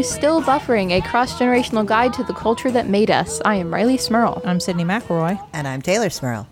Hello 0.00 0.08
and 0.08 0.16
welcome 0.16 0.40
to 0.40 0.42
Still 0.42 0.42
Buffering, 0.42 0.92
a 0.92 1.06
cross 1.06 1.34
generational 1.34 1.84
guide 1.84 2.14
to 2.14 2.24
the 2.24 2.32
culture 2.32 2.70
that 2.70 2.88
made 2.88 3.10
us. 3.10 3.38
I 3.44 3.56
am 3.56 3.70
Rileigh 3.70 4.00
Smirl. 4.00 4.40
I'm 4.46 4.58
Sydnee 4.58 4.86
McElroy. 4.86 5.38
And 5.52 5.68
I'm 5.68 5.82
Teylor 5.82 6.10
Smirl. 6.10 6.48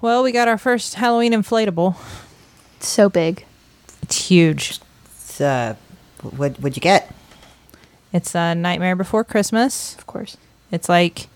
Well, 0.00 0.22
we 0.22 0.32
got 0.32 0.48
our 0.48 0.56
first 0.56 0.94
Halloween 0.94 1.32
inflatable. 1.32 1.96
It's 2.76 2.88
so 2.88 3.10
big. 3.10 3.44
It's 4.02 4.28
huge. 4.28 4.80
It's, 5.04 5.42
uh, 5.42 5.74
what, 6.22 6.58
what'd 6.58 6.74
you 6.74 6.80
get? 6.80 7.12
It's 8.14 8.34
a 8.34 8.54
Nightmare 8.54 8.96
Before 8.96 9.22
Christmas. 9.22 9.94
Of 9.96 10.06
course. 10.06 10.38
It's 10.72 10.88
like 10.88 11.28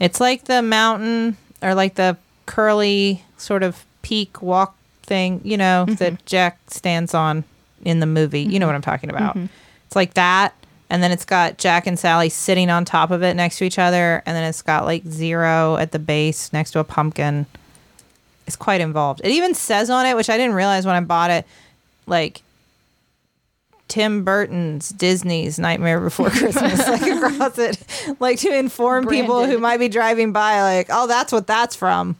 it's 0.00 0.20
like 0.20 0.44
the 0.44 0.60
mountain 0.60 1.38
or 1.62 1.74
like 1.74 1.94
the 1.94 2.18
curly 2.44 3.24
sort 3.38 3.62
of 3.62 3.86
peak 4.02 4.42
walk 4.42 4.76
thing, 5.02 5.40
you 5.44 5.56
know, 5.56 5.86
that 5.86 6.12
mm-hmm. 6.12 6.26
Jack 6.26 6.58
stands 6.66 7.14
on 7.14 7.44
in 7.84 8.00
the 8.00 8.06
movie. 8.06 8.42
You 8.42 8.58
know 8.58 8.66
mm-hmm. 8.66 8.66
what 8.66 8.74
I'm 8.74 8.82
talking 8.82 9.08
about. 9.08 9.36
Mm-hmm. 9.36 9.46
It's 9.86 9.96
like 9.96 10.14
that 10.14 10.54
and 10.90 11.02
then 11.02 11.10
it's 11.12 11.24
got 11.24 11.58
Jack 11.58 11.86
and 11.86 11.98
Sally 11.98 12.28
sitting 12.28 12.70
on 12.70 12.84
top 12.84 13.10
of 13.10 13.22
it 13.22 13.34
next 13.34 13.58
to 13.58 13.64
each 13.64 13.78
other 13.78 14.22
and 14.26 14.36
then 14.36 14.44
it's 14.44 14.62
got 14.62 14.84
like 14.84 15.04
zero 15.06 15.76
at 15.76 15.92
the 15.92 15.98
base 15.98 16.52
next 16.52 16.72
to 16.72 16.78
a 16.78 16.84
pumpkin. 16.84 17.46
It's 18.46 18.56
quite 18.56 18.80
involved. 18.80 19.20
It 19.24 19.30
even 19.30 19.54
says 19.54 19.88
on 19.90 20.04
it, 20.06 20.14
which 20.16 20.28
I 20.28 20.36
didn't 20.36 20.54
realize 20.54 20.84
when 20.86 20.94
I 20.94 21.00
bought 21.00 21.30
it, 21.30 21.46
like 22.06 22.42
Tim 23.88 24.24
Burton's 24.24 24.90
Disney's 24.90 25.58
Nightmare 25.58 26.00
Before 26.00 26.30
Christmas, 26.30 26.86
like 26.88 27.02
across 27.02 27.58
it, 27.58 27.82
like 28.20 28.38
to 28.40 28.54
inform 28.54 29.06
people 29.06 29.46
who 29.46 29.58
might 29.58 29.78
be 29.78 29.88
driving 29.88 30.32
by, 30.32 30.62
like, 30.62 30.88
oh, 30.90 31.06
that's 31.06 31.32
what 31.32 31.46
that's 31.46 31.76
from. 31.76 32.16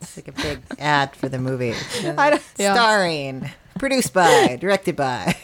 It's 0.00 0.16
like 0.16 0.28
a 0.28 0.32
big 0.32 0.60
ad 0.78 1.14
for 1.14 1.28
the 1.28 1.38
movie. 1.38 1.74
I 2.18 2.30
don't- 2.30 2.42
Yeah. 2.58 2.74
Starring, 2.74 3.50
produced 3.78 4.12
by, 4.12 4.56
directed 4.60 4.96
by. 4.96 5.36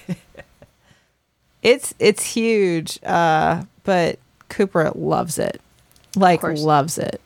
It's 1.63 1.95
it's 1.99 2.25
huge, 2.25 2.99
uh, 3.05 3.65
but 3.85 4.19
Cooper 4.49 4.91
loves 4.95 5.39
it, 5.39 5.61
like 6.17 6.43
loves 6.43 6.99
it. 6.99 7.21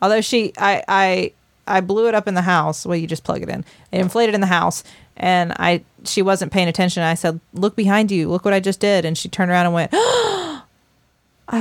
Although 0.00 0.20
she, 0.20 0.52
I, 0.58 0.82
I, 0.86 1.32
I 1.66 1.80
blew 1.80 2.06
it 2.08 2.14
up 2.14 2.28
in 2.28 2.34
the 2.34 2.42
house. 2.42 2.84
Well, 2.84 2.96
you 2.96 3.06
just 3.06 3.24
plug 3.24 3.42
it 3.42 3.48
in. 3.48 3.64
It 3.92 4.00
inflated 4.00 4.34
in 4.34 4.40
the 4.40 4.46
house, 4.46 4.84
and 5.16 5.52
I, 5.52 5.82
she 6.04 6.22
wasn't 6.22 6.52
paying 6.52 6.68
attention. 6.68 7.02
I 7.02 7.14
said, 7.14 7.40
"Look 7.52 7.76
behind 7.76 8.10
you. 8.10 8.28
Look 8.28 8.44
what 8.44 8.54
I 8.54 8.60
just 8.60 8.80
did." 8.80 9.04
And 9.04 9.16
she 9.16 9.28
turned 9.28 9.50
around 9.50 9.66
and 9.66 9.74
went, 9.74 9.90
"I 9.94 10.62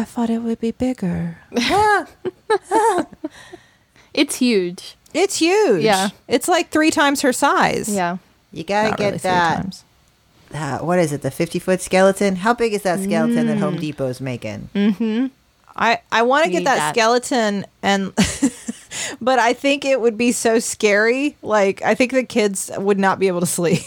thought 0.06 0.30
it 0.30 0.40
would 0.40 0.60
be 0.60 0.72
bigger." 0.72 1.38
It's 4.16 4.38
huge. 4.38 4.96
It's 5.14 5.38
huge. 5.40 5.84
Yeah. 5.84 6.10
it's 6.28 6.48
like 6.48 6.70
three 6.70 6.90
times 6.90 7.22
her 7.22 7.34
size. 7.34 7.94
Yeah. 7.94 8.18
You 8.52 8.64
gotta 8.64 8.92
Not 8.92 8.98
get 8.98 9.06
really 9.06 9.18
that, 9.20 9.84
times. 10.50 10.62
that. 10.62 10.86
What 10.86 11.00
is 11.00 11.12
it? 11.12 11.22
The 11.22 11.32
50 11.32 11.60
foot 11.60 11.82
skeleton? 11.82 12.36
How 12.36 12.54
big 12.54 12.74
is 12.74 12.84
that 12.84 13.00
skeleton 13.00 13.48
that 13.48 13.58
Home 13.58 13.78
mm. 13.78 13.82
Depot's 13.82 14.22
making? 14.22 14.70
Mm-hmm. 14.74 15.28
I 15.76 16.00
I 16.12 16.22
want 16.22 16.46
to 16.46 16.52
get 16.52 16.64
that, 16.64 16.78
that. 16.78 16.96
skeleton 16.96 17.66
and 17.82 18.14
but 19.22 19.40
I 19.40 19.54
think 19.54 19.84
it 19.84 20.00
would 20.00 20.18
be 20.18 20.32
so 20.32 20.60
scary. 20.60 21.36
Like 21.42 21.82
I 21.82 21.96
think 21.96 22.12
the 22.12 22.24
kids 22.24 22.72
would 22.78 23.00
not 23.00 23.20
be 23.20 23.28
able 23.28 23.42
to 23.42 23.46
sleep. 23.46 23.82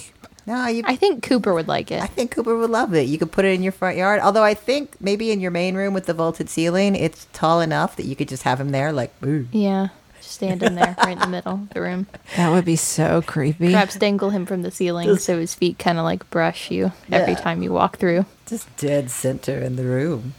No, 0.48 0.66
you. 0.66 0.82
I 0.86 0.96
think 0.96 1.22
Cooper 1.22 1.52
would 1.52 1.68
like 1.68 1.90
it. 1.90 2.02
I 2.02 2.06
think 2.06 2.30
Cooper 2.30 2.56
would 2.56 2.70
love 2.70 2.94
it. 2.94 3.02
You 3.02 3.18
could 3.18 3.30
put 3.30 3.44
it 3.44 3.52
in 3.52 3.62
your 3.62 3.70
front 3.70 3.98
yard. 3.98 4.20
Although 4.22 4.42
I 4.42 4.54
think 4.54 4.98
maybe 4.98 5.30
in 5.30 5.40
your 5.40 5.50
main 5.50 5.76
room 5.76 5.92
with 5.92 6.06
the 6.06 6.14
vaulted 6.14 6.48
ceiling, 6.48 6.96
it's 6.96 7.26
tall 7.34 7.60
enough 7.60 7.96
that 7.96 8.06
you 8.06 8.16
could 8.16 8.28
just 8.28 8.44
have 8.44 8.58
him 8.58 8.70
there, 8.70 8.90
like, 8.90 9.12
ooh. 9.22 9.46
Yeah. 9.52 9.88
Just 10.28 10.36
stand 10.36 10.62
in 10.62 10.74
there 10.74 10.94
right 10.98 11.12
in 11.12 11.18
the 11.20 11.26
middle 11.38 11.54
of 11.54 11.70
the 11.70 11.80
room. 11.80 12.06
That 12.36 12.50
would 12.50 12.66
be 12.66 12.76
so 12.76 13.22
creepy. 13.22 13.72
Perhaps 13.72 13.96
dangle 13.96 14.28
him 14.28 14.44
from 14.44 14.60
the 14.60 14.70
ceiling 14.70 15.16
so 15.16 15.38
his 15.38 15.54
feet 15.54 15.78
kind 15.78 15.96
of 15.96 16.04
like 16.04 16.28
brush 16.28 16.70
you 16.70 16.92
every 17.10 17.32
Yeah. 17.32 17.38
time 17.40 17.62
you 17.62 17.72
walk 17.72 17.96
through. 17.96 18.26
just 18.46 18.74
dead 18.76 19.10
center 19.10 19.58
in 19.58 19.76
the 19.76 19.84
room. 19.84 20.34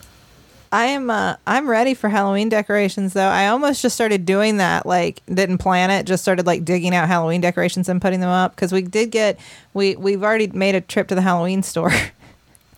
I 0.72 0.86
am 0.86 1.10
uh 1.10 1.38
I'm 1.48 1.68
ready 1.68 1.96
for 1.96 2.08
Halloween 2.10 2.50
decorations 2.50 3.14
though. 3.14 3.28
I 3.28 3.48
almost 3.48 3.82
just 3.82 3.96
started 3.96 4.28
doing 4.28 4.58
that 4.58 4.86
like 4.86 5.24
didn't 5.26 5.58
plan 5.58 5.90
it, 5.90 6.04
just 6.04 6.22
started 6.22 6.46
like 6.46 6.64
digging 6.64 6.94
out 6.94 7.08
Halloween 7.08 7.42
decorations 7.42 7.90
and 7.90 8.00
putting 8.00 8.20
them 8.20 8.30
up 8.30 8.56
cuz 8.56 8.72
we 8.72 8.84
did 8.84 9.10
get 9.10 9.40
we 9.74 9.96
we've 9.96 10.24
already 10.24 10.46
made 10.46 10.76
a 10.76 10.82
trip 10.82 11.08
to 11.08 11.16
the 11.16 11.22
Halloween 11.24 11.64
store. 11.64 11.92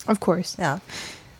Of 0.07 0.19
course. 0.21 0.55
Yeah. 0.57 0.79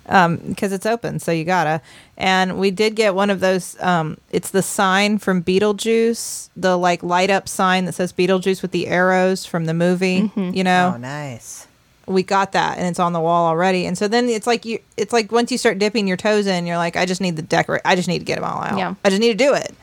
Um 0.10 0.38
because 0.38 0.72
it's 0.72 0.86
open 0.86 1.20
so 1.20 1.32
you 1.32 1.44
gotta 1.44 1.82
and 2.18 2.58
we 2.60 2.72
did 2.72 2.96
get 2.96 3.14
one 3.16 3.30
of 3.30 3.40
those 3.40 3.80
um 3.82 4.18
it's 4.32 4.50
the 4.52 4.62
sign 4.62 5.18
from 5.18 5.44
beetlejuice 5.44 6.50
the 6.56 6.78
like 6.78 7.04
light 7.04 7.30
up 7.30 7.48
sign 7.48 7.86
that 7.86 7.94
says 7.94 8.12
beetlejuice 8.14 8.62
with 8.62 8.72
the 8.72 8.88
arrows 8.88 9.46
from 9.46 9.66
the 9.66 9.74
movie 9.74 10.32
you 10.36 10.64
know 10.64 10.94
Oh, 10.96 10.98
nice. 10.98 11.68
we 12.08 12.24
got 12.24 12.52
that 12.54 12.78
and 12.78 12.88
it's 12.88 13.00
on 13.00 13.14
the 13.14 13.20
wall 13.20 13.48
already 13.48 13.86
and 13.86 13.98
so 13.98 14.08
then 14.08 14.28
it's 14.28 14.48
like 14.48 14.66
you 14.66 14.80
it's 14.98 15.14
like 15.14 15.32
once 15.32 15.52
you 15.52 15.58
start 15.58 15.78
dipping 15.80 16.08
your 16.08 16.18
toes 16.18 16.48
in 16.48 16.66
you're 16.66 16.78
like 16.78 16.98
i 16.98 17.06
just 17.06 17.22
need 17.22 17.36
the 17.36 17.42
decorate 17.44 17.82
i 17.86 17.96
just 17.96 18.08
need 18.08 18.20
to 18.20 18.26
get 18.26 18.36
them 18.36 18.44
all 18.44 18.62
out 18.62 18.78
Yeah. 18.78 18.96
i 19.06 19.10
just 19.10 19.22
need 19.22 19.38
to 19.38 19.44
do 19.46 19.54
it 19.54 19.74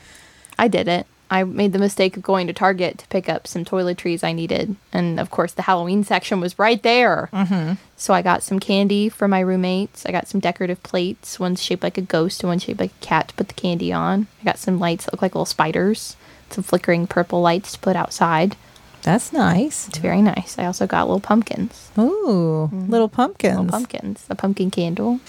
I 0.61 0.67
did 0.67 0.89
it. 0.89 1.07
I 1.31 1.43
made 1.43 1.73
the 1.73 1.79
mistake 1.79 2.17
of 2.17 2.23
going 2.23 2.47
to 2.47 2.53
Target 2.53 2.97
to 2.99 3.07
pick 3.07 3.29
up 3.29 3.45
some 3.47 3.63
toiletries 3.63 4.23
I 4.23 4.31
needed. 4.33 4.75
And 4.91 5.19
of 5.19 5.29
course, 5.29 5.53
the 5.53 5.61
Halloween 5.63 6.03
section 6.03 6.39
was 6.39 6.57
right 6.57 6.81
there. 6.81 7.29
Mm-hmm. 7.31 7.73
So 7.97 8.13
I 8.13 8.21
got 8.21 8.41
some 8.43 8.59
candy 8.59 9.09
for 9.09 9.27
my 9.27 9.39
roommates. 9.41 10.05
I 10.05 10.11
got 10.11 10.27
some 10.27 10.39
decorative 10.39 10.81
plates, 10.81 11.39
one's 11.39 11.61
shaped 11.61 11.83
like 11.83 11.97
a 11.97 12.01
ghost 12.01 12.41
and 12.41 12.49
one's 12.49 12.63
shaped 12.63 12.79
like 12.79 12.91
a 12.91 13.05
cat 13.05 13.27
to 13.29 13.33
put 13.35 13.47
the 13.47 13.53
candy 13.53 13.93
on. 13.93 14.27
I 14.41 14.45
got 14.45 14.57
some 14.57 14.79
lights 14.79 15.05
that 15.05 15.13
look 15.13 15.21
like 15.21 15.35
little 15.35 15.45
spiders, 15.45 16.15
some 16.49 16.63
flickering 16.63 17.05
purple 17.07 17.41
lights 17.41 17.73
to 17.73 17.79
put 17.79 17.95
outside. 17.95 18.55
that's 19.03 19.31
nice 19.31 19.87
It's 19.87 19.97
very 19.99 20.21
nice. 20.21 20.57
I 20.57 20.65
also 20.65 20.87
got 20.87 21.07
little 21.07 21.19
pumpkins. 21.21 21.91
ooh 21.97 22.69
little 22.87 23.07
pumpkins 23.09 23.55
Little 23.57 23.69
pumpkins. 23.71 24.25
A 24.29 24.35
pumpkin 24.35 24.71
candle. 24.71 25.19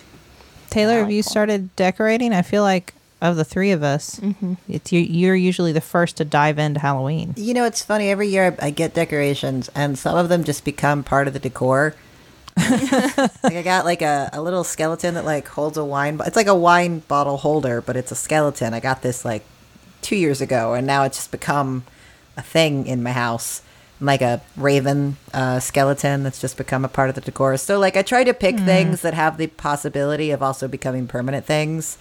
taylor 0.70 0.94
have 0.98 1.06
like 1.06 1.14
you 1.14 1.22
that. 1.22 1.28
started 1.30 1.74
decorating 1.76 2.32
i 2.32 2.42
feel 2.42 2.62
like 2.62 2.94
of 3.20 3.36
the 3.36 3.44
three 3.44 3.70
of 3.70 3.82
us 3.82 4.20
it's 4.68 4.92
you, 4.92 5.00
you're 5.00 5.34
usually 5.36 5.72
the 5.72 5.80
first 5.80 6.16
to 6.16 6.24
dive 6.24 6.58
into 6.58 6.80
halloween 6.80 7.34
You 7.36 7.54
know, 7.54 7.64
it's 7.64 7.82
funny. 7.82 8.08
Every 8.10 8.28
year 8.28 8.56
I 8.60 8.66
I 8.66 8.70
get 8.70 8.94
decorations, 8.94 9.68
and 9.74 9.98
some 9.98 10.16
of 10.16 10.28
them 10.28 10.42
just 10.44 10.64
become 10.64 11.02
part 11.04 11.26
of 11.28 11.32
the 11.34 11.38
decor. 11.38 11.94
like 12.56 13.54
I 13.54 13.62
got 13.62 13.84
like 13.84 14.02
a, 14.02 14.30
a 14.32 14.40
little 14.42 14.64
skeleton 14.64 15.14
that 15.14 15.24
like 15.24 15.48
holds 15.48 15.76
a 15.78 15.84
wine. 15.84 16.16
bo- 16.16 16.24
It's 16.24 16.36
like 16.36 16.46
a 16.46 16.54
wine 16.54 17.00
bottle 17.08 17.38
holder, 17.38 17.80
but 17.80 17.96
it's 17.96 18.12
a 18.12 18.14
skeleton. 18.16 18.74
I 18.74 18.80
got 18.80 19.02
this 19.02 19.24
like 19.24 19.44
two 20.02 20.16
years 20.16 20.40
ago, 20.40 20.74
and 20.74 20.86
now 20.86 21.04
it's 21.04 21.16
just 21.18 21.30
become 21.30 21.84
a 22.36 22.42
thing 22.42 22.86
in 22.86 23.02
my 23.02 23.12
house. 23.12 23.62
Like 24.02 24.22
a 24.22 24.40
raven 24.56 25.18
uh, 25.34 25.60
skeleton 25.60 26.22
that's 26.22 26.40
just 26.40 26.56
become 26.56 26.86
a 26.86 26.88
part 26.88 27.10
of 27.10 27.14
the 27.14 27.20
decor. 27.20 27.56
So 27.58 27.78
like 27.78 27.96
I 27.98 28.02
try 28.02 28.24
to 28.24 28.32
pick 28.32 28.58
things 28.58 29.02
that 29.02 29.12
have 29.12 29.36
the 29.36 29.46
possibility 29.48 30.30
of 30.30 30.42
also 30.42 30.68
becoming 30.68 31.06
permanent 31.06 31.44
things. 31.44 31.98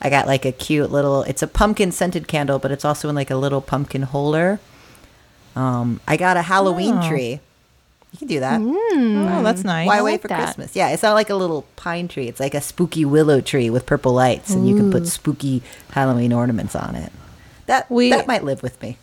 I 0.00 0.10
got 0.10 0.26
like 0.26 0.44
a 0.44 0.52
cute 0.52 0.90
little. 0.90 1.22
It's 1.22 1.42
a 1.42 1.46
pumpkin 1.46 1.90
scented 1.92 2.28
candle, 2.28 2.58
but 2.58 2.70
it's 2.70 2.84
also 2.84 3.08
in 3.08 3.14
like 3.14 3.30
a 3.30 3.36
little 3.36 3.60
pumpkin 3.60 4.02
holder. 4.02 4.60
Um, 5.54 6.00
I 6.06 6.16
got 6.16 6.36
a 6.36 6.42
Halloween 6.42 6.98
Oh. 7.02 7.08
tree. 7.08 7.40
You 8.12 8.18
can 8.18 8.28
do 8.28 8.40
that. 8.40 8.60
oh 8.60 9.42
that's 9.42 9.64
nice 9.64 9.86
Why 9.86 9.98
I 9.98 10.02
wait 10.02 10.12
like 10.12 10.22
for 10.22 10.28
that. 10.28 10.44
Christmas? 10.44 10.76
Yeah, 10.76 10.88
it's 10.90 11.02
not 11.02 11.14
like 11.14 11.28
a 11.30 11.34
little 11.34 11.66
pine 11.76 12.08
tree. 12.08 12.28
It's 12.28 12.40
like 12.40 12.54
a 12.54 12.60
spooky 12.60 13.04
willow 13.04 13.40
tree 13.40 13.68
with 13.68 13.84
purple 13.84 14.12
lights, 14.12 14.50
and 14.50 14.68
you 14.68 14.76
can 14.76 14.90
put 14.90 15.06
spooky 15.06 15.62
Halloween 15.90 16.32
ornaments 16.32 16.74
on 16.76 16.94
it. 16.94 17.12
That 17.66 17.90
We- 17.90 18.10
that 18.10 18.26
might 18.26 18.44
live 18.44 18.62
with 18.62 18.80
me. 18.80 18.96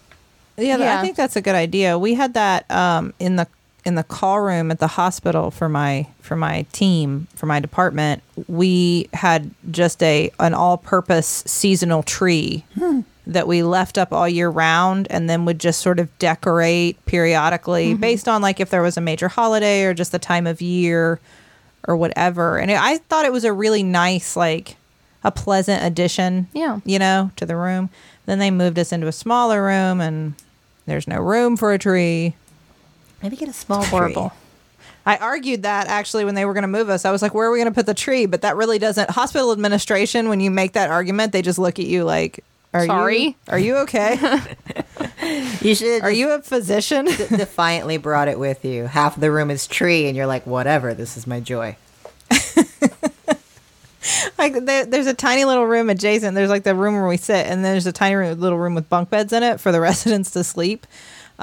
Yeah, 0.58 0.78
Yeah. 0.78 0.98
I 1.00 1.02
think 1.02 1.16
that's 1.16 1.36
a 1.36 1.42
good 1.42 1.56
idea. 1.56 1.98
We 2.00 2.14
had 2.14 2.34
that 2.36 2.70
um, 2.72 3.14
in 3.20 3.36
the 3.36 3.48
in 3.86 3.96
the 3.96 4.04
call 4.04 4.40
room 4.40 4.72
at 4.72 4.80
the 4.80 4.88
hospital 4.88 5.52
for 5.52 5.68
my 5.68 6.08
for 6.22 6.36
my 6.36 6.66
team 6.72 7.28
for 7.36 7.46
my 7.46 7.60
department. 7.60 8.24
We 8.48 9.10
had 9.14 9.52
just 9.72 10.02
a 10.04 10.32
an 10.40 10.54
all 10.54 10.78
purpose 10.78 11.44
seasonal 11.46 12.04
tree 12.04 12.64
hmm. 12.76 13.02
that 13.28 13.48
we 13.48 13.64
left 13.64 13.98
up 13.98 14.14
all 14.14 14.28
year 14.28 14.50
round, 14.50 15.08
and 15.10 15.30
then 15.30 15.46
would 15.46 15.60
just 15.60 15.82
sort 15.82 16.00
of 16.00 16.18
decorate 16.20 17.04
periodically 17.06 17.92
mm-hmm. 17.92 18.02
based 18.02 18.28
on 18.28 18.42
like 18.42 18.60
if 18.60 18.70
there 18.70 18.82
was 18.82 18.98
a 18.98 19.02
major 19.02 19.28
holiday 19.28 19.84
or 19.84 19.94
just 19.94 20.12
the 20.12 20.20
time 20.20 20.48
of 20.48 20.62
year 20.62 21.20
or 21.88 21.98
whatever. 21.98 22.58
And 22.58 22.72
it, 22.72 22.80
I 22.80 22.98
thought 22.98 23.26
it 23.26 23.34
was 23.34 23.44
a 23.44 23.54
really 23.54 23.84
nice 23.84 24.36
like 24.36 24.78
a 25.24 25.32
pleasant 25.32 25.84
addition 25.84 26.48
Yeah. 26.54 26.80
you 26.86 27.00
know, 27.00 27.32
to 27.38 27.46
the 27.46 27.56
room. 27.56 27.90
Then 28.26 28.40
they 28.40 28.52
moved 28.52 28.80
us 28.80 28.92
into 28.92 29.08
a 29.08 29.12
smaller 29.12 29.64
room 29.64 30.02
and 30.02 30.34
there's 30.86 31.08
no 31.08 31.20
room 31.20 31.58
for 31.58 31.74
a 31.74 31.78
tree. 31.80 32.36
Maybe 33.24 33.36
get 33.38 33.50
a 33.50 33.54
small 33.54 33.84
Horrible. 33.84 34.30
tree. 34.30 34.38
I 35.06 35.18
argued 35.18 35.64
that 35.64 35.88
actually 35.88 36.24
when 36.26 36.36
they 36.36 36.46
were 36.46 36.54
going 36.54 36.62
to 36.64 36.68
move 36.68 36.90
us. 36.90 37.04
I 37.06 37.12
was 37.12 37.22
like, 37.22 37.34
where 37.34 37.48
are 37.48 37.52
we 37.52 37.58
going 37.58 37.72
to 37.72 37.76
put 37.76 37.86
the 37.86 37.94
tree? 37.94 38.26
But 38.26 38.42
that 38.42 38.56
really 38.56 38.80
doesn't. 38.80 39.10
Hospital 39.10 39.52
administration, 39.52 40.30
when 40.30 40.40
you 40.40 40.50
make 40.52 40.74
that 40.74 40.90
argument, 40.90 41.32
they 41.34 41.42
just 41.42 41.60
look 41.60 41.80
at 41.80 41.86
you 41.86 42.04
like, 42.04 42.44
are 42.74 42.86
Sorry? 42.86 43.22
You, 43.24 43.36
are 43.50 43.60
you 43.60 43.76
okay? 43.78 44.18
You 45.62 45.76
should. 45.76 46.02
are 46.02 46.12
you 46.12 46.32
a 46.32 46.42
physician? 46.42 47.06
d- 47.06 47.16
defiantly 47.30 47.98
brought 47.98 48.28
it 48.28 48.38
with 48.40 48.66
you? 48.66 48.86
Half 48.88 49.18
the 49.20 49.32
room 49.32 49.50
is 49.52 49.68
tree, 49.68 50.08
and 50.08 50.18
you're 50.18 50.26
like, 50.28 50.46
whatever. 50.46 50.94
This 50.94 51.16
is 51.16 51.26
my 51.26 51.40
joy. 51.40 51.78
like 54.38 54.54
there, 54.66 54.86
there's 54.86 55.08
a 55.08 55.14
tiny 55.14 55.46
little 55.46 55.66
room 55.66 55.90
adjacent. 55.90 56.36
There's 56.36 56.50
like 56.50 56.64
the 56.64 56.76
room 56.76 56.96
where 56.96 57.08
we 57.08 57.18
sit, 57.18 57.48
and 57.48 57.64
there's 57.64 57.86
a 57.86 57.92
tiny 57.94 58.16
room, 58.16 58.38
little 58.40 58.58
room 58.58 58.76
with 58.76 58.90
bunk 58.90 59.10
beds 59.10 59.32
in 59.32 59.44
it 59.44 59.60
for 59.62 59.72
the 59.72 59.80
residents 59.90 60.32
to 60.32 60.44
sleep. 60.44 60.86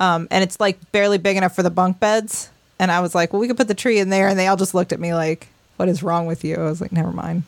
Um, 0.01 0.27
and 0.31 0.43
it's 0.43 0.59
like 0.59 0.79
barely 0.93 1.19
big 1.19 1.37
enough 1.37 1.55
for 1.55 1.63
the 1.63 1.71
bunk 1.71 2.01
beds. 2.01 2.51
and 2.81 2.91
I 2.91 3.01
was 3.01 3.15
like, 3.15 3.33
"Well, 3.33 3.41
we 3.41 3.47
could 3.47 3.59
put 3.59 3.69
the 3.69 3.75
tree 3.75 3.99
in 3.99 4.09
there," 4.09 4.27
and 4.29 4.39
they 4.39 4.47
all 4.47 4.57
just 4.57 4.75
looked 4.75 4.93
at 4.93 4.99
me 4.99 5.13
like, 5.15 5.49
"What 5.77 5.89
is 5.89 6.03
wrong 6.03 6.25
with 6.27 6.43
you?" 6.45 6.57
I 6.57 6.63
was 6.65 6.81
like, 6.81 6.91
"Never 6.93 7.13
mind. 7.13 7.43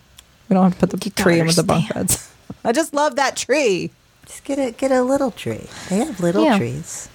We 0.49 0.55
don't 0.55 0.63
have 0.65 0.75
to 0.75 0.87
put 0.87 0.91
the 0.91 1.05
You 1.07 1.11
tree 1.13 1.41
in 1.41 1.47
with 1.47 1.57
the 1.57 1.63
bunk 1.63 1.93
beds." 1.95 2.31
I 2.65 2.73
just 2.73 2.93
love 2.95 3.17
that 3.17 3.35
tree. 3.37 3.91
Just 4.27 4.45
get 4.45 4.59
a 4.59 4.71
get 4.73 4.93
a 4.93 5.03
little 5.03 5.31
tree. 5.31 5.67
They 5.89 5.97
have 5.99 6.21
little 6.21 6.45
Yeah. 6.45 6.59
trees. 6.59 7.09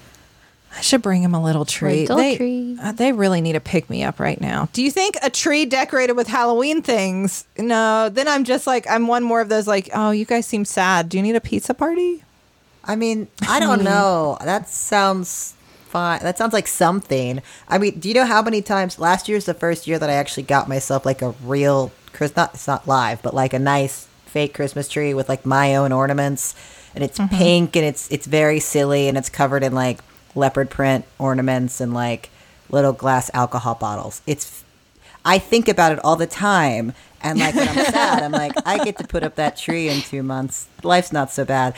I 0.76 0.82
should 0.82 1.02
bring 1.02 1.24
him 1.24 1.34
a 1.34 1.42
little 1.42 1.66
tree. 1.66 2.02
Little 2.02 2.18
they, 2.18 2.36
tree. 2.38 2.78
uh, 2.82 2.92
they 2.92 3.12
really 3.12 3.42
need 3.42 3.54
to 3.54 3.60
pick 3.60 3.90
me 3.90 4.04
up 4.04 4.20
right 4.20 4.40
now. 4.40 4.70
Do 4.74 4.84
you 4.84 4.92
think 4.92 5.16
a 5.24 5.30
tree 5.30 5.66
decorated 5.66 6.14
with 6.14 6.28
Halloween 6.28 6.82
things? 6.84 7.46
No. 7.58 8.10
Then 8.10 8.28
I'm 8.28 8.44
just 8.44 8.68
like, 8.68 8.86
I'm 8.90 9.08
one 9.08 9.24
more 9.24 9.42
of 9.42 9.50
those 9.50 9.66
like, 9.68 9.90
oh, 9.94 10.12
you 10.12 10.26
guys 10.26 10.46
seem 10.46 10.66
sad. 10.66 11.10
Do 11.10 11.18
you 11.18 11.24
need 11.24 11.36
a 11.36 11.42
pizza 11.42 11.74
party? 11.74 12.24
I 12.88 12.96
mean, 12.96 13.28
I 13.48 13.60
don't 13.60 13.80
hmm. 13.80 13.86
know. 13.86 14.38
That 14.44 14.70
sounds 14.70 15.54
fine. 15.88 16.22
That 16.22 16.38
sounds 16.38 16.54
like 16.54 16.68
something. 16.68 17.42
I 17.68 17.78
mean, 17.78 18.00
do 18.00 18.08
you 18.08 18.16
know 18.16 18.26
how 18.26 18.42
many 18.42 18.62
times 18.62 18.98
last 18.98 19.28
year's 19.28 19.46
the 19.46 19.54
first 19.54 19.88
year 19.88 20.00
that 20.00 20.10
I 20.10 20.14
actually 20.14 20.44
got 20.44 20.70
myself 20.70 21.06
like 21.06 21.22
a 21.22 21.32
real 21.44 21.92
Christmas, 22.14 22.38
not 22.38 22.54
it's 22.54 22.68
not 22.68 22.88
live, 22.88 23.22
but 23.22 23.34
like 23.34 23.54
a 23.54 23.60
nice 23.60 24.08
fake 24.26 24.54
Christmas 24.54 24.88
tree 24.88 25.14
with 25.14 25.30
like 25.30 25.46
my 25.46 25.76
own 25.76 25.92
ornaments 25.92 26.56
and 26.96 27.04
it's 27.04 27.20
mm-hmm. 27.20 27.36
pink 27.36 27.76
and 27.76 27.86
it's 27.86 28.10
it's 28.12 28.26
very 28.26 28.60
silly 28.60 29.08
and 29.08 29.18
it's 29.18 29.30
covered 29.30 29.64
in 29.64 29.74
like 29.74 30.00
leopard 30.36 30.70
print 30.70 31.06
ornaments 31.20 31.80
and 31.80 31.94
like 31.94 32.30
little 32.70 32.94
glass 32.94 33.30
alcohol 33.34 33.76
bottles. 33.76 34.22
It's 34.26 34.64
I 35.24 35.40
think 35.40 35.68
about 35.68 35.92
it 35.92 36.00
all 36.04 36.16
the 36.16 36.28
time. 36.28 36.94
And 37.22 37.40
like 37.40 37.56
when 37.56 37.68
I'm 37.68 37.76
sad, 37.76 38.24
I'm 38.24 38.32
like, 38.32 38.54
I 38.66 38.84
get 38.84 38.98
to 39.00 39.08
put 39.08 39.24
up 39.24 39.36
that 39.36 39.58
tree 39.58 39.90
in 39.90 40.02
two 40.02 40.24
months. 40.24 40.68
Life's 40.84 41.12
not 41.12 41.32
so 41.32 41.46
bad. 41.46 41.76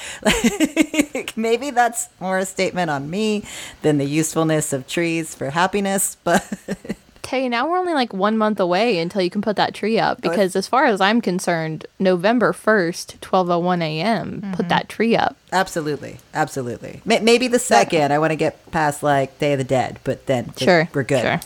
Maybe 1.35 1.71
that's 1.71 2.09
more 2.19 2.37
a 2.39 2.45
statement 2.45 2.89
on 2.89 3.09
me 3.09 3.43
than 3.81 3.97
the 3.97 4.05
usefulness 4.05 4.73
of 4.73 4.87
trees 4.87 5.33
for 5.35 5.49
happiness. 5.49 6.17
But 6.23 6.45
Tay, 7.21 7.47
now 7.47 7.69
we're 7.69 7.77
only 7.77 7.93
like 7.93 8.11
one 8.11 8.37
month 8.37 8.59
away 8.59 8.97
until 8.99 9.21
you 9.21 9.29
can 9.29 9.41
put 9.41 9.55
that 9.55 9.73
tree 9.73 9.99
up. 9.99 10.17
Oh, 10.17 10.27
it's- 10.27 10.31
Because 10.31 10.55
as 10.55 10.67
far 10.67 10.85
as 10.85 10.99
I'm 10.99 11.21
concerned, 11.21 11.85
November 11.99 12.53
1st, 12.53 13.19
12.01 13.19 13.81
a.m., 13.83 14.41
put 14.41 14.41
mm-hmm. 14.41 14.67
that 14.69 14.89
tree 14.89 15.15
up. 15.15 15.37
absolutely, 15.51 16.17
absolutely. 16.33 17.01
May- 17.05 17.19
Maybe 17.19 17.47
the 17.47 17.59
second 17.59 18.11
I 18.11 18.19
want 18.19 18.31
to 18.31 18.35
get 18.35 18.71
past 18.71 19.03
like 19.03 19.37
Day 19.39 19.53
of 19.53 19.59
the 19.59 19.63
Dead, 19.63 19.99
but 20.03 20.25
then 20.25 20.53
Sure. 20.57 20.89
we're 20.93 21.03
good. 21.03 21.21
Sure. 21.21 21.39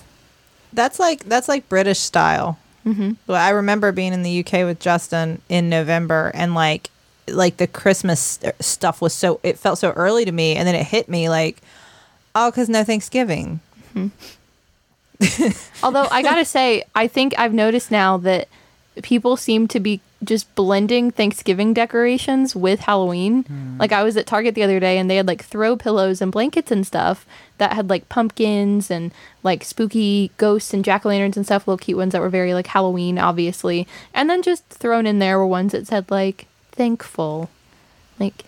That's 0.71 0.99
like 0.99 1.25
that's 1.25 1.47
like 1.47 1.69
British 1.69 1.99
style. 1.99 2.57
Mm-hmm. 2.85 3.13
Well, 3.27 3.41
I 3.41 3.49
remember 3.49 3.91
being 3.91 4.13
in 4.13 4.23
the 4.23 4.39
UK 4.39 4.65
with 4.65 4.79
Justin 4.79 5.41
in 5.49 5.69
November, 5.69 6.31
and 6.33 6.53
like 6.53 6.89
like 7.27 7.57
the 7.57 7.67
Christmas 7.67 8.19
st- 8.19 8.61
stuff 8.61 9.01
was 9.01 9.13
so 9.13 9.39
it 9.43 9.57
felt 9.57 9.79
so 9.79 9.91
early 9.91 10.25
to 10.25 10.31
me, 10.31 10.55
and 10.55 10.67
then 10.67 10.75
it 10.75 10.85
hit 10.85 11.07
me 11.07 11.29
like, 11.29 11.61
oh, 12.35 12.51
because 12.51 12.69
no 12.69 12.83
Thanksgiving. 12.83 13.61
Although 15.83 16.07
I 16.11 16.21
gotta 16.21 16.45
say, 16.45 16.83
I 16.95 17.07
think 17.07 17.33
I've 17.37 17.53
noticed 17.53 17.91
now 17.91 18.17
that 18.17 18.47
people 19.01 19.37
seem 19.37 19.67
to 19.69 19.79
be 19.79 20.01
just 20.23 20.53
blending 20.55 21.11
Thanksgiving 21.11 21.73
decorations 21.73 22.55
with 22.55 22.81
Halloween. 22.81 23.43
Hmm. 23.43 23.77
Like 23.77 23.91
I 23.91 24.03
was 24.03 24.17
at 24.17 24.25
Target 24.25 24.55
the 24.55 24.63
other 24.63 24.79
day 24.79 24.97
and 24.97 25.09
they 25.09 25.17
had 25.17 25.27
like 25.27 25.43
throw 25.43 25.75
pillows 25.75 26.21
and 26.21 26.31
blankets 26.31 26.71
and 26.71 26.85
stuff 26.85 27.25
that 27.57 27.73
had 27.73 27.89
like 27.89 28.09
pumpkins 28.09 28.89
and 28.89 29.11
like 29.43 29.63
spooky 29.63 30.31
ghosts 30.37 30.73
and 30.73 30.83
jack 30.83 31.05
o' 31.05 31.09
lanterns 31.09 31.37
and 31.37 31.45
stuff, 31.45 31.67
little 31.67 31.77
cute 31.77 31.97
ones 31.97 32.13
that 32.13 32.21
were 32.21 32.29
very 32.29 32.53
like 32.53 32.67
Halloween, 32.67 33.17
obviously. 33.17 33.87
And 34.13 34.29
then 34.29 34.41
just 34.41 34.65
thrown 34.69 35.05
in 35.05 35.19
there 35.19 35.37
were 35.37 35.47
ones 35.47 35.71
that 35.71 35.87
said 35.87 36.09
like 36.11 36.47
thankful, 36.71 37.49
like 38.19 38.43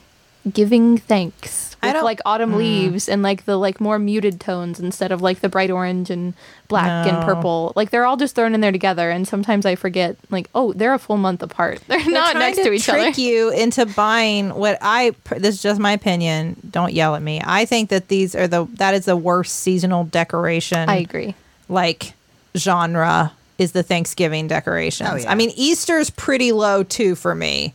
giving 0.51 0.97
thanks. 0.97 1.64
I 1.89 1.93
With 1.93 2.03
like 2.03 2.19
autumn 2.25 2.53
mm. 2.53 2.57
leaves 2.57 3.09
and 3.09 3.21
like 3.21 3.45
the 3.45 3.57
like 3.57 3.79
more 3.79 3.99
muted 3.99 4.39
tones 4.39 4.79
instead 4.79 5.11
of 5.11 5.21
like 5.21 5.39
the 5.39 5.49
bright 5.49 5.71
orange 5.71 6.09
and 6.09 6.33
black 6.67 7.07
and 7.07 7.23
purple. 7.23 7.73
Like 7.75 7.89
they're 7.89 8.05
all 8.05 8.17
just 8.17 8.35
thrown 8.35 8.53
in 8.53 8.61
there 8.61 8.71
together, 8.71 9.09
and 9.09 9.27
sometimes 9.27 9.65
I 9.65 9.75
forget. 9.75 10.17
Like, 10.29 10.49
oh, 10.55 10.73
they're 10.73 10.93
a 10.93 10.99
full 10.99 11.17
month 11.17 11.43
apart. 11.43 11.81
They're, 11.87 12.09
not 12.09 12.35
next 12.35 12.57
to, 12.57 12.71
each 12.71 12.89
other. 12.89 12.99
trick 12.99 13.17
you 13.17 13.51
into 13.51 13.85
buying 13.85 14.53
what 14.53 14.77
I. 14.81 15.13
This 15.37 15.55
is 15.55 15.61
just 15.61 15.79
my 15.79 15.91
opinion. 15.91 16.55
Don't 16.69 16.93
yell 16.93 17.15
at 17.15 17.21
me. 17.21 17.41
I 17.43 17.65
think 17.65 17.89
that 17.89 18.07
these 18.07 18.35
are 18.35 18.47
the 18.47 18.65
that 18.75 18.93
is 18.93 19.05
the 19.05 19.15
worst 19.15 19.55
seasonal 19.55 20.05
decoration. 20.05 20.89
I 20.89 20.97
agree. 20.97 21.35
like 21.69 22.13
genre 22.57 23.33
is 23.57 23.71
the 23.71 23.83
Thanksgiving 23.83 24.47
decorations. 24.47 25.09
Oh, 25.09 25.15
yeah. 25.15 25.31
I 25.31 25.35
mean, 25.35 25.51
Easter's 25.55 26.09
pretty 26.09 26.51
low 26.51 26.83
too 26.83 27.15
for 27.15 27.33
me 27.33 27.73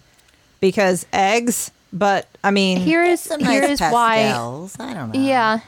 because 0.60 1.06
eggs. 1.12 1.70
But 1.92 2.28
I 2.44 2.50
mean, 2.50 2.78
Here 2.78 3.02
is 3.04 3.20
Some 3.20 3.40
here 3.40 3.62
nice 3.62 3.70
is 3.70 3.80
why. 3.80 4.18
I 4.28 4.32
don't 4.94 5.12
know. 5.12 5.20
Yeah, 5.20 5.60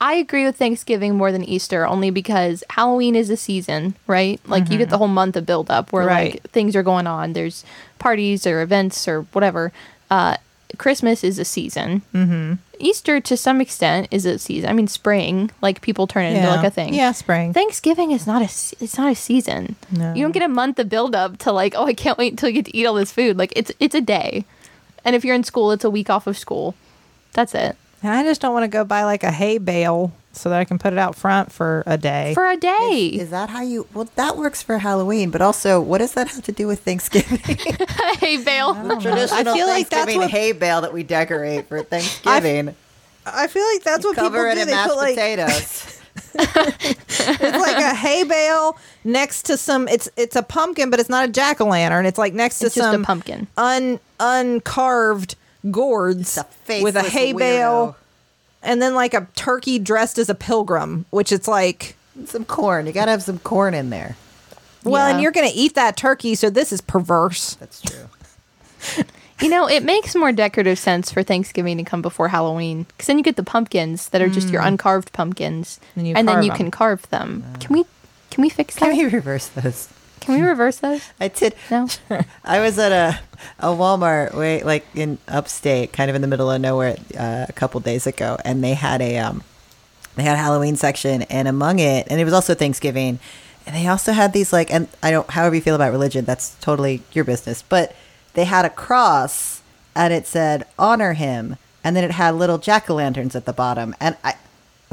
I 0.00 0.14
agree 0.14 0.44
with 0.44 0.56
Thanksgiving 0.56 1.16
more 1.16 1.30
than 1.32 1.44
Easter, 1.44 1.86
only 1.86 2.10
because 2.10 2.64
Halloween 2.70 3.14
is 3.14 3.30
a 3.30 3.36
season, 3.36 3.94
right? 4.06 4.40
Like 4.46 4.70
you 4.70 4.78
get 4.78 4.90
the 4.90 4.98
whole 4.98 5.08
month 5.08 5.36
of 5.36 5.46
build 5.46 5.70
up 5.70 5.92
where 5.92 6.02
Mm-hmm. 6.04 6.08
Right. 6.14 6.32
like 6.34 6.50
things 6.50 6.74
are 6.76 6.82
going 6.82 7.06
on. 7.06 7.32
There's 7.32 7.64
parties 7.98 8.46
or 8.46 8.60
events 8.62 9.06
or 9.08 9.22
whatever. 9.32 9.72
Uh, 10.10 10.36
Christmas 10.76 11.24
is 11.24 11.38
a 11.38 11.44
season. 11.44 12.02
Mm-hmm. 12.14 12.54
Easter, 12.80 13.20
to 13.20 13.36
some 13.36 13.60
extent, 13.60 14.06
is 14.10 14.24
a 14.26 14.38
season. 14.38 14.68
I 14.70 14.72
mean, 14.72 14.86
spring, 14.86 15.50
like 15.62 15.80
people 15.80 16.06
turn 16.06 16.24
it 16.26 16.36
into 16.36 16.48
like 16.48 16.64
a 16.66 16.70
thing. 16.70 16.94
Yeah, 16.94 17.10
spring. 17.12 17.52
Thanksgiving 17.52 18.10
is 18.12 18.26
not 18.26 18.42
a 18.42 18.44
it's 18.80 18.98
not 18.98 19.10
a 19.10 19.14
season. 19.16 19.76
No. 19.90 20.12
You 20.14 20.22
don't 20.22 20.32
get 20.32 20.42
a 20.42 20.48
month 20.48 20.78
of 20.78 20.88
build 20.88 21.14
up 21.14 21.38
to 21.38 21.52
like, 21.52 21.74
oh, 21.76 21.86
I 21.86 21.94
can't 21.94 22.18
wait 22.18 22.32
until 22.32 22.48
you 22.50 22.56
get 22.56 22.66
to 22.66 22.76
eat 22.76 22.86
all 22.86 22.94
this 22.94 23.10
food. 23.12 23.36
Like 23.38 23.52
it's 23.56 23.72
it's 23.80 23.94
a 23.96 24.00
day, 24.00 24.44
and 25.08 25.16
if 25.16 25.24
you're 25.24 25.34
in 25.34 25.42
school, 25.44 25.72
it's 25.72 25.84
a 25.84 25.90
week 25.90 26.10
off 26.10 26.26
of 26.26 26.36
school. 26.36 26.74
That's 27.32 27.54
it 27.54 27.76
And 28.02 28.12
I 28.12 28.22
just 28.22 28.40
don't 28.42 28.52
want 28.52 28.64
to 28.64 28.68
go 28.68 28.84
buy 28.84 29.04
like 29.04 29.22
a 29.24 29.30
hay 29.32 29.56
bale 29.56 30.12
so 30.32 30.50
that 30.50 30.60
I 30.60 30.64
can 30.64 30.78
put 30.78 30.92
it 30.92 30.98
out 30.98 31.16
front 31.16 31.50
for 31.50 31.82
a 31.86 31.96
day. 31.96 32.34
for 32.34 32.46
a 32.46 32.56
day. 32.56 33.10
Is 33.14 33.30
that 33.30 33.48
how 33.50 33.62
you? 33.62 33.86
Well, 33.94 34.08
that 34.16 34.36
works 34.36 34.62
for 34.62 34.78
Halloween, 34.78 35.30
but 35.30 35.40
also, 35.40 35.80
what 35.80 35.98
does 35.98 36.12
that 36.12 36.28
have 36.28 36.44
to 36.44 36.52
do 36.52 36.66
with 36.68 36.80
Thanksgiving? 36.80 37.38
hay 38.20 38.36
Bale. 38.44 38.74
Traditional 39.00 39.32
I 39.32 39.54
feel 39.56 39.66
like 39.66 39.88
that's 39.88 40.04
Thanksgiving 40.04 40.18
what- 40.20 40.30
hay 40.30 40.52
bale 40.52 40.82
that 40.82 40.92
we 40.92 41.02
decorate 41.02 41.66
for 41.68 41.82
Thanksgiving. 41.82 42.74
I 43.26 43.46
feel 43.48 43.64
like 43.74 43.82
that's 43.82 44.04
what 44.04 44.14
Cover 44.16 44.38
people 44.38 44.50
it 44.52 44.54
do. 44.54 44.60
in 44.62 44.66
They 44.68 44.74
mashed 44.74 44.88
put 44.90 44.96
like 44.96 45.14
potatoes. 45.14 45.94
it's 46.34 47.28
like 47.58 47.76
a 47.82 47.94
hay 47.94 48.24
bale 48.24 48.76
next 49.04 49.44
to 49.46 49.56
some. 49.56 49.88
It's 49.88 50.08
it's 50.16 50.36
a 50.36 50.42
pumpkin, 50.42 50.90
but 50.90 51.00
it's 51.00 51.08
not 51.08 51.28
a 51.28 51.32
jack 51.32 51.60
o' 51.60 51.66
lantern. 51.66 52.06
It's 52.06 52.18
like 52.18 52.34
next 52.34 52.58
to 52.60 52.66
It's 52.66 52.74
just 52.74 52.88
a 52.88 52.92
some 52.92 53.04
pumpkin. 53.04 53.46
un 53.56 54.00
uncarved 54.20 55.36
gourds 55.70 56.38
a 56.38 56.82
with 56.82 56.96
a 56.96 57.00
faceless 57.02 57.12
hay 57.12 57.32
bale, 57.32 57.96
and 58.62 58.80
then 58.82 58.94
like 58.94 59.14
a 59.14 59.26
turkey 59.34 59.78
dressed 59.78 60.18
as 60.18 60.28
a 60.28 60.34
pilgrim, 60.34 61.06
which 61.10 61.32
it's 61.32 61.48
like. 61.48 61.96
Some 62.26 62.44
corn. 62.44 62.86
You 62.86 62.92
gotta 62.92 63.12
have 63.12 63.22
some 63.22 63.38
corn 63.38 63.74
in 63.74 63.90
there. 63.90 64.16
Well, 64.82 65.06
and 65.06 65.20
you're 65.20 65.32
gonna 65.32 65.50
eat 65.54 65.74
that 65.76 65.96
turkey, 65.96 66.34
so 66.34 66.50
this 66.50 66.72
is 66.72 66.80
perverse. 66.80 67.54
That's 67.54 67.80
true. 67.80 69.04
You 69.40 69.48
know, 69.48 69.68
it 69.68 69.84
makes 69.84 70.14
more 70.16 70.32
decorative 70.32 70.78
sense 70.78 71.12
for 71.12 71.22
Thanksgiving 71.22 71.76
to 71.78 71.84
come 71.84 72.02
before 72.02 72.28
Halloween 72.28 72.84
because 72.84 73.06
then 73.06 73.18
you 73.18 73.24
get 73.24 73.36
the 73.36 73.44
pumpkins 73.44 74.08
that 74.08 74.20
are 74.20 74.28
just 74.28 74.48
your 74.48 74.62
uncarved 74.62 75.12
pumpkins, 75.12 75.78
And 75.94 76.08
you 76.08 76.14
and 76.16 76.26
then 76.28 76.38
you 76.38 76.46
you 76.46 76.50
'em. 76.52 76.56
can 76.56 76.70
carve 76.72 77.08
them. 77.10 77.44
Can 77.60 77.72
we? 77.76 77.84
Can 78.30 78.42
we 78.42 78.48
fix 78.48 78.74
that? 78.76 78.90
Can 78.90 78.96
we 78.96 79.04
reverse 79.04 79.46
this? 79.48 79.88
Can 80.20 80.34
we 80.34 80.42
reverse 80.42 80.78
those? 80.78 81.02
I 81.20 81.28
did. 81.28 81.54
No. 81.70 81.88
I 82.44 82.58
was 82.60 82.78
at 82.78 82.90
a 82.92 83.20
a 83.60 83.68
Walmart, 83.68 84.34
way 84.34 84.62
like 84.64 84.84
in 84.94 85.18
upstate, 85.28 85.92
kind 85.92 86.10
of 86.10 86.16
in 86.16 86.22
the 86.22 86.28
middle 86.28 86.50
of 86.50 86.60
nowhere, 86.60 86.96
uh, 87.16 87.46
a 87.48 87.52
couple 87.52 87.78
days 87.80 88.06
ago, 88.08 88.36
and 88.44 88.62
they 88.64 88.74
had 88.74 89.00
a 89.00 89.18
um, 89.18 89.44
they 90.16 90.24
had 90.24 90.34
a 90.34 90.38
Halloween 90.42 90.74
section, 90.76 91.22
and 91.22 91.46
among 91.46 91.78
it, 91.78 92.08
and 92.10 92.20
it 92.20 92.24
was 92.24 92.32
also 92.32 92.54
Thanksgiving, 92.54 93.20
and 93.66 93.76
they 93.76 93.86
also 93.86 94.10
had 94.12 94.32
these 94.32 94.52
like, 94.52 94.72
and 94.72 94.88
I 95.00 95.12
don't, 95.12 95.30
however 95.30 95.54
you 95.54 95.60
feel 95.62 95.76
about 95.76 95.92
religion, 95.92 96.24
that's 96.24 96.56
totally 96.60 97.02
your 97.12 97.24
business, 97.24 97.62
but 97.62 97.94
they 98.38 98.44
had 98.44 98.64
a 98.64 98.70
cross, 98.70 99.62
and 99.96 100.12
it 100.12 100.24
said 100.24 100.64
honor 100.78 101.14
him, 101.14 101.56
and 101.82 101.96
then 101.96 102.04
it 102.04 102.12
had 102.12 102.36
little 102.36 102.58
jack 102.58 102.88
o' 102.88 102.94
lanterns 102.94 103.34
at 103.34 103.46
the 103.46 103.52
bottom, 103.52 103.96
and 103.98 104.16
I. 104.22 104.34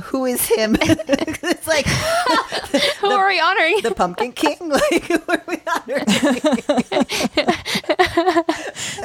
Who 0.06 0.26
is 0.26 0.48
him? 0.48 0.76
it's 0.82 1.68
like 1.68 1.86
Who 3.00 3.12
are 3.12 3.28
we 3.28 3.40
honoring? 3.40 3.82
the 3.82 3.94
Pumpkin 3.96 4.32
King. 4.34 4.58
Like, 4.62 5.04
who 5.04 5.22
are 5.30 5.44
we 5.48 5.58
honoring? 5.68 6.06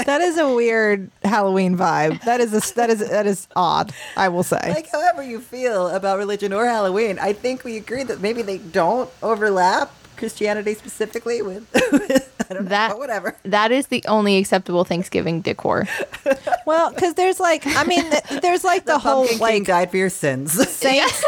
that 0.04 0.20
is 0.22 0.36
a 0.38 0.52
weird 0.52 1.10
Halloween 1.22 1.76
vibe. 1.76 2.22
That 2.24 2.40
is 2.40 2.54
a, 2.54 2.74
that 2.74 2.90
is 2.90 3.08
that 3.08 3.26
is 3.26 3.46
odd. 3.54 3.92
I 4.16 4.30
will 4.30 4.42
say. 4.42 4.72
like 4.72 4.90
however 4.90 5.22
you 5.22 5.38
feel 5.38 5.88
about 5.88 6.18
religion 6.18 6.52
or 6.52 6.64
Halloween, 6.64 7.18
I 7.20 7.34
think 7.34 7.62
we 7.62 7.76
agree 7.76 8.02
that 8.04 8.20
maybe 8.20 8.42
they 8.42 8.58
don't 8.58 9.10
overlap 9.22 9.92
Christianity 10.20 10.74
specifically 10.74 11.42
with, 11.42 11.66
I 11.74 12.54
don't 12.54 12.62
know, 12.64 12.68
That- 12.68 12.90
but 12.90 12.98
whatever. 12.98 13.36
That 13.44 13.72
is 13.72 13.88
the 13.88 14.04
only 14.06 14.36
acceptable 14.38 14.84
Thanksgiving 14.84 15.40
decor. 15.40 15.88
well, 16.66 16.92
because 16.92 17.14
there's 17.14 17.40
like, 17.40 17.64
I 17.66 17.82
mean, 17.82 18.08
th- 18.08 18.40
there's 18.42 18.62
like 18.62 18.84
the, 18.84 18.92
The 18.92 18.98
whole 19.00 19.26
Pumpkin 19.26 19.38
King 19.38 19.58
like 19.58 19.64
died 19.66 19.90
for 19.90 19.96
your 19.96 20.10
sins. 20.10 20.52
Saints. 20.70 21.24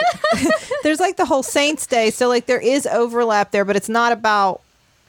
there's 0.85 1.01
like 1.01 1.17
the 1.17 1.25
whole 1.25 1.43
Saints 1.43 1.87
Day, 1.89 2.11
so 2.11 2.29
like 2.29 2.47
there 2.47 2.61
is 2.61 2.87
overlap 2.87 3.51
there, 3.51 3.65
but 3.65 3.75
it's 3.75 3.89
not 3.89 4.13
about. 4.13 4.61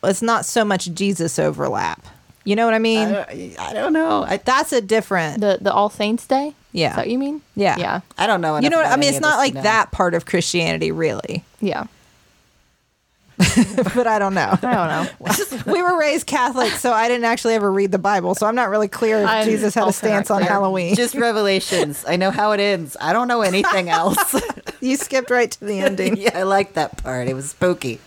It's 0.06 0.22
not 0.22 0.46
so 0.46 0.66
much 0.66 0.92
Jesus 0.94 1.40
overlap. 1.40 2.06
You 2.44 2.58
know 2.58 2.66
what 2.66 2.74
I 2.74 2.80
mean? 2.80 3.08
I 3.08 3.12
don't, 3.14 3.60
I 3.60 3.74
don't 3.74 3.94
know. 3.94 4.24
I, 4.24 4.36
That's 4.36 4.74
a 4.74 4.82
different. 4.82 5.40
The 5.40 5.60
the 5.62 5.72
All 5.72 5.90
Saints 5.90 6.28
Day. 6.28 6.54
Yeah. 6.74 6.90
Is 6.90 6.96
that 6.96 7.02
what 7.04 7.10
you 7.10 7.18
mean? 7.20 7.42
Yeah. 7.56 7.78
Yeah. 7.78 8.02
I 8.18 8.28
don't 8.28 8.42
know. 8.42 8.58
you 8.60 8.70
know 8.70 8.78
what 8.78 8.88
I 8.88 8.98
mean? 8.98 9.10
It's 9.14 9.22
not 9.22 9.38
like 9.38 9.54
that 9.54 9.92
part 9.92 10.14
of 10.14 10.26
Christianity, 10.26 10.92
really. 10.92 11.44
Yeah. 11.62 11.86
but 13.96 14.08
I 14.08 14.20
don't 14.20 14.34
know. 14.34 14.58
I 14.62 14.76
don't 14.76 14.88
know. 15.66 15.66
we 15.74 15.82
were 15.82 15.98
raised 16.00 16.28
Catholic, 16.28 16.72
so 16.74 16.92
I 16.92 17.08
didn't 17.08 17.26
actually 17.26 17.54
ever 17.56 17.72
read 17.72 17.92
the 17.92 18.00
Bible, 18.00 18.36
so 18.36 18.46
I'm 18.48 18.56
not 18.56 18.70
really 18.70 18.88
clear 18.88 19.20
if 19.22 19.28
I'm 19.28 19.46
Jesus 19.46 19.74
had 19.76 19.88
a 19.88 19.94
stance 19.94 20.30
on 20.32 20.40
clear. 20.42 20.50
Halloween. 20.52 20.96
Just 20.96 21.16
revelations. 21.16 22.04
I 22.08 22.16
know 22.16 22.32
how 22.32 22.52
it 22.52 22.60
ends. 22.60 22.96
I 23.00 23.14
don't 23.14 23.28
know 23.28 23.42
anything 23.42 23.90
else. 24.00 24.36
you 24.82 24.96
skipped 24.98 25.30
right 25.30 25.50
to 25.52 25.66
the 25.66 25.80
ending. 25.80 26.18
yeah, 26.18 26.38
I 26.38 26.44
like 26.44 26.74
that 26.74 27.02
part. 27.04 27.28
It 27.28 27.34
was 27.34 27.52
spooky. 27.52 28.00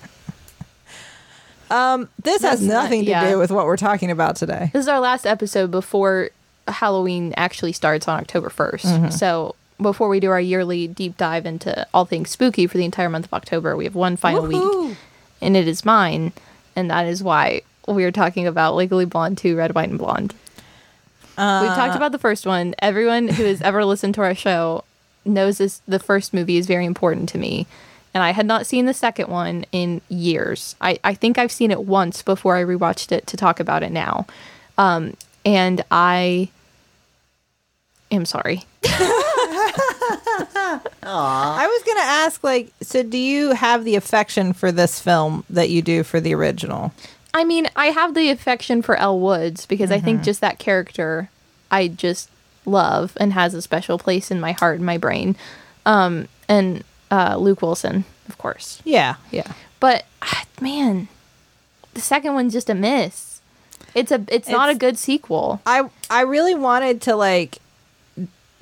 Um, 1.71 2.09
This 2.23 2.43
has 2.43 2.61
That's 2.61 2.63
not- 2.63 2.83
nothing 2.85 3.05
to 3.05 3.11
yeah. 3.11 3.31
do 3.31 3.39
with 3.39 3.51
what 3.51 3.67
we're 3.67 3.77
talking 3.77 4.11
about 4.11 4.37
today. 4.37 4.71
This 4.73 4.83
is 4.85 4.89
our 4.89 5.01
last 5.01 5.27
episode 5.27 5.71
before 5.71 6.31
Halloween 6.69 7.35
actually 7.37 7.73
starts 7.73 8.07
on 8.09 8.21
October 8.21 8.49
1st. 8.51 8.85
Mm-hmm. 8.85 9.09
So 9.11 9.57
before 9.81 10.09
we 10.09 10.21
do 10.21 10.31
our 10.31 10.41
yearly 10.41 10.87
deep 10.89 11.17
dive 11.17 11.45
into 11.45 11.87
all 11.93 12.05
things 12.05 12.31
spooky 12.31 12.67
for 12.67 12.79
the 12.79 12.85
entire 12.85 13.09
month 13.09 13.27
of 13.27 13.35
October, 13.35 13.77
we 13.77 13.85
have 13.85 13.95
one 13.95 14.17
final 14.17 14.47
week, 14.47 14.97
and 15.41 15.57
it 15.57 15.67
is 15.69 15.85
mine, 15.85 16.33
and 16.75 16.91
that 16.91 17.07
is 17.07 17.23
why 17.23 17.63
we 17.89 18.05
are 18.05 18.11
talking 18.13 18.47
about 18.47 18.75
Legally 18.77 19.05
Blonde 19.05 19.39
2, 19.39 19.57
Red, 19.57 19.75
White, 19.75 19.89
and 19.91 19.99
Blonde. 19.99 20.35
We've 21.23 21.37
talked 21.37 21.95
Uh, 21.95 21.97
about 21.99 22.13
the 22.13 22.19
first 22.19 22.47
one. 22.47 22.75
Everyone 22.81 23.29
who 23.29 23.45
has 23.45 23.61
ever 23.63 23.85
listened 23.85 24.15
to 24.15 24.23
our 24.23 24.35
show 24.35 24.85
knows 25.25 25.59
this. 25.59 25.83
The 25.87 25.99
first 25.99 26.33
movie 26.33 26.57
is 26.57 26.67
very 26.67 26.87
important 26.87 27.29
to 27.31 27.39
me, 27.39 27.67
and 28.15 28.23
I 28.25 28.31
had 28.31 28.47
not 28.47 28.65
seen 28.67 28.87
the 28.87 28.95
second 28.95 29.29
one 29.29 29.67
in 29.71 30.01
years. 30.09 30.75
I, 30.81 30.99
I 31.05 31.13
think 31.15 31.37
I've 31.39 31.53
seen 31.53 31.71
it 31.71 31.85
once 31.85 32.23
before 32.23 32.57
I 32.57 32.65
rewatched 32.65 33.13
it 33.13 33.27
to 33.27 33.37
talk 33.37 33.61
about 33.61 33.83
it 33.83 33.93
now, 33.93 34.27
um, 34.79 35.15
and 35.45 35.85
I 35.91 36.49
am 38.11 38.25
sorry. 38.25 38.65
I 42.07 42.25
was 42.27 42.39
going 42.39 42.63
to 42.63 42.67
ask, 42.67 42.73
like, 42.73 42.73
so 42.83 43.03
do 43.03 43.19
you 43.19 43.53
have 43.53 43.85
the 43.85 43.97
affection 43.97 44.53
for 44.53 44.73
this 44.73 45.01
film 45.01 45.45
that 45.51 45.71
you 45.71 45.83
do 45.83 46.03
for 46.03 46.21
the 46.21 46.35
original? 46.35 46.93
I 47.35 47.45
mean, 47.45 47.69
I 47.77 47.87
have 47.87 48.15
the 48.15 48.31
affection 48.31 48.81
for 48.81 48.97
Elle 48.97 49.21
Woods 49.21 49.67
because 49.67 49.91
I 49.91 50.01
think 50.01 50.23
just 50.23 50.41
that 50.41 50.59
character 50.59 51.29
I 51.71 51.89
just 51.89 52.31
love 52.65 53.17
and 53.21 53.33
has 53.33 53.55
a 53.55 53.63
special 53.63 53.99
place 53.99 54.31
in 54.31 54.41
my 54.41 54.53
heart 54.53 54.77
and 54.77 54.87
my 54.87 54.99
brain. 54.99 55.37
Um, 55.85 56.29
and 56.49 56.83
uh, 57.11 57.37
Luke 57.37 57.63
Wilson, 57.63 58.05
of 58.29 58.39
course. 58.39 58.81
Yeah, 58.85 59.17
yeah. 59.31 59.53
But 59.81 60.07
ah, 60.23 60.45
man, 60.61 61.09
the 61.95 62.01
second 62.01 62.35
one's 62.35 62.53
just 62.53 62.71
a 62.71 62.75
miss. 62.75 63.41
It's 63.95 64.13
a 64.13 64.25
it's, 64.29 64.49
not 64.49 64.69
a 64.69 64.75
good 64.75 64.99
sequel. 64.99 65.61
I 65.65 65.89
I 66.11 66.23
really 66.23 66.55
wanted 66.55 67.01
to 67.03 67.17
like 67.17 67.59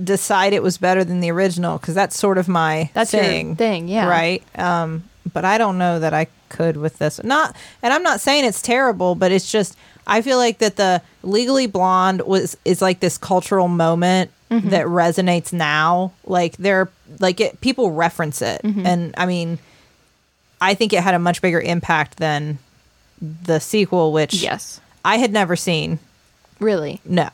decide 0.02 0.52
it 0.52 0.62
was 0.62 0.78
better 0.78 1.04
than 1.04 1.20
the 1.20 1.30
original 1.30 1.78
because 1.78 1.94
that's 1.94 2.18
sort 2.18 2.38
of 2.38 2.48
my 2.48 2.90
That's 2.94 3.10
thing. 3.10 3.56
thing, 3.56 3.88
yeah. 3.88 4.08
Right. 4.08 4.42
Um, 4.58 5.04
but 5.32 5.44
I 5.44 5.56
don't 5.58 5.78
know 5.78 5.98
that 6.00 6.12
I 6.12 6.26
could 6.48 6.76
with 6.76 6.98
this. 6.98 7.22
Not, 7.22 7.54
and 7.82 7.92
I'm 7.92 8.02
not 8.02 8.20
saying 8.20 8.44
it's 8.44 8.60
terrible, 8.62 9.14
but 9.14 9.30
it's 9.32 9.50
just 9.50 9.76
I 10.06 10.20
feel 10.20 10.36
like 10.36 10.58
that 10.58 10.76
the 10.76 11.00
Legally 11.22 11.66
Blonde 11.66 12.22
was 12.22 12.56
is 12.64 12.82
like 12.82 13.00
this 13.00 13.18
cultural 13.18 13.68
moment 13.68 14.30
Mm-hmm. 14.50 14.68
that 14.68 14.86
resonates 14.86 15.52
now. 15.52 16.12
Like 16.26 16.56
they're 16.58 16.88
like 17.18 17.40
it, 17.40 17.60
people 17.62 17.90
reference 17.90 18.42
it, 18.42 18.60
Mm-hmm. 18.62 18.86
and 18.86 19.14
I 19.16 19.24
mean, 19.26 19.58
I 20.60 20.74
think 20.74 20.92
it 20.92 21.02
had 21.02 21.14
a 21.14 21.18
much 21.18 21.40
bigger 21.42 21.60
impact 21.60 22.18
than 22.18 22.58
the 23.20 23.58
sequel, 23.58 24.12
which 24.12 24.34
Yes. 24.34 24.80
I 25.04 25.16
had 25.16 25.32
never 25.32 25.56
seen. 25.56 25.98
Really. 26.60 27.00
No. 27.06 27.30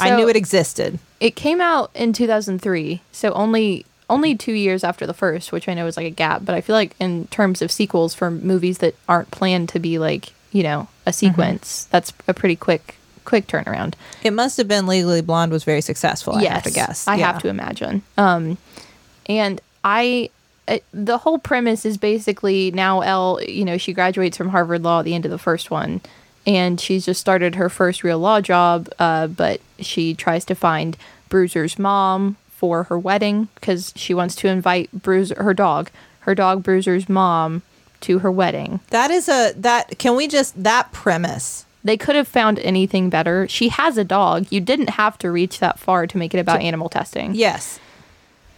I 0.00 0.16
knew 0.16 0.28
it 0.28 0.36
existed. 0.36 0.98
It 1.20 1.36
came 1.36 1.60
out 1.60 1.90
in 1.94 2.12
2003, 2.12 3.00
so 3.12 3.32
only 3.32 3.84
only 4.10 4.34
2 4.34 4.52
years 4.52 4.84
after 4.84 5.06
the 5.06 5.14
first, 5.14 5.52
which 5.52 5.68
I 5.68 5.74
know 5.74 5.86
is 5.86 5.96
like 5.96 6.06
a 6.06 6.10
gap, 6.10 6.44
but 6.44 6.54
I 6.54 6.60
feel 6.60 6.76
like 6.76 6.94
in 7.00 7.28
terms 7.28 7.62
of 7.62 7.70
sequels 7.72 8.14
for 8.14 8.30
movies 8.30 8.78
that 8.78 8.94
aren't 9.08 9.30
planned 9.30 9.70
to 9.70 9.78
be 9.78 9.98
like, 9.98 10.32
you 10.52 10.62
know, 10.62 10.88
a 11.06 11.12
sequence, 11.14 11.84
that's 11.90 12.12
a 12.28 12.34
pretty 12.34 12.56
quick 12.56 12.96
quick 13.24 13.46
turnaround. 13.46 13.94
It 14.24 14.32
must 14.32 14.56
have 14.56 14.66
been 14.68 14.86
Legally 14.86 15.20
Blonde 15.22 15.52
was 15.52 15.62
very 15.64 15.80
successful. 15.80 16.34
yes, 16.40 16.50
I 16.50 16.54
have 16.54 16.62
to 16.64 16.70
guess. 16.72 17.08
I 17.08 17.14
Yeah. 17.16 17.32
have 17.32 17.42
to 17.42 17.48
imagine. 17.48 18.02
Um, 18.18 18.58
and 19.26 19.60
I, 19.84 20.28
it, 20.66 20.84
the 20.92 21.18
whole 21.18 21.38
premise 21.38 21.86
is 21.86 21.96
basically 21.96 22.72
now 22.72 23.00
Elle, 23.02 23.40
you 23.46 23.64
know, 23.64 23.78
she 23.78 23.92
graduates 23.92 24.36
from 24.36 24.48
Harvard 24.48 24.82
Law 24.82 24.98
at 24.98 25.04
the 25.04 25.14
end 25.14 25.24
of 25.24 25.30
the 25.30 25.38
first 25.38 25.70
one, 25.70 26.00
and 26.46 26.80
she's 26.80 27.06
just 27.06 27.20
started 27.20 27.54
her 27.54 27.68
first 27.68 28.02
real 28.02 28.18
law 28.18 28.40
job. 28.40 28.88
Uh, 28.98 29.26
but 29.26 29.60
she 29.78 30.14
tries 30.14 30.44
to 30.46 30.54
find 30.54 30.96
Bruiser's 31.28 31.78
mom 31.78 32.36
for 32.50 32.84
her 32.84 32.98
wedding 32.98 33.48
because 33.56 33.92
she 33.96 34.14
wants 34.14 34.34
to 34.36 34.48
invite 34.48 34.90
Bruiser, 34.92 35.42
her 35.42 35.54
dog, 35.54 35.90
her 36.20 36.34
dog 36.34 36.62
Bruiser's 36.62 37.08
mom, 37.08 37.62
to 38.02 38.20
her 38.20 38.30
wedding. 38.30 38.80
That 38.90 39.10
is 39.10 39.28
a 39.28 39.52
that. 39.56 39.98
Can 39.98 40.16
we 40.16 40.28
just 40.28 40.62
that 40.62 40.92
premise? 40.92 41.64
They 41.84 41.96
could 41.96 42.14
have 42.14 42.28
found 42.28 42.60
anything 42.60 43.10
better. 43.10 43.48
She 43.48 43.68
has 43.68 43.98
a 43.98 44.04
dog. 44.04 44.46
You 44.50 44.60
didn't 44.60 44.90
have 44.90 45.18
to 45.18 45.32
reach 45.32 45.58
that 45.58 45.78
far 45.80 46.06
to 46.06 46.16
make 46.16 46.32
it 46.32 46.38
about 46.38 46.60
animal 46.60 46.88
testing. 46.88 47.34
Yes. 47.34 47.80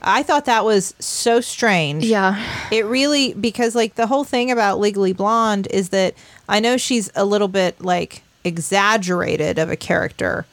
I 0.04 0.22
thought 0.22 0.44
that 0.44 0.64
was 0.64 0.94
so 0.98 1.40
strange. 1.40 2.04
Yeah. 2.04 2.42
It 2.70 2.84
really 2.84 3.32
because 3.34 3.74
like 3.74 3.94
the 3.94 4.06
whole 4.06 4.24
thing 4.24 4.50
about 4.50 4.78
Legally 4.78 5.12
Blonde 5.12 5.66
is 5.70 5.88
that 5.88 6.14
I 6.48 6.60
know 6.60 6.76
she's 6.76 7.10
a 7.14 7.24
little 7.24 7.48
bit 7.48 7.80
like 7.80 8.22
exaggerated 8.44 9.58
of 9.58 9.70
a 9.70 9.76
character, 9.76 10.46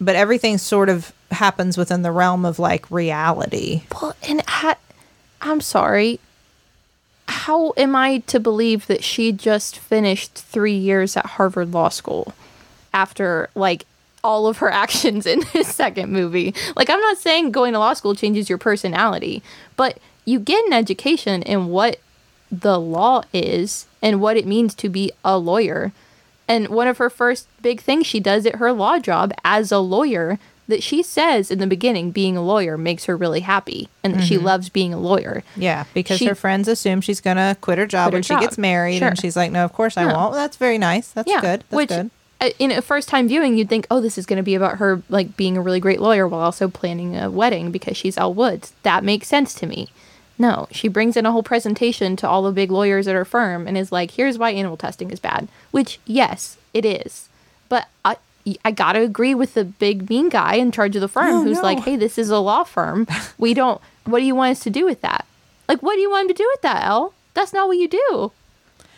but 0.00 0.16
everything 0.16 0.58
sort 0.58 0.88
of 0.88 1.12
happens 1.30 1.78
within 1.78 2.02
the 2.02 2.12
realm 2.12 2.44
of 2.44 2.58
like 2.58 2.90
reality. 2.90 3.82
Well, 4.00 4.14
and 4.28 4.42
ha- 4.46 4.78
I'm 5.40 5.60
sorry. 5.60 6.20
How 7.26 7.72
am 7.76 7.96
I 7.96 8.18
to 8.26 8.38
believe 8.38 8.86
that 8.88 9.02
she 9.02 9.32
just 9.32 9.78
finished 9.78 10.34
three 10.34 10.76
years 10.76 11.16
at 11.16 11.24
Harvard 11.26 11.72
Law 11.72 11.88
School 11.88 12.34
after 12.92 13.48
like 13.54 13.86
all 14.22 14.46
of 14.46 14.58
her 14.58 14.70
actions 14.84 15.26
in 15.26 15.42
this 15.52 15.74
second 15.74 16.10
movie? 16.10 16.54
Like, 16.76 16.90
I'm 16.90 17.00
not 17.00 17.18
saying 17.18 17.52
going 17.52 17.72
to 17.72 17.78
law 17.78 17.94
school 17.94 18.14
changes 18.14 18.48
your 18.48 18.58
personality, 18.58 19.42
but 19.76 19.98
you 20.24 20.38
get 20.38 20.64
an 20.66 20.72
education 20.72 21.42
in 21.42 21.68
what 21.68 21.98
the 22.50 22.78
law 22.78 23.22
is 23.32 23.86
and 24.02 24.20
what 24.20 24.36
it 24.36 24.46
means 24.46 24.74
to 24.74 24.88
be 24.88 25.12
a 25.24 25.38
lawyer. 25.38 25.92
And 26.48 26.68
one 26.68 26.88
of 26.88 26.98
her 26.98 27.10
first 27.10 27.46
big 27.62 27.80
things 27.80 28.06
she 28.06 28.18
does 28.18 28.44
at 28.44 28.56
her 28.56 28.72
law 28.72 28.98
job 28.98 29.32
as 29.44 29.70
a 29.70 29.78
lawyer 29.78 30.38
that 30.70 30.82
she 30.82 31.02
says 31.02 31.50
in 31.50 31.58
the 31.58 31.66
beginning 31.66 32.10
being 32.10 32.36
a 32.36 32.42
lawyer 32.42 32.78
makes 32.78 33.04
her 33.04 33.16
really 33.16 33.40
happy 33.40 33.88
and 34.02 34.14
that 34.14 34.24
she 34.24 34.36
mm-hmm. 34.36 34.46
loves 34.46 34.68
being 34.68 34.94
a 34.94 34.98
lawyer. 34.98 35.42
Yeah, 35.56 35.84
because 35.92 36.18
She- 36.18 36.26
her 36.26 36.34
friends 36.34 36.66
assume 36.68 37.00
she's 37.00 37.20
gonna 37.20 37.56
quit 37.60 37.78
her 37.78 37.86
job 37.86 38.10
Quit 38.10 38.26
her 38.26 38.34
when 38.34 38.40
she 38.40 38.46
gets 38.46 38.56
married, 38.56 38.98
Sure. 38.98 39.08
and 39.08 39.20
she's 39.20 39.36
like, 39.36 39.50
"No, 39.52 39.64
of 39.64 39.72
course 39.72 39.96
I 39.96 40.04
No. 40.04 40.14
won't." 40.14 40.32
Well, 40.32 40.40
that's 40.40 40.56
very 40.56 40.78
nice. 40.78 41.08
That's 41.08 41.28
yeah, 41.28 41.40
good. 41.40 41.64
That's 41.68 41.76
which 41.76 41.88
good. 41.88 42.10
In 42.58 42.70
a 42.70 42.82
first 42.82 43.08
time 43.08 43.28
viewing 43.28 43.56
you'd 43.56 43.68
think, 43.68 43.86
"Oh, 43.90 44.00
this 44.00 44.16
is 44.18 44.26
going 44.26 44.38
to 44.38 44.42
be 44.42 44.54
about 44.54 44.78
her 44.78 45.02
like 45.08 45.36
being 45.36 45.56
a 45.56 45.60
really 45.60 45.80
great 45.80 46.00
lawyer 46.00 46.26
while 46.26 46.40
also 46.40 46.68
planning 46.68 47.16
a 47.16 47.30
wedding 47.30 47.70
because 47.70 47.96
she's 47.96 48.16
Elle 48.16 48.34
Woods." 48.34 48.72
That 48.82 49.04
makes 49.04 49.28
sense 49.28 49.54
to 49.54 49.66
me. 49.66 49.88
No, 50.38 50.66
she 50.70 50.88
brings 50.88 51.16
in 51.18 51.26
a 51.26 51.32
whole 51.32 51.42
presentation 51.42 52.16
to 52.16 52.28
all 52.28 52.42
the 52.42 52.50
big 52.52 52.70
lawyers 52.70 53.06
at 53.06 53.14
her 53.14 53.26
firm 53.26 53.66
and 53.68 53.76
is 53.76 53.92
like, 53.92 54.12
"Here's 54.12 54.38
why 54.38 54.50
animal 54.50 54.76
testing 54.78 55.10
is 55.10 55.20
bad." 55.20 55.48
Which, 55.70 55.98
yes, 56.06 56.56
it 56.72 56.84
is. 56.84 57.28
But 57.68 57.88
I 58.04 58.16
I 58.64 58.70
got 58.70 58.94
to 58.94 59.02
agree 59.02 59.34
with 59.34 59.52
the 59.52 59.64
big 59.64 60.08
mean 60.08 60.30
guy 60.30 60.54
in 60.54 60.72
charge 60.72 60.96
of 60.96 61.02
the 61.02 61.08
firm 61.08 61.30
No, 61.30 61.42
who's 61.42 61.58
no. 61.58 61.62
like, 61.62 61.80
"Hey, 61.80 61.96
this 61.96 62.16
is 62.16 62.30
a 62.30 62.38
law 62.38 62.64
firm. 62.64 63.06
We 63.38 63.52
don't 63.54 63.80
what 64.04 64.20
do 64.20 64.24
you 64.24 64.34
want 64.34 64.52
us 64.52 64.60
to 64.60 64.70
do 64.70 64.86
with 64.86 65.02
that?" 65.02 65.26
Like, 65.68 65.82
what 65.82 65.94
do 65.94 66.00
you 66.00 66.10
want 66.10 66.22
him 66.22 66.28
to 66.34 66.42
do 66.42 66.48
with 66.52 66.62
that, 66.62 66.84
Elle? 66.84 67.12
That's 67.34 67.52
not 67.52 67.68
what 67.68 67.76
you 67.76 67.86
do. 67.86 68.32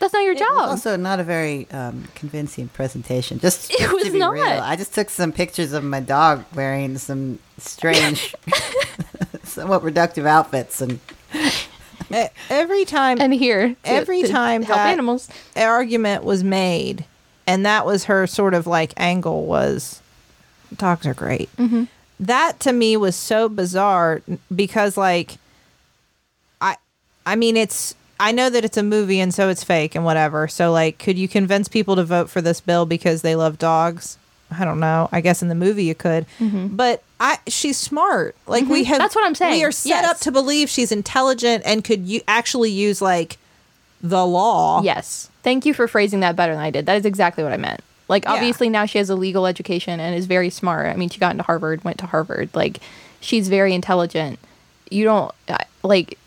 That's 0.02 0.12
not 0.12 0.24
your 0.24 0.32
It 0.32 0.40
was 0.40 0.48
job. 0.48 0.68
also 0.70 0.96
not 0.96 1.20
a 1.20 1.24
very 1.24 1.70
um, 1.70 2.08
convincing 2.16 2.66
presentation. 2.66 3.38
Just, 3.38 3.70
It 3.80 3.92
was 3.92 4.02
to 4.02 4.10
be 4.10 4.18
not. 4.18 4.32
real, 4.32 4.42
I 4.42 4.74
just 4.74 4.92
took 4.92 5.08
some 5.08 5.30
pictures 5.30 5.72
of 5.72 5.84
my 5.84 6.00
dog 6.00 6.44
wearing 6.56 6.98
some 6.98 7.38
strange, 7.58 8.34
somewhat 9.44 9.82
reductive 9.84 10.26
outfits, 10.26 10.80
and 10.80 10.98
Every 12.50 12.84
time 12.84 13.20
and 13.20 13.32
here 13.32 13.68
to- 13.70 13.76
Every 13.88 14.22
to 14.22 14.28
time 14.28 14.62
help 14.62 14.76
that- 14.76 14.90
animals. 14.92 15.28
argument 15.56 16.24
was 16.24 16.42
made, 16.42 17.04
and 17.46 17.64
that 17.64 17.86
was 17.86 18.04
her 18.04 18.26
sort 18.26 18.54
of 18.54 18.66
like 18.66 18.92
angle 18.96 19.46
was, 19.46 20.02
dogs 20.76 21.06
are 21.06 21.14
great. 21.14 21.48
Mm-hmm. 21.58 21.84
That 22.18 22.58
to 22.60 22.72
me 22.72 22.96
was 22.96 23.14
so 23.14 23.48
bizarre 23.48 24.20
because 24.54 24.96
like, 24.96 25.36
I, 26.60 26.76
I 27.24 27.36
mean 27.36 27.56
it's. 27.56 27.94
I 28.22 28.32
know 28.32 28.48
that 28.50 28.64
it's 28.64 28.76
a 28.76 28.82
movie 28.82 29.20
and 29.20 29.34
so 29.34 29.48
it's 29.48 29.64
fake 29.64 29.94
and 29.94 30.04
whatever. 30.04 30.46
So 30.48 30.70
like, 30.72 30.98
could 30.98 31.18
you 31.18 31.28
convince 31.28 31.68
people 31.68 31.96
to 31.96 32.04
vote 32.04 32.30
for 32.30 32.40
this 32.40 32.60
bill 32.60 32.86
because 32.86 33.22
they 33.22 33.34
love 33.36 33.58
dogs? 33.58 34.16
I 34.50 34.64
don't 34.64 34.80
know. 34.80 35.08
I 35.10 35.20
guess 35.22 35.42
in 35.42 35.48
the 35.48 35.54
movie 35.54 35.84
you 35.84 35.94
could, 35.94 36.26
but 36.38 37.02
I 37.18 37.38
she's 37.46 37.78
smart. 37.78 38.36
Like 38.46 38.66
we 38.66 38.84
have. 38.84 38.94
Mm-hmm. 38.96 39.02
That's 39.02 39.14
what 39.16 39.24
I'm 39.24 39.34
saying. 39.34 39.54
We 39.54 39.64
are 39.64 39.72
set 39.72 39.88
Yes. 39.88 40.10
up 40.10 40.18
to 40.20 40.30
believe 40.32 40.68
she's 40.68 40.92
intelligent 40.92 41.62
and 41.64 41.82
could 41.82 42.06
you 42.06 42.20
actually 42.28 42.70
use 42.70 43.00
like 43.02 43.38
the 44.02 44.26
law. 44.26 44.82
Yes. 44.82 45.30
Thank 45.42 45.64
you 45.64 45.72
for 45.74 45.88
phrasing 45.88 46.20
that 46.20 46.36
better 46.36 46.52
than 46.52 46.62
I 46.62 46.70
did. 46.70 46.86
That 46.86 46.96
is 46.98 47.06
exactly 47.06 47.42
what 47.42 47.52
I 47.52 47.56
meant. 47.56 47.80
Like 48.08 48.24
Yeah. 48.24 48.32
obviously 48.34 48.68
now 48.68 48.84
she 48.84 48.98
has 48.98 49.08
a 49.10 49.16
legal 49.16 49.46
education 49.46 50.00
and 50.00 50.14
is 50.14 50.26
very 50.26 50.50
smart. 50.50 50.86
I 50.86 50.96
mean, 50.96 51.08
she 51.08 51.18
got 51.18 51.30
into 51.32 51.44
Harvard, 51.44 51.82
went 51.82 51.98
to 51.98 52.06
Harvard. 52.06 52.50
Like 52.52 52.78
she's 53.20 53.48
very 53.48 53.72
intelligent. 53.74 54.38
You 54.90 55.04
don't 55.04 55.32
like 55.82 56.18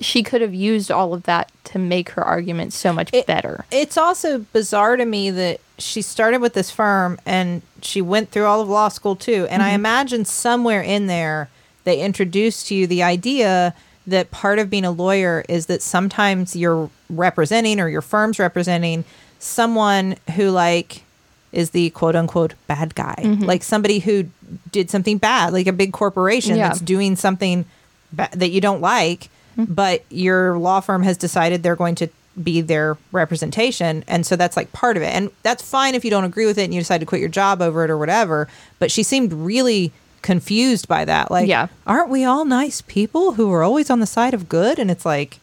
she 0.00 0.22
could 0.22 0.40
have 0.40 0.54
used 0.54 0.90
all 0.90 1.12
of 1.12 1.24
that 1.24 1.50
to 1.64 1.78
make 1.78 2.10
her 2.10 2.24
argument 2.24 2.72
so 2.72 2.92
much 2.92 3.10
It- 3.12 3.26
better. 3.26 3.64
It's 3.70 3.96
also 3.96 4.38
bizarre 4.52 4.96
to 4.96 5.04
me 5.04 5.30
that 5.30 5.60
she 5.78 6.02
started 6.02 6.40
with 6.40 6.54
this 6.54 6.70
firm 6.70 7.18
and 7.24 7.62
she 7.82 8.02
went 8.02 8.30
through 8.30 8.44
all 8.44 8.60
of 8.60 8.68
law 8.68 8.88
school 8.88 9.16
too. 9.16 9.46
And 9.50 9.62
I 9.62 9.68
mm-hmm. 9.68 9.74
imagine 9.76 10.24
somewhere 10.24 10.82
in 10.82 11.06
there 11.06 11.48
they 11.84 12.00
introduced 12.00 12.66
to 12.68 12.74
you 12.74 12.86
the 12.86 13.02
idea 13.02 13.74
that 14.06 14.30
part 14.30 14.58
of 14.58 14.70
being 14.70 14.84
a 14.84 14.90
lawyer 14.90 15.44
is 15.48 15.66
that 15.66 15.82
sometimes 15.82 16.56
you're 16.56 16.90
representing 17.08 17.80
or 17.80 17.88
your 17.88 18.02
firm's 18.02 18.38
representing 18.38 19.04
someone 19.38 20.16
who 20.36 20.50
like 20.50 21.04
is 21.52 21.70
the 21.70 21.90
quote 21.90 22.16
unquote 22.16 22.54
bad 22.66 22.94
guy. 22.94 23.16
Mm-hmm. 23.18 23.44
Like 23.44 23.62
somebody 23.62 23.98
who 23.98 24.24
did 24.70 24.90
something 24.90 25.18
bad, 25.18 25.52
like 25.52 25.66
a 25.66 25.72
big 25.72 25.92
corporation 25.92 26.56
Yeah. 26.56 26.68
that's 26.68 26.80
doing 26.80 27.16
something 27.16 27.64
ba- 28.12 28.30
that 28.32 28.50
you 28.50 28.60
don't 28.60 28.80
like, 28.80 29.28
but 29.56 30.04
your 30.10 30.58
law 30.58 30.80
firm 30.80 31.02
has 31.02 31.16
decided 31.16 31.62
they're 31.62 31.76
going 31.76 31.94
to 31.96 32.08
be 32.42 32.60
their 32.60 32.96
representation. 33.12 34.04
And 34.06 34.24
so 34.24 34.36
that's 34.36 34.56
like 34.56 34.72
part 34.72 34.96
of 34.96 35.02
it. 35.02 35.14
And 35.14 35.30
that's 35.42 35.62
fine 35.62 35.94
if 35.94 36.04
you 36.04 36.10
don't 36.10 36.24
agree 36.24 36.46
with 36.46 36.58
it 36.58 36.64
and 36.64 36.72
you 36.74 36.80
decide 36.80 36.98
to 36.98 37.06
quit 37.06 37.20
your 37.20 37.28
job 37.28 37.60
over 37.60 37.84
it 37.84 37.90
or 37.90 37.98
whatever. 37.98 38.48
But 38.78 38.90
she 38.90 39.02
seemed 39.02 39.32
really 39.32 39.92
confused 40.22 40.86
by 40.88 41.04
that. 41.04 41.30
Like, 41.30 41.48
Yeah. 41.48 41.66
aren't 41.86 42.08
we 42.08 42.24
all 42.24 42.44
nice 42.44 42.82
people 42.82 43.32
who 43.32 43.52
are 43.52 43.62
always 43.62 43.90
on 43.90 44.00
the 44.00 44.06
side 44.06 44.32
of 44.32 44.48
good? 44.48 44.78
And 44.78 44.90
it's 44.90 45.04
like, 45.04 45.38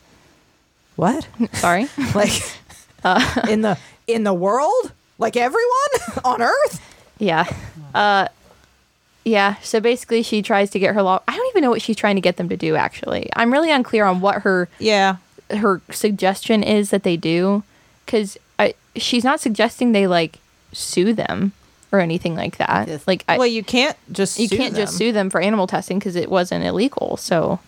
what? 0.96 1.28
Sorry. 1.54 1.88
like 2.16 2.42
uh. 3.04 3.42
in 3.50 3.62
the 3.62 3.78
in 4.08 4.24
the 4.24 4.34
world? 4.34 4.92
Like 5.20 5.36
everyone 5.36 5.92
on 6.26 6.42
earth? 6.42 6.82
Yeah. 7.20 7.46
Uh, 7.94 8.28
yeah. 9.28 9.56
So 9.62 9.80
basically, 9.80 10.24
she 10.24 10.42
tries 10.42 10.70
to 10.72 10.80
get 10.80 10.96
her 10.96 11.04
law. 11.04 11.22
I 11.28 11.36
don't 11.36 11.48
even 11.50 11.62
know 11.62 11.70
what 11.70 11.82
she's 11.82 11.98
trying 11.98 12.16
to 12.16 12.22
get 12.22 12.38
them 12.38 12.48
to 12.50 12.58
do. 12.58 12.76
Actually, 12.76 13.30
I'm 13.36 13.52
really 13.52 13.72
unclear 13.72 14.06
on 14.06 14.22
what 14.22 14.44
her 14.44 14.70
Yeah. 14.80 15.18
her 15.52 15.82
suggestion 15.92 16.64
is 16.64 16.90
that 16.92 17.04
they 17.04 17.18
do, 17.18 17.64
because 18.06 18.38
she's 18.96 19.24
not 19.24 19.40
suggesting 19.40 19.92
they 19.92 20.08
like 20.08 20.40
sue 20.72 21.14
them 21.14 21.52
or 21.92 22.00
anything 22.00 22.36
like 22.36 22.58
that. 22.58 22.88
Yes. 22.88 23.08
Like, 23.08 23.24
I, 23.28 23.38
well, 23.38 23.48
you 23.48 23.64
can't 23.64 23.98
just 24.12 24.40
you 24.40 24.48
sue 24.48 24.58
can't 24.58 24.76
just 24.76 24.94
them. 24.94 24.98
sue 24.98 25.12
them 25.12 25.30
for 25.30 25.42
animal 25.42 25.68
testing 25.68 26.00
because 26.00 26.16
it 26.16 26.30
wasn't 26.30 26.64
illegal. 26.64 27.18
So. 27.18 27.60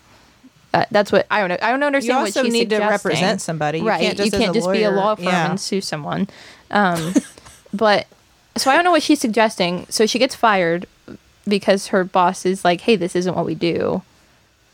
Uh, 0.72 0.84
that's 0.92 1.10
what 1.10 1.26
I 1.32 1.40
don't 1.40 1.48
know. 1.48 1.58
I 1.60 1.72
don't 1.72 1.82
understand 1.82 2.14
You 2.14 2.20
what 2.20 2.26
also 2.28 2.44
she's 2.44 2.52
need 2.52 2.70
to 2.70 2.78
represent 2.78 3.40
somebody. 3.40 3.80
You 3.80 3.88
right? 3.88 4.00
can't 4.00 4.16
just 4.16 4.32
you 4.32 4.38
can't 4.38 4.54
just 4.54 4.70
be 4.70 4.84
a 4.84 4.92
law 4.92 5.16
firm 5.16 5.24
yeah. 5.24 5.50
and 5.50 5.58
sue 5.60 5.80
someone. 5.80 6.28
Um, 6.70 7.12
but 7.74 8.06
so 8.56 8.70
I 8.70 8.76
don't 8.76 8.84
know 8.84 8.92
what 8.92 9.02
she's 9.02 9.20
suggesting. 9.20 9.86
So 9.88 10.06
she 10.06 10.20
gets 10.20 10.36
fired 10.36 10.86
because 11.46 11.88
her 11.88 12.04
boss 12.04 12.44
is 12.46 12.64
like, 12.64 12.82
"Hey, 12.82 12.96
this 12.96 13.16
isn't 13.16 13.34
what 13.34 13.46
we 13.46 13.54
do. 13.54 14.02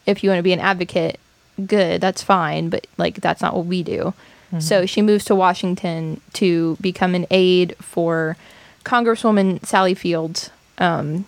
If 0.07 0.23
you 0.23 0.31
want 0.31 0.39
to 0.39 0.43
be 0.45 0.53
an 0.53 0.61
advocate, 0.61 1.19
good, 1.67 2.01
that's 2.01 2.23
fine, 2.23 2.69
but 2.69 2.87
like 2.97 3.17
that's 3.17 3.41
not 3.43 3.55
what 3.55 3.67
we 3.67 3.83
do." 3.83 4.15
So 4.61 4.87
she 4.87 5.03
moves 5.03 5.25
to 5.27 5.35
Washington 5.35 6.21
to 6.35 6.79
become 6.81 7.15
an 7.17 7.27
aide 7.31 7.75
for 7.81 8.37
Congresswoman 8.85 9.67
Sally 9.67 9.93
Fields 9.93 10.51
um, 10.79 11.25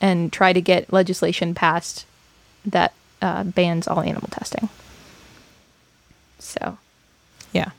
and 0.00 0.32
try 0.32 0.52
to 0.52 0.60
get 0.60 0.92
legislation 0.92 1.54
passed 1.54 2.04
that 2.66 2.92
uh, 3.22 3.44
bans 3.44 3.86
all 3.86 4.00
animal 4.00 4.28
testing. 4.30 4.68
So 6.40 6.76
Yeah. 7.52 7.70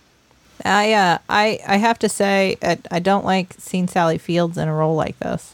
I 0.65 0.93
uh, 0.93 1.17
I 1.29 1.59
I 1.67 1.77
have 1.77 1.99
to 1.99 2.09
say 2.09 2.57
I, 2.62 2.79
I 2.89 2.99
don't 2.99 3.25
like 3.25 3.55
seeing 3.59 3.88
Sally 3.88 4.17
Fields 4.17 4.57
in 4.57 4.67
a 4.67 4.73
role 4.73 4.95
like 4.95 5.19
this 5.19 5.53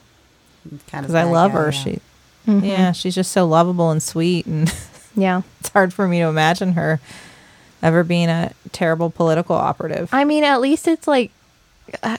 Kind 0.88 1.06
of 1.06 1.12
because 1.12 1.16
I 1.16 1.24
love 1.24 1.52
guy, 1.52 1.58
her. 1.58 1.66
yeah. 1.66 1.72
She 1.72 2.00
Mm-hmm. 2.48 2.64
yeah, 2.66 2.92
she's 2.92 3.16
just 3.16 3.32
so 3.32 3.48
lovable 3.48 3.90
and 3.90 4.04
sweet, 4.04 4.46
and 4.46 4.72
yeah. 5.16 5.42
it's 5.60 5.70
hard 5.70 5.92
for 5.92 6.08
me 6.08 6.20
to 6.20 6.26
imagine 6.26 6.74
her 6.74 7.00
ever 7.82 8.04
being 8.04 8.30
a 8.30 8.52
terrible 8.72 9.10
political 9.10 9.56
operative. 9.56 10.10
I 10.14 10.26
mean, 10.26 10.44
at 10.44 10.62
least 10.62 10.88
it's 10.88 11.08
like 11.08 11.32
uh, 12.04 12.18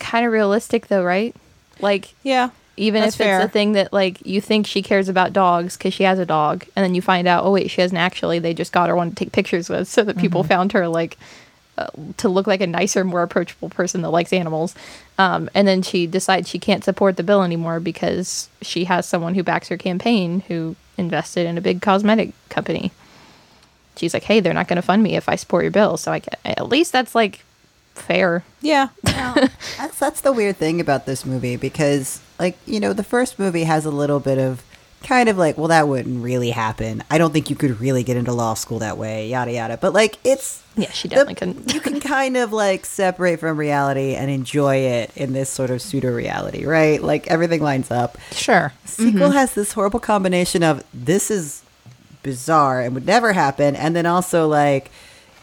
kind 0.00 0.26
of 0.26 0.32
realistic, 0.32 0.88
though, 0.88 1.04
right? 1.04 1.32
Like, 1.80 2.12
yeah, 2.24 2.50
even 2.76 3.04
if 3.04 3.14
fair. 3.14 3.36
it's 3.38 3.44
a 3.46 3.48
thing 3.48 3.72
that 3.74 3.92
like 3.92 4.26
you 4.26 4.40
think 4.40 4.66
she 4.66 4.82
cares 4.82 5.08
about 5.08 5.32
dogs 5.32 5.76
because 5.76 5.94
she 5.94 6.02
has 6.02 6.18
a 6.18 6.26
dog, 6.26 6.64
and 6.74 6.82
then 6.84 6.96
you 6.96 7.00
find 7.00 7.28
out, 7.28 7.44
oh 7.44 7.52
wait, 7.52 7.70
she 7.70 7.80
doesn't 7.80 7.96
actually. 7.96 8.40
They 8.40 8.54
just 8.54 8.72
got 8.72 8.88
her 8.88 8.96
one 8.96 9.10
to 9.10 9.14
take 9.14 9.30
pictures 9.30 9.68
with, 9.68 9.86
so 9.86 10.02
that 10.02 10.18
people 10.18 10.42
Mm-hmm. 10.42 10.48
found 10.48 10.72
her 10.72 10.88
like 10.88 11.16
to 12.18 12.28
look 12.28 12.46
like 12.46 12.60
a 12.60 12.66
nicer, 12.66 13.04
more 13.04 13.22
approachable 13.22 13.68
person 13.68 14.02
that 14.02 14.10
likes 14.10 14.32
animals. 14.32 14.74
Um, 15.18 15.48
and 15.54 15.66
then 15.66 15.82
she 15.82 16.06
decides 16.06 16.48
she 16.48 16.58
can't 16.58 16.84
support 16.84 17.16
the 17.16 17.22
bill 17.22 17.42
anymore 17.42 17.80
because 17.80 18.48
she 18.62 18.84
has 18.84 19.06
someone 19.06 19.34
who 19.34 19.42
backs 19.42 19.68
her 19.68 19.76
campaign 19.76 20.40
who 20.48 20.76
invested 20.96 21.46
in 21.46 21.58
a 21.58 21.60
big 21.60 21.82
cosmetic 21.82 22.32
company. 22.48 22.92
She's 23.96 24.14
like, 24.14 24.24
hey, 24.24 24.40
they're 24.40 24.54
not 24.54 24.68
going 24.68 24.76
to 24.76 24.82
fund 24.82 25.02
me 25.02 25.16
if 25.16 25.28
I 25.28 25.36
support 25.36 25.64
your 25.64 25.72
bill, 25.72 25.96
so 25.96 26.12
I 26.12 26.20
get 26.20 26.38
at 26.44 26.68
least 26.68 26.92
that's 26.92 27.14
like 27.14 27.44
fair. 27.94 28.44
yeah, 28.60 28.88
That's 29.02 29.98
that's 29.98 30.20
the 30.20 30.32
weird 30.32 30.56
thing 30.56 30.80
about 30.80 31.04
this 31.04 31.26
movie 31.26 31.56
because 31.56 32.20
like, 32.38 32.56
you 32.64 32.78
know, 32.78 32.92
the 32.92 33.02
first 33.02 33.38
movie 33.40 33.64
has 33.64 33.84
a 33.84 33.90
little 33.90 34.20
bit 34.20 34.38
of 34.38 34.62
kind 35.02 35.28
of 35.28 35.38
like, 35.38 35.56
well 35.56 35.68
that 35.68 35.88
wouldn't 35.88 36.22
really 36.22 36.50
happen. 36.50 37.02
I 37.10 37.18
don't 37.18 37.32
think 37.32 37.50
you 37.50 37.56
could 37.56 37.80
really 37.80 38.02
get 38.02 38.16
into 38.16 38.32
law 38.32 38.54
school 38.54 38.78
that 38.80 38.98
way, 38.98 39.28
yada 39.28 39.52
yada. 39.52 39.76
But 39.76 39.92
like 39.92 40.18
it's 40.24 40.62
Yeah, 40.76 40.90
she 40.90 41.08
the- 41.08 41.14
definitely 41.16 41.34
couldn't. 41.36 41.72
you 41.74 41.80
can 41.80 42.00
kind 42.00 42.36
of 42.36 42.52
like 42.52 42.84
separate 42.84 43.40
from 43.40 43.56
reality 43.58 44.14
and 44.14 44.30
enjoy 44.30 44.76
it 44.76 45.10
in 45.16 45.32
this 45.32 45.48
sort 45.50 45.70
of 45.70 45.80
pseudo 45.80 46.12
reality, 46.12 46.64
right? 46.66 47.02
Like 47.02 47.26
everything 47.28 47.62
lines 47.62 47.90
up. 47.90 48.18
sure. 48.32 48.72
Sequel 48.84 49.28
mm-hmm. 49.28 49.32
has 49.32 49.54
this 49.54 49.72
horrible 49.72 50.00
combination 50.00 50.62
of 50.62 50.82
this 50.92 51.30
is 51.30 51.62
bizarre 52.22 52.80
and 52.82 52.94
would 52.94 53.06
never 53.06 53.32
happen, 53.32 53.76
and 53.76 53.94
then 53.94 54.04
also 54.04 54.46
like, 54.48 54.90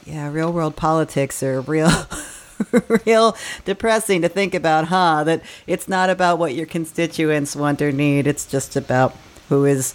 yeah, 0.06 0.30
real 0.30 0.52
world 0.52 0.76
politics 0.76 1.42
are 1.42 1.62
real, 1.62 1.90
real 3.06 3.36
depressing 3.64 4.22
to 4.22 4.30
think 4.30 4.54
about, 4.54 4.86
huh? 4.90 5.24
That 5.24 5.42
it's 5.66 5.88
not 5.88 6.10
about 6.10 6.38
what 6.38 6.54
your 6.54 6.66
constituents 6.68 7.56
want 7.56 7.82
or 7.82 7.92
need; 7.92 8.28
it's 8.28 8.46
just 8.46 8.76
about 8.76 9.16
who 9.50 9.66
is 9.66 9.94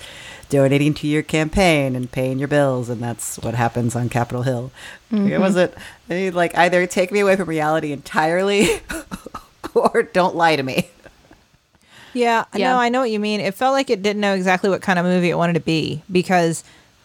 donating 0.48 0.92
to 0.94 1.06
your 1.06 1.22
campaign 1.22 1.94
and 1.96 2.10
paying 2.10 2.38
your 2.38 2.48
bills, 2.48 2.88
and 2.88 3.00
that's 3.00 3.38
what 3.38 3.54
happens 3.54 3.94
on 3.96 4.08
Capitol 4.08 4.42
Hill. 4.42 4.70
It 5.10 5.14
mm-hmm. 5.14 5.40
wasn't 5.40 5.72
I 6.08 6.14
mean, 6.14 6.34
like 6.34 6.56
either 6.56 6.86
take 6.86 7.12
me 7.12 7.20
away 7.20 7.36
from 7.36 7.48
reality 7.48 7.92
entirely, 7.92 8.80
or 9.74 10.02
don't 10.02 10.34
lie 10.34 10.56
to 10.56 10.62
me. 10.62 10.90
Yeah, 12.12 12.44
Yeah. 12.54 12.72
no, 12.72 12.78
I 12.78 12.88
know 12.88 13.00
what 13.00 13.10
you 13.10 13.20
mean. 13.20 13.40
It 13.40 13.54
felt 13.54 13.72
like 13.72 13.88
it 13.88 14.02
didn't 14.02 14.20
know 14.20 14.34
exactly 14.34 14.68
what 14.68 14.82
kind 14.82 14.98
of 14.98 15.04
movie 15.04 15.30
it 15.30 15.36
wanted 15.36 15.54
to 15.54 15.60
be 15.60 16.02
because 16.10 16.64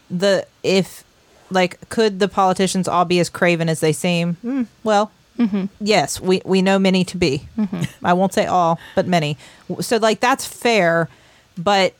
the 0.10 0.46
if 0.64 1.04
like 1.52 1.90
could 1.90 2.20
the 2.20 2.28
politicians 2.28 2.88
all 2.88 3.06
be 3.06 3.20
as 3.20 3.30
craven 3.30 3.70
as 3.70 3.80
they 3.80 3.94
seem? 3.94 4.38
Mm, 4.44 4.68
well, 4.84 5.12
mm-hmm. 5.38 5.66
yes, 5.80 6.20
we 6.20 6.42
we 6.46 6.62
know 6.62 6.80
many 6.80 7.04
to 7.06 7.18
be. 7.18 7.48
Mm-hmm. 7.58 8.06
I 8.06 8.14
won't 8.14 8.34
say 8.34 8.46
all, 8.46 8.80
but 8.96 9.08
many. 9.08 9.38
So 9.82 9.98
like 9.98 10.20
that's 10.20 10.46
fair, 10.46 11.10
but 11.58 11.94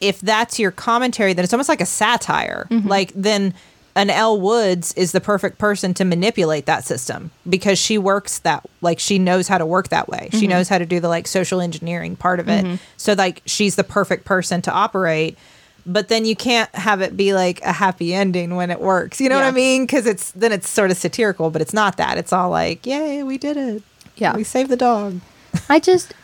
if 0.00 0.20
that's 0.20 0.58
your 0.58 0.70
commentary, 0.70 1.32
then 1.32 1.44
it's 1.44 1.52
almost 1.52 1.68
like 1.68 1.80
a 1.80 1.86
satire. 1.86 2.66
Mm-hmm. 2.70 2.88
Like 2.88 3.12
then 3.14 3.54
an 3.96 4.10
Elle 4.10 4.40
Woods 4.40 4.92
is 4.94 5.12
the 5.12 5.20
perfect 5.20 5.58
person 5.58 5.94
to 5.94 6.04
manipulate 6.04 6.66
that 6.66 6.84
system 6.84 7.30
because 7.48 7.78
she 7.78 7.96
works 7.96 8.40
that 8.40 8.64
like 8.80 8.98
she 8.98 9.18
knows 9.18 9.46
how 9.46 9.58
to 9.58 9.66
work 9.66 9.88
that 9.88 10.08
way. 10.08 10.28
She 10.32 10.38
mm-hmm. 10.38 10.48
knows 10.48 10.68
how 10.68 10.78
to 10.78 10.86
do 10.86 11.00
the 11.00 11.08
like 11.08 11.26
social 11.28 11.60
engineering 11.60 12.16
part 12.16 12.40
of 12.40 12.48
it. 12.48 12.64
Mm-hmm. 12.64 12.76
So 12.96 13.12
like 13.12 13.42
she's 13.46 13.76
the 13.76 13.84
perfect 13.84 14.24
person 14.24 14.62
to 14.62 14.72
operate. 14.72 15.38
But 15.86 16.08
then 16.08 16.24
you 16.24 16.34
can't 16.34 16.74
have 16.74 17.02
it 17.02 17.14
be 17.14 17.34
like 17.34 17.60
a 17.60 17.72
happy 17.72 18.14
ending 18.14 18.56
when 18.56 18.70
it 18.70 18.80
works. 18.80 19.20
You 19.20 19.28
know 19.28 19.36
what 19.36 19.44
I 19.44 19.50
mean? 19.50 19.84
Because 19.84 20.06
it's 20.06 20.30
then 20.30 20.50
it's 20.50 20.68
sort 20.68 20.90
of 20.90 20.96
satirical, 20.96 21.50
but 21.50 21.60
it's 21.60 21.74
not 21.74 21.98
that. 21.98 22.16
It's 22.16 22.32
all 22.32 22.48
like, 22.48 22.86
yay, 22.86 23.22
we 23.22 23.36
did 23.36 23.56
it. 23.56 23.82
Yeah. 24.16 24.34
we 24.34 24.44
saved 24.44 24.70
the 24.70 24.76
dog. 24.76 25.20
I 25.68 25.80
just, 25.80 26.14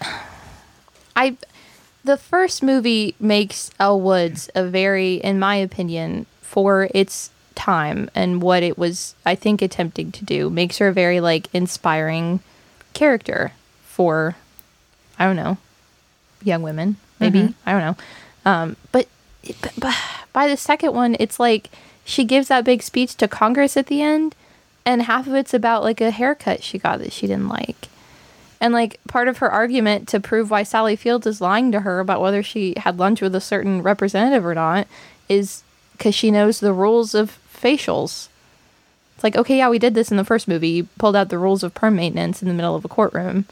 I, 1.14 1.36
the 2.04 2.16
first 2.16 2.62
movie 2.62 3.14
makes 3.20 3.70
Elle 3.78 4.00
Woods 4.00 4.50
a 4.54 4.64
very, 4.64 5.14
in 5.16 5.38
my 5.38 5.56
opinion, 5.56 6.26
for 6.40 6.88
its 6.94 7.30
time 7.54 8.10
and 8.14 8.40
what 8.40 8.62
it 8.62 8.78
was, 8.78 9.14
I 9.26 9.34
think, 9.34 9.60
attempting 9.60 10.10
to 10.12 10.24
do, 10.24 10.48
makes 10.50 10.78
her 10.78 10.88
a 10.88 10.92
very 10.92 11.20
like 11.20 11.48
inspiring 11.52 12.40
character 12.94 13.52
for, 13.84 14.36
I 15.18 15.26
don't 15.26 15.36
know, 15.36 15.58
young 16.42 16.62
women, 16.62 16.96
maybe? 17.20 17.40
I 17.66 17.72
don't 17.72 17.80
know, 17.82 17.96
um, 18.50 18.76
but, 18.92 19.06
but, 19.60 19.72
but 19.78 19.94
by 20.32 20.48
the 20.48 20.56
second 20.56 20.94
one, 20.94 21.16
it's 21.20 21.38
like 21.38 21.68
she 22.04 22.24
gives 22.24 22.48
that 22.48 22.64
big 22.64 22.82
speech 22.82 23.14
to 23.16 23.28
Congress 23.28 23.76
at 23.76 23.88
the 23.88 24.00
end, 24.00 24.34
and 24.86 25.02
half 25.02 25.26
of 25.26 25.34
it's 25.34 25.52
about 25.52 25.82
like 25.82 26.00
a 26.00 26.10
haircut 26.10 26.62
she 26.62 26.78
got 26.78 26.98
that 27.00 27.12
she 27.12 27.26
didn't 27.26 27.48
like. 27.48 27.88
And 28.60 28.74
like 28.74 29.00
part 29.08 29.26
of 29.28 29.38
her 29.38 29.50
argument 29.50 30.06
to 30.08 30.20
prove 30.20 30.50
why 30.50 30.62
Sally 30.64 30.94
Fields 30.96 31.26
is 31.26 31.40
lying 31.40 31.72
to 31.72 31.80
her 31.80 31.98
about 32.00 32.20
whether 32.20 32.42
she 32.42 32.74
had 32.76 32.98
lunch 32.98 33.20
with 33.22 33.34
a 33.34 33.40
certain 33.40 33.82
representative 33.82 34.44
or 34.44 34.54
not 34.54 34.86
is 35.28 35.62
because 35.96 36.14
she 36.14 36.30
knows 36.30 36.60
the 36.60 36.72
rules 36.72 37.14
of 37.14 37.38
facials. 37.54 38.28
It's 39.14 39.24
like, 39.24 39.36
okay, 39.36 39.58
yeah, 39.58 39.68
we 39.70 39.78
did 39.78 39.94
this 39.94 40.10
in 40.10 40.16
the 40.16 40.24
first 40.24 40.48
movie. 40.48 40.68
You 40.68 40.84
pulled 40.98 41.16
out 41.16 41.28
the 41.28 41.38
rules 41.38 41.62
of 41.62 41.74
perm 41.74 41.96
maintenance 41.96 42.42
in 42.42 42.48
the 42.48 42.54
middle 42.54 42.74
of 42.74 42.84
a 42.84 42.88
courtroom. 42.88 43.46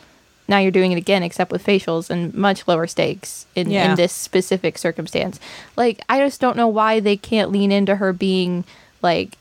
Now 0.47 0.59
you're 0.59 0.71
doing 0.73 0.93
it 0.93 0.99
again, 0.99 1.23
except 1.23 1.53
with 1.53 1.65
facials 1.65 2.09
and 2.09 2.33
much 2.35 2.67
lower 2.67 2.87
stakes 2.87 3.45
in, 3.55 3.71
Yeah. 3.71 3.91
in 3.91 3.97
this 3.97 4.13
specific 4.15 4.79
circumstance. 4.79 5.39
Like, 5.77 6.01
I 6.09 6.21
just 6.21 6.41
don't 6.41 6.57
know 6.57 6.69
why 6.69 7.01
they 7.01 7.19
can't 7.19 7.53
lean 7.53 7.71
into 7.71 7.97
her 7.97 8.15
being 8.15 8.65
like 9.03 9.37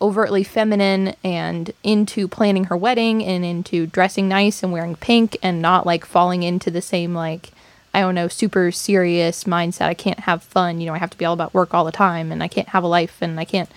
overtly 0.00 0.44
feminine 0.44 1.14
and 1.24 1.72
into 1.82 2.28
planning 2.28 2.64
her 2.64 2.76
wedding 2.76 3.24
and 3.24 3.44
into 3.44 3.86
dressing 3.86 4.28
nice 4.28 4.62
and 4.62 4.72
wearing 4.72 4.96
pink 4.96 5.36
and 5.42 5.62
not 5.62 5.86
like 5.86 6.04
falling 6.04 6.42
into 6.42 6.70
the 6.70 6.82
same 6.82 7.14
like 7.14 7.50
I 7.94 8.00
don't 8.00 8.14
know 8.14 8.28
super 8.28 8.70
serious 8.70 9.44
mindset. 9.44 9.86
I 9.86 9.94
can't 9.94 10.20
have 10.20 10.42
fun. 10.42 10.80
You 10.80 10.86
know, 10.86 10.94
I 10.94 10.98
have 10.98 11.10
to 11.10 11.16
be 11.16 11.24
all 11.24 11.32
about 11.32 11.54
work 11.54 11.72
all 11.72 11.86
the 11.86 11.92
time 11.92 12.30
and 12.30 12.42
I 12.42 12.48
can't 12.48 12.68
have 12.68 12.84
a 12.84 12.88
life 12.88 13.18
and 13.22 13.40
I 13.40 13.46
can't 13.46 13.70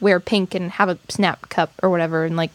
wear 0.00 0.18
pink 0.18 0.54
and 0.54 0.70
have 0.70 0.88
a 0.88 0.98
snap 1.10 1.50
cup 1.50 1.70
or 1.82 1.90
whatever 1.90 2.24
and 2.24 2.36
like 2.36 2.50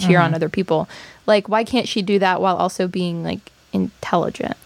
cheer 0.00 0.18
on 0.18 0.34
other 0.34 0.48
people. 0.48 0.88
Like 1.26 1.48
why 1.48 1.62
can't 1.62 1.86
she 1.86 2.02
do 2.02 2.18
that 2.18 2.40
while 2.40 2.56
also 2.56 2.88
being 2.88 3.22
like 3.22 3.52
intelligent? 3.72 4.56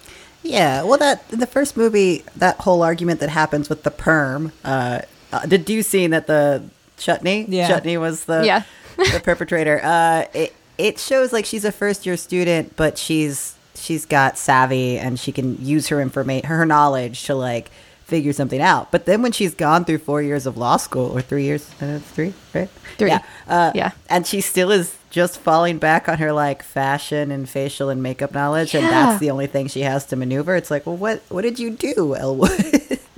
Yeah, 0.43 0.83
well, 0.85 0.99
that 0.99 1.29
the 1.29 1.47
first 1.47 1.77
movie, 1.77 2.25
that 2.35 2.61
whole 2.61 2.83
argument 2.83 3.21
that 3.21 3.29
happens 3.29 3.69
with 3.69 3.83
the 3.83 3.91
perm, 3.91 4.53
uh, 4.65 5.01
uh, 5.31 5.45
did 5.47 5.69
you 5.69 5.83
see 5.83 6.07
that 6.07 6.27
the 6.27 6.63
Chutney? 6.99 7.47
Yeah. 7.49 7.69
Chutney 7.69 7.97
was 7.99 8.25
the 8.25 8.43
Yeah. 8.45 8.63
the 8.97 9.21
perpetrator. 9.25 9.81
Uh, 9.83 10.25
it 10.35 10.55
it 10.77 10.99
shows 10.99 11.33
like 11.33 11.45
she's 11.45 11.65
a 11.65 11.73
first 11.73 12.07
year 12.07 12.17
student, 12.17 12.77
but 12.77 12.99
she's 12.99 13.55
she's 13.75 14.05
got 14.07 14.37
savvy 14.39 14.99
and 14.99 15.19
she 15.19 15.33
can 15.33 15.57
use 15.65 15.89
her 15.89 16.01
information, 16.01 16.49
her 16.49 16.67
knowledge 16.67 17.25
to 17.25 17.35
like 17.35 17.71
figure 18.05 18.33
something 18.33 18.61
out. 18.61 18.91
But 18.91 19.05
then 19.05 19.21
when 19.23 19.33
she's 19.33 19.55
gone 19.55 19.85
through 19.85 19.99
four 19.99 20.23
years 20.23 20.47
of 20.47 20.57
law 20.57 20.79
school 20.79 21.11
or 21.17 21.21
three 21.21 21.45
years, 21.45 21.71
uh, 21.83 21.99
three, 21.99 22.33
right? 22.55 22.69
Three. 22.97 23.11
Yeah. 23.11 23.21
Uh, 23.47 23.71
Yeah. 23.75 23.91
And 24.09 24.27
she 24.27 24.41
still 24.41 24.71
is 24.71 24.95
just 25.11 25.39
falling 25.41 25.79
back 25.79 26.09
on 26.09 26.19
her 26.19 26.33
like 26.33 26.63
fashion 26.63 27.31
and 27.31 27.49
facial 27.49 27.89
and 27.91 28.03
makeup 28.03 28.33
knowledge, 28.33 28.75
and 28.75 28.85
that's 28.87 29.21
the 29.21 29.31
only 29.31 29.47
thing 29.47 29.69
she 29.69 29.81
has 29.83 30.05
to 30.07 30.17
maneuver. 30.17 30.57
It's 30.57 30.71
like, 30.71 30.87
well, 30.87 30.97
what 30.97 31.23
what 31.29 31.43
did 31.43 31.59
you 31.59 31.71
do, 31.71 32.15
Elwood? 32.17 32.99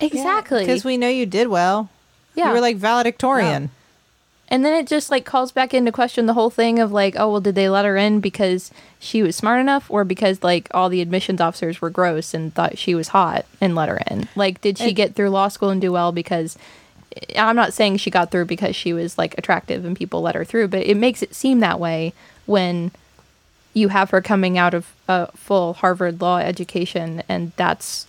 Exactly. 0.00 0.60
Because 0.60 0.84
we 0.84 0.96
know 0.96 1.08
you 1.08 1.26
did 1.26 1.48
well. 1.48 1.90
Yeah. 2.34 2.48
You 2.48 2.54
were 2.54 2.60
like 2.60 2.76
valedictorian. 2.76 3.70
And 4.52 4.64
then 4.64 4.74
it 4.74 4.88
just 4.88 5.10
like 5.12 5.24
calls 5.24 5.52
back 5.52 5.72
into 5.72 5.92
question 5.92 6.26
the 6.26 6.34
whole 6.34 6.50
thing 6.50 6.80
of 6.80 6.90
like, 6.90 7.14
oh 7.16 7.30
well, 7.30 7.40
did 7.40 7.54
they 7.54 7.68
let 7.68 7.84
her 7.84 7.96
in 7.96 8.18
because 8.20 8.72
she 8.98 9.22
was 9.22 9.36
smart 9.36 9.60
enough, 9.60 9.88
or 9.88 10.04
because 10.04 10.42
like 10.42 10.68
all 10.72 10.88
the 10.88 11.00
admissions 11.00 11.40
officers 11.40 11.80
were 11.80 11.90
gross 11.90 12.34
and 12.34 12.52
thought 12.52 12.76
she 12.76 12.94
was 12.94 13.08
hot 13.08 13.46
and 13.60 13.74
let 13.76 13.88
her 13.88 14.00
in? 14.10 14.28
Like, 14.34 14.60
did 14.60 14.76
she 14.78 14.88
It- 14.90 14.94
get 14.94 15.14
through 15.14 15.30
law 15.30 15.48
school 15.48 15.70
and 15.70 15.80
do 15.80 15.92
well 15.92 16.10
because? 16.12 16.58
Eh, 17.28 17.40
I'm 17.40 17.54
not 17.56 17.72
saying 17.72 17.98
she 17.98 18.10
got 18.10 18.30
through 18.32 18.46
because 18.46 18.74
she 18.74 18.92
was 18.92 19.16
like 19.16 19.36
attractive 19.38 19.84
and 19.84 19.96
people 19.96 20.20
let 20.22 20.34
her 20.34 20.44
through, 20.44 20.68
but 20.68 20.84
it 20.84 20.96
makes 20.96 21.22
it 21.22 21.34
seem 21.34 21.60
that 21.60 21.78
way 21.78 22.12
when 22.46 22.90
you 23.72 23.88
have 23.88 24.10
her 24.10 24.20
coming 24.20 24.58
out 24.58 24.74
of 24.74 24.92
a 25.06 25.30
full 25.36 25.74
Harvard 25.74 26.20
law 26.20 26.38
education, 26.38 27.22
and 27.28 27.52
that's 27.56 28.06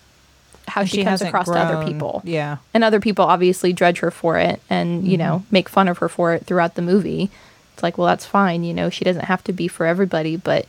how 0.68 0.84
she, 0.84 0.98
comes 0.98 1.08
hasn't 1.20 1.28
across 1.28 1.46
to 1.46 1.52
other 1.58 1.84
people 1.86 2.22
Yeah. 2.24 2.58
and 2.72 2.84
other 2.84 3.00
people 3.00 3.24
obviously 3.24 3.72
judge 3.72 3.98
her 4.00 4.10
for 4.10 4.38
it 4.38 4.60
and 4.70 5.04
you 5.06 5.18
Mm-hmm. 5.18 5.26
know 5.26 5.44
make 5.50 5.68
fun 5.68 5.88
of 5.88 5.98
her 5.98 6.08
for 6.08 6.32
it 6.34 6.46
throughout 6.46 6.74
the 6.76 6.82
movie 6.82 7.30
it's 7.74 7.82
like 7.82 7.98
well 7.98 8.06
that's 8.06 8.24
fine 8.26 8.62
you 8.64 8.72
know 8.74 8.88
she 8.90 9.04
doesn't 9.04 9.24
have 9.24 9.42
to 9.44 9.52
be 9.52 9.66
for 9.68 9.86
everybody 9.86 10.36
but 10.36 10.66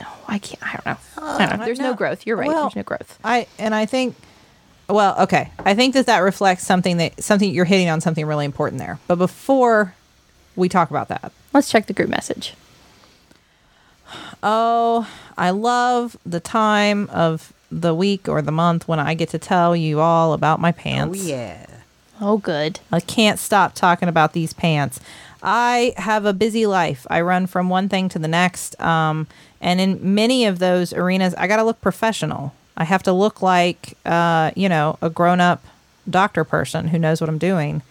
oh, 0.00 0.24
i 0.28 0.38
can't 0.38 0.62
i 0.62 0.72
don't 0.72 0.86
know 0.86 0.96
i 1.26 1.46
don't 1.46 1.58
know 1.58 1.64
there's 1.64 1.78
no, 1.78 1.90
no. 1.90 1.94
growth 1.96 2.26
you're 2.26 2.36
right 2.36 2.48
Well, 2.48 2.62
there's 2.64 2.76
no 2.76 2.82
growth 2.82 3.18
I 3.24 3.46
and 3.58 3.74
I 3.74 3.86
think 3.86 4.14
well, 4.88 5.18
okay. 5.20 5.50
I 5.60 5.74
think 5.74 5.94
that 5.94 6.06
that 6.06 6.18
reflects 6.18 6.66
something 6.66 6.98
that 6.98 7.22
something 7.22 7.50
you're 7.54 7.64
hitting 7.64 7.88
on 7.88 8.02
something 8.02 8.26
really 8.26 8.44
important 8.44 8.78
there. 8.78 8.98
But 9.06 9.16
before 9.16 9.94
we 10.54 10.68
talk 10.68 10.90
about 10.90 11.08
that, 11.08 11.32
let's 11.54 11.70
check 11.70 11.86
the 11.86 11.94
group 11.94 12.10
message 12.10 12.52
oh, 14.42 15.08
I 15.38 15.50
love 15.50 16.16
the 16.26 16.40
time 16.40 17.08
of 17.10 17.52
the 17.80 17.94
week 17.94 18.28
or 18.28 18.42
the 18.42 18.52
month 18.52 18.86
when 18.86 19.00
I 19.00 19.14
get 19.14 19.30
to 19.30 19.38
tell 19.38 19.74
you 19.74 20.00
all 20.00 20.32
about 20.32 20.60
my 20.60 20.72
pants. 20.72 21.18
oh 21.24 21.26
yeah. 21.26 21.66
oh 22.20 22.36
good 22.36 22.80
I 22.90 23.00
can't 23.00 23.38
stop 23.38 23.74
talking 23.74 24.08
about 24.08 24.32
these 24.32 24.52
pants. 24.52 25.00
I 25.42 25.94
have 25.96 26.24
a 26.24 26.32
busy 26.32 26.66
life. 26.66 27.06
I 27.10 27.20
run 27.22 27.46
from 27.46 27.68
one 27.68 27.88
thing 27.88 28.08
to 28.10 28.18
the 28.18 28.28
next. 28.28 28.80
Um, 28.80 29.26
and 29.60 29.80
in 29.80 30.14
many 30.14 30.44
of 30.46 30.60
those 30.60 30.92
arenas, 30.92 31.34
I 31.34 31.48
got 31.48 31.56
to 31.56 31.64
look 31.64 31.80
professional. 31.80 32.54
I 32.76 32.84
have 32.84 33.02
to 33.04 33.12
look 33.12 33.42
like, 33.42 33.96
uh, 34.06 34.52
you 34.54 34.68
know, 34.68 34.98
a 35.02 35.10
grown 35.10 35.40
up 35.40 35.64
doctor 36.08 36.44
person 36.44 36.88
who 36.88 36.98
knows 36.98 37.20
what 37.20 37.28
I'm 37.28 37.38
doing. 37.38 37.82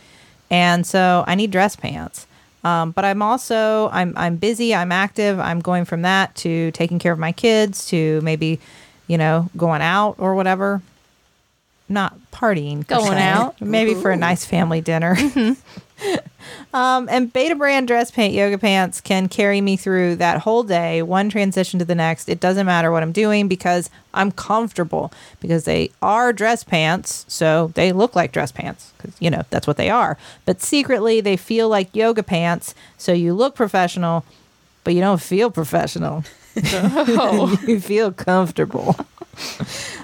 And 0.49 0.85
so 0.85 1.23
I 1.27 1.35
need 1.35 1.51
dress 1.51 1.75
pants. 1.75 2.25
Um, 2.63 2.91
but 2.91 3.03
I'm 3.05 3.21
also 3.21 3.89
I'm 3.91 4.13
I'm 4.15 4.35
busy. 4.35 4.75
I'm 4.75 4.91
active. 4.91 5.39
I'm 5.39 5.61
going 5.61 5.85
from 5.85 6.03
that 6.03 6.35
to 6.35 6.71
taking 6.71 6.99
care 6.99 7.11
of 7.11 7.19
my 7.19 7.31
kids 7.31 7.87
to 7.87 8.21
maybe, 8.21 8.59
you 9.07 9.17
know, 9.17 9.49
going 9.57 9.81
out 9.81 10.15
or 10.17 10.35
whatever. 10.35 10.81
Not 11.89 12.17
partying. 12.31 12.87
Going 12.87 13.11
se. 13.11 13.21
out? 13.21 13.59
maybe 13.59 13.93
for 13.95 14.11
a 14.11 14.15
nice 14.15 14.45
family 14.45 14.79
dinner. 14.79 15.17
um, 16.73 17.07
and 17.09 17.31
Betabrand 17.33 17.87
dress 17.87 18.11
pant 18.11 18.33
yoga 18.33 18.57
pants 18.57 19.01
can 19.01 19.27
carry 19.27 19.61
me 19.61 19.75
through 19.75 20.15
that 20.15 20.39
whole 20.39 20.63
day, 20.63 21.01
one 21.01 21.29
transition 21.29 21.79
to 21.79 21.85
the 21.85 21.95
next. 21.95 22.29
It 22.29 22.39
doesn't 22.39 22.65
matter 22.65 22.91
what 22.91 23.03
I'm 23.03 23.11
doing 23.11 23.47
because 23.47 23.89
I'm 24.13 24.31
comfortable 24.31 25.11
because 25.39 25.65
they 25.65 25.91
are 26.01 26.31
dress 26.33 26.63
pants, 26.63 27.25
so 27.27 27.71
they 27.75 27.91
look 27.91 28.15
like 28.15 28.31
dress 28.31 28.51
pants 28.51 28.93
because 28.97 29.15
you 29.19 29.29
know 29.29 29.43
that's 29.49 29.67
what 29.67 29.77
they 29.77 29.89
are. 29.89 30.17
But 30.45 30.61
secretly, 30.61 31.21
they 31.21 31.37
feel 31.37 31.69
like 31.69 31.95
yoga 31.95 32.23
pants, 32.23 32.73
so 32.97 33.11
you 33.11 33.33
look 33.33 33.55
professional, 33.55 34.25
but 34.83 34.93
you 34.93 35.01
don't 35.01 35.21
feel 35.21 35.51
professional. 35.51 36.23
you 37.67 37.79
feel 37.79 38.11
comfortable. 38.11 38.95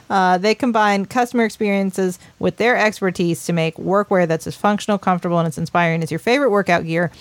Uh, 0.09 0.37
they 0.37 0.55
combine 0.55 1.05
customer 1.05 1.43
experiences 1.43 2.17
with 2.39 2.57
their 2.57 2.77
expertise 2.77 3.45
to 3.45 3.53
make 3.53 3.75
workwear 3.75 4.27
that's 4.27 4.47
as 4.47 4.55
functional, 4.55 4.97
comfortable, 4.97 5.37
and 5.37 5.47
as 5.47 5.57
inspiring 5.57 6.01
as 6.01 6.11
your 6.11 6.19
favorite 6.19 6.49
workout 6.49 6.85
gear. 6.85 7.11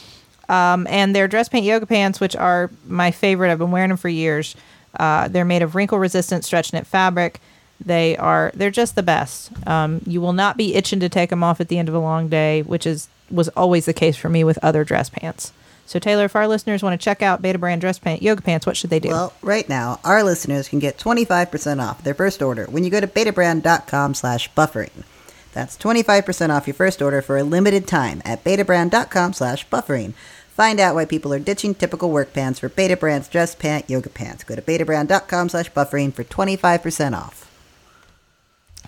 Um, 0.49 0.87
and 0.89 1.15
their 1.15 1.27
dress 1.27 1.49
paint 1.49 1.67
yoga 1.67 1.87
pants, 1.87 2.21
which 2.21 2.37
are 2.37 2.71
my 2.87 3.11
favorite, 3.11 3.51
I've 3.51 3.59
been 3.59 3.73
wearing 3.73 3.89
them 3.89 3.97
for 3.97 4.09
years. 4.09 4.55
Uh, 4.99 5.29
they're 5.29 5.45
made 5.45 5.63
of 5.63 5.75
wrinkle-resistant 5.75 6.45
stretch 6.45 6.73
knit 6.73 6.87
fabric. 6.87 7.41
They 7.85 8.17
are 8.17 8.53
they're 8.55 8.71
just 8.71 8.95
the 8.95 9.03
best. 9.03 9.51
Um, 9.67 10.01
you 10.07 10.21
will 10.21 10.33
not 10.33 10.57
be 10.57 10.75
itching 10.75 11.01
to 11.01 11.09
take 11.09 11.31
them 11.31 11.43
off 11.43 11.61
at 11.61 11.69
the 11.69 11.79
end 11.79 11.89
of 11.89 11.95
a 11.95 11.99
long 11.99 12.29
day, 12.29 12.63
which 12.63 12.87
is 12.87 13.09
was 13.31 13.49
always 13.51 13.85
the 13.87 13.93
case 13.93 14.17
for 14.17 14.29
me 14.29 14.45
with 14.45 14.59
other 14.63 14.85
dress 14.85 15.11
pants. 15.11 15.53
So 15.87 15.99
Teylor, 16.01 16.25
if 16.25 16.35
our 16.37 16.49
listeners 16.49 16.83
want 16.83 17.01
to 17.01 17.05
check 17.05 17.23
out 17.23 17.41
Betabrand 17.43 17.81
dress 17.81 17.99
pant 17.99 18.21
yoga 18.21 18.43
pants, 18.43 18.67
what 18.67 18.77
should 18.77 18.91
they 18.91 18.99
do? 19.01 19.09
Well, 19.09 19.33
right 19.41 19.69
now, 19.69 20.01
our 20.05 20.23
listeners 20.25 20.69
can 20.69 20.81
get 20.81 20.99
25% 20.99 21.81
off 21.81 22.03
their 22.03 22.13
first 22.15 22.43
order 22.43 22.65
when 22.67 22.83
you 22.85 22.91
go 22.91 23.01
to 23.01 23.07
betabrand.com 23.07 24.15
slash 24.15 24.53
buffering. 24.55 25.05
That's 25.53 25.77
25% 25.79 26.51
off 26.51 26.67
your 26.67 26.75
first 26.75 27.01
order 27.01 27.23
for 27.23 27.39
a 27.39 27.45
limited 27.45 27.87
time 27.87 28.21
at 28.25 28.43
betabrand.com 28.45 29.33
slash 29.33 29.67
buffering. 29.69 30.13
Find 30.51 30.81
out 30.81 30.95
why 30.95 31.05
people 31.05 31.33
are 31.33 31.39
ditching 31.39 31.75
typical 31.75 32.11
work 32.11 32.33
pants 32.33 32.59
for 32.59 32.69
Betabrand's 32.69 33.29
dress 33.29 33.55
pant 33.55 33.89
yoga 33.89 34.09
pants. 34.11 34.43
Go 34.43 34.55
to 34.57 34.63
betabrand.com 34.63 35.51
slash 35.51 35.71
buffering 35.73 36.13
for 36.13 36.25
25% 36.25 37.17
off. 37.17 37.49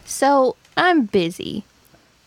so 0.05 0.57
i'm 0.77 1.05
busy 1.05 1.65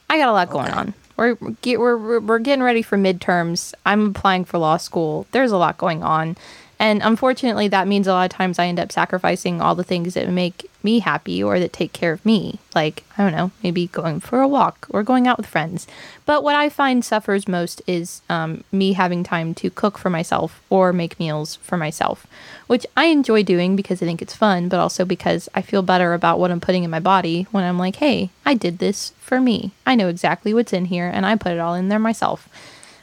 i 0.09 0.17
got 0.17 0.29
a 0.29 0.31
lot 0.31 0.49
going 0.49 0.69
on 0.69 0.93
we're, 1.21 1.51
get, 1.61 1.79
we're 1.79 2.19
we're 2.19 2.39
getting 2.39 2.63
ready 2.63 2.81
for 2.81 2.97
midterms. 2.97 3.73
I'm 3.85 4.07
applying 4.07 4.45
for 4.45 4.57
law 4.57 4.77
school. 4.77 5.27
There's 5.31 5.51
a 5.51 5.57
lot 5.57 5.77
going 5.77 6.03
on 6.03 6.35
and 6.81 6.99
unfortunately 7.03 7.67
that 7.67 7.87
means 7.87 8.07
a 8.07 8.11
lot 8.11 8.29
of 8.29 8.35
times 8.35 8.57
i 8.57 8.65
end 8.65 8.79
up 8.79 8.91
sacrificing 8.91 9.61
all 9.61 9.75
the 9.75 9.83
things 9.83 10.15
that 10.15 10.27
make 10.27 10.69
me 10.83 10.99
happy 10.99 11.43
or 11.43 11.59
that 11.59 11.71
take 11.71 11.93
care 11.93 12.11
of 12.11 12.25
me. 12.25 12.59
Like 12.73 13.03
i 13.17 13.23
don't 13.23 13.35
know 13.35 13.51
maybe 13.63 13.87
going 13.87 14.19
for 14.19 14.41
a 14.41 14.47
walk 14.47 14.87
or 14.89 15.03
going 15.03 15.27
out 15.27 15.37
with 15.37 15.45
friends. 15.45 15.87
But 16.25 16.43
what 16.43 16.55
i 16.55 16.69
find 16.69 17.05
suffers 17.05 17.47
most 17.47 17.81
is 17.87 18.21
um, 18.29 18.63
me 18.71 18.93
having 18.93 19.23
time 19.23 19.53
to 19.55 19.69
cook 19.69 19.97
for 19.97 20.09
myself 20.09 20.61
or 20.69 20.91
make 20.91 21.19
meals 21.19 21.57
for 21.57 21.77
myself 21.77 22.25
which 22.67 22.85
i 22.97 23.05
enjoy 23.05 23.43
doing 23.43 23.75
because 23.75 24.01
i 24.01 24.05
think 24.05 24.21
it's 24.21 24.35
fun 24.35 24.69
but 24.69 24.79
also 24.79 25.05
because 25.05 25.49
i 25.53 25.61
feel 25.61 25.81
better 25.83 26.13
about 26.13 26.39
what 26.39 26.51
i'm 26.51 26.61
putting 26.61 26.83
in 26.83 26.89
my 26.89 26.99
body 26.99 27.43
when 27.51 27.63
i'm 27.63 27.77
like 27.77 27.97
hey 27.97 28.29
i 28.45 28.53
did 28.53 28.79
this 28.79 29.13
for 29.19 29.39
me. 29.39 29.71
I 29.85 29.95
know 29.95 30.09
exactly 30.09 30.53
what's 30.53 30.73
in 30.73 30.85
here 30.85 31.07
and 31.13 31.25
i 31.25 31.35
put 31.35 31.51
it 31.53 31.59
all 31.59 31.75
in 31.75 31.89
there 31.89 31.99
myself 31.99 32.49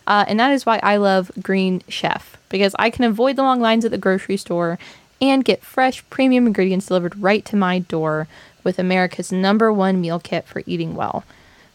uh, 0.09 0.25
and 0.27 0.41
that 0.41 0.51
is 0.51 0.67
why 0.67 0.81
I 0.83 0.97
love 0.97 1.31
Green 1.41 1.83
Chef 1.87 2.39
because 2.49 2.75
I 2.79 2.89
can 2.89 3.05
avoid 3.05 3.37
the 3.37 3.43
long 3.43 3.61
lines 3.61 3.85
at 3.85 3.91
the 3.91 3.99
grocery 3.99 4.39
store 4.39 4.79
and 5.21 5.45
get 5.45 5.63
fresh 5.63 6.03
premium 6.09 6.47
ingredients 6.47 6.87
delivered 6.87 7.21
right 7.21 7.45
to 7.45 7.57
my 7.57 7.81
door 7.81 8.27
with 8.65 8.79
America's 8.79 9.31
number 9.31 9.71
one 9.71 10.01
meal 10.01 10.19
kit 10.19 10.47
for 10.47 10.63
eating 10.65 10.95
well. 10.95 11.25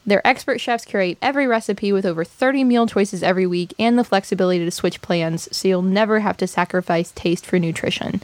Their 0.05 0.25
expert 0.27 0.59
chefs 0.59 0.83
curate 0.83 1.19
every 1.21 1.45
recipe 1.45 1.93
with 1.93 2.05
over 2.05 2.25
30 2.25 2.63
meal 2.63 2.87
choices 2.87 3.21
every 3.21 3.45
week 3.45 3.73
and 3.77 3.99
the 3.99 4.03
flexibility 4.03 4.65
to 4.65 4.71
switch 4.71 5.01
plans 5.01 5.47
so 5.55 5.67
you'll 5.67 5.83
never 5.83 6.19
have 6.21 6.37
to 6.37 6.47
sacrifice 6.47 7.11
taste 7.11 7.45
for 7.45 7.59
nutrition. 7.59 8.19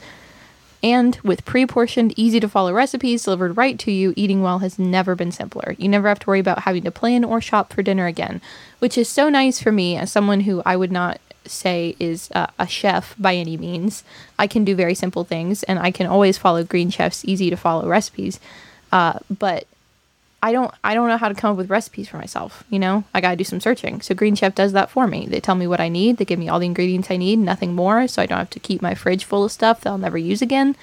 And 0.82 1.18
with 1.22 1.44
pre 1.44 1.66
portioned, 1.66 2.14
easy 2.16 2.40
to 2.40 2.48
follow 2.48 2.72
recipes 2.72 3.24
delivered 3.24 3.56
right 3.56 3.78
to 3.80 3.90
you, 3.90 4.14
eating 4.16 4.42
well 4.42 4.60
has 4.60 4.78
never 4.78 5.14
been 5.14 5.32
simpler. 5.32 5.74
You 5.78 5.88
never 5.88 6.08
have 6.08 6.18
to 6.20 6.26
worry 6.26 6.40
about 6.40 6.60
having 6.60 6.84
to 6.84 6.90
plan 6.90 7.22
or 7.24 7.40
shop 7.40 7.72
for 7.72 7.82
dinner 7.82 8.06
again, 8.06 8.40
which 8.78 8.96
is 8.96 9.08
so 9.08 9.28
nice 9.28 9.60
for 9.60 9.72
me 9.72 9.96
as 9.96 10.10
someone 10.10 10.40
who 10.40 10.62
I 10.64 10.76
would 10.76 10.92
not 10.92 11.20
say 11.44 11.96
is 11.98 12.30
uh, 12.34 12.46
a 12.58 12.66
chef 12.66 13.14
by 13.18 13.34
any 13.34 13.56
means. 13.56 14.04
I 14.38 14.46
can 14.46 14.64
do 14.64 14.74
very 14.74 14.94
simple 14.94 15.24
things 15.24 15.62
and 15.64 15.78
I 15.78 15.90
can 15.90 16.06
always 16.06 16.38
follow 16.38 16.64
Green 16.64 16.90
Chef's 16.90 17.24
easy 17.24 17.50
to 17.50 17.56
follow 17.56 17.88
recipes. 17.88 18.40
Uh, 18.92 19.18
but 19.30 19.66
I 20.42 20.52
don't 20.52 20.72
I 20.82 20.94
don't 20.94 21.08
know 21.08 21.18
how 21.18 21.28
to 21.28 21.34
come 21.34 21.52
up 21.52 21.56
with 21.56 21.70
recipes 21.70 22.08
for 22.08 22.16
myself, 22.16 22.64
you 22.70 22.78
know? 22.78 23.04
I 23.12 23.20
got 23.20 23.30
to 23.30 23.36
do 23.36 23.44
some 23.44 23.60
searching. 23.60 24.00
So 24.00 24.14
Green 24.14 24.34
Chef 24.34 24.54
does 24.54 24.72
that 24.72 24.90
for 24.90 25.06
me. 25.06 25.26
They 25.26 25.40
tell 25.40 25.54
me 25.54 25.66
what 25.66 25.80
I 25.80 25.88
need, 25.88 26.16
they 26.16 26.24
give 26.24 26.38
me 26.38 26.48
all 26.48 26.58
the 26.58 26.66
ingredients 26.66 27.10
I 27.10 27.16
need, 27.16 27.38
nothing 27.38 27.74
more, 27.74 28.08
so 28.08 28.22
I 28.22 28.26
don't 28.26 28.38
have 28.38 28.50
to 28.50 28.60
keep 28.60 28.80
my 28.80 28.94
fridge 28.94 29.24
full 29.24 29.44
of 29.44 29.52
stuff 29.52 29.82
that 29.82 29.90
I'll 29.90 29.98
never 29.98 30.18
use 30.18 30.40
again. 30.40 30.76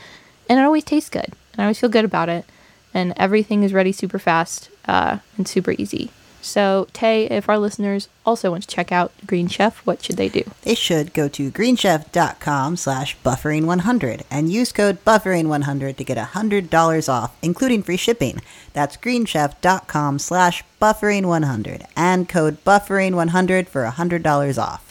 And 0.49 0.59
it 0.59 0.63
always 0.63 0.83
tastes 0.83 1.09
good. 1.09 1.33
And 1.53 1.59
I 1.59 1.63
always 1.63 1.79
feel 1.79 1.89
good 1.89 2.05
about 2.05 2.29
it. 2.29 2.45
And 2.93 3.13
everything 3.17 3.63
is 3.63 3.73
ready 3.73 3.91
super 3.91 4.19
fast 4.19 4.69
uh, 4.87 5.19
and 5.37 5.47
super 5.47 5.71
easy. 5.71 6.11
So, 6.41 6.87
Tay, 6.93 7.25
if 7.25 7.49
our 7.49 7.57
listeners 7.57 8.07
also 8.25 8.51
want 8.51 8.63
to 8.63 8.73
check 8.73 8.91
out 8.91 9.11
Green 9.25 9.47
Chef, 9.47 9.79
what 9.85 10.03
should 10.03 10.17
they 10.17 10.29
do? 10.29 10.43
They 10.61 10.75
should 10.75 11.13
go 11.13 11.27
to 11.27 11.51
greenchef.com 11.51 12.77
slash 12.77 13.17
buffering100 13.25 14.23
and 14.31 14.51
use 14.51 14.71
code 14.71 15.03
buffering100 15.03 15.97
to 15.97 16.03
get 16.03 16.17
$100 16.17 17.09
off, 17.09 17.35
including 17.41 17.83
free 17.83 17.97
shipping. 17.97 18.41
That's 18.73 18.97
greenchef.com 18.97 20.19
slash 20.19 20.63
buffering100 20.81 21.85
and 21.95 22.29
code 22.29 22.63
buffering100 22.63 23.67
for 23.67 23.85
$100 23.85 24.57
off. 24.61 24.87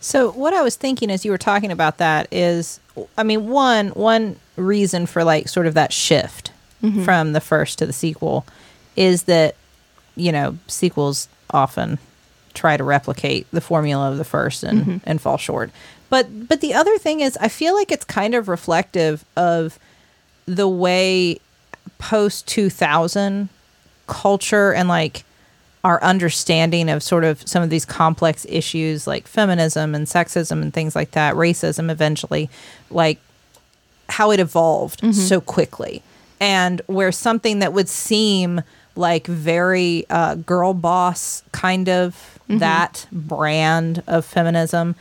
So 0.00 0.30
what 0.30 0.54
I 0.54 0.62
was 0.62 0.76
thinking 0.76 1.10
as 1.10 1.24
you 1.24 1.30
were 1.30 1.38
talking 1.38 1.72
about 1.72 1.98
that 1.98 2.28
is, 2.30 2.78
I 3.16 3.24
mean, 3.24 3.48
one 3.48 3.88
one 3.88 4.36
reason 4.56 5.06
for 5.06 5.24
like 5.24 5.48
sort 5.48 5.66
of 5.66 5.74
that 5.74 5.92
shift 5.92 6.52
mm-hmm. 6.82 7.02
from 7.04 7.32
the 7.32 7.40
first 7.40 7.78
to 7.78 7.86
the 7.86 7.92
sequel 7.92 8.46
is 8.98 9.22
that 9.22 9.54
you 10.16 10.32
know 10.32 10.58
sequels 10.66 11.28
often 11.50 11.98
try 12.52 12.76
to 12.76 12.82
replicate 12.82 13.46
the 13.52 13.60
formula 13.60 14.10
of 14.10 14.18
the 14.18 14.24
first 14.24 14.64
and 14.64 14.80
mm-hmm. 14.80 14.96
and 15.04 15.20
fall 15.20 15.38
short. 15.38 15.70
But 16.10 16.48
but 16.48 16.60
the 16.60 16.74
other 16.74 16.98
thing 16.98 17.20
is, 17.20 17.38
I 17.40 17.48
feel 17.48 17.74
like 17.74 17.92
it's 17.92 18.04
kind 18.04 18.34
of 18.34 18.48
reflective 18.48 19.24
of 19.36 19.78
the 20.46 20.68
way 20.68 21.38
post 21.98 22.46
two 22.48 22.68
thousand 22.68 23.48
culture 24.06 24.72
and 24.72 24.88
like 24.88 25.24
our 25.84 26.02
understanding 26.02 26.90
of 26.90 27.02
sort 27.02 27.22
of 27.24 27.46
some 27.48 27.62
of 27.62 27.70
these 27.70 27.84
complex 27.84 28.44
issues 28.48 29.06
like 29.06 29.28
feminism 29.28 29.94
and 29.94 30.06
sexism 30.06 30.60
and 30.60 30.74
things 30.74 30.96
like 30.96 31.12
that, 31.12 31.34
racism 31.34 31.90
eventually, 31.90 32.50
like 32.90 33.18
how 34.08 34.32
it 34.32 34.40
evolved 34.40 35.00
mm-hmm. 35.00 35.12
so 35.12 35.40
quickly. 35.40 36.02
And 36.40 36.82
where 36.86 37.12
something 37.12 37.60
that 37.60 37.72
would 37.72 37.88
seem 37.88 38.62
like 38.98 39.26
very 39.26 40.04
uh, 40.10 40.34
girl 40.34 40.74
boss 40.74 41.42
kind 41.52 41.88
of 41.88 42.38
that 42.48 43.06
brand 43.12 44.02
of 44.06 44.24
feminism, 44.24 44.94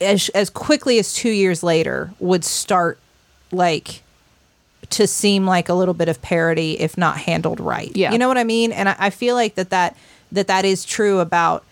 as, 0.00 0.28
as 0.30 0.50
quickly 0.50 0.98
as 0.98 1.12
two 1.12 1.30
years 1.30 1.62
later, 1.62 2.10
would 2.18 2.44
start 2.44 2.98
like 3.52 4.02
to 4.90 5.06
seem 5.06 5.46
like 5.46 5.68
a 5.68 5.74
little 5.74 5.94
bit 5.94 6.08
of 6.08 6.20
parody 6.22 6.80
if 6.80 6.96
not 6.96 7.18
handled 7.18 7.60
right. 7.60 7.94
Yeah. 7.96 8.12
You 8.12 8.18
know 8.18 8.28
what 8.28 8.38
I 8.38 8.44
mean? 8.44 8.72
And 8.72 8.88
I, 8.88 8.96
I 8.98 9.10
feel 9.10 9.34
like 9.34 9.54
that, 9.56 9.70
that 9.70 9.96
that 10.32 10.46
that 10.48 10.64
is 10.64 10.84
true 10.84 11.20
about 11.20 11.64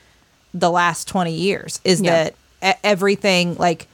the 0.53 0.71
last 0.71 1.09
20 1.09 1.33
years 1.35 1.81
is 1.85 2.01
Yeah. 2.01 2.31
that 2.63 2.79
everything 2.85 3.55
like 3.57 3.87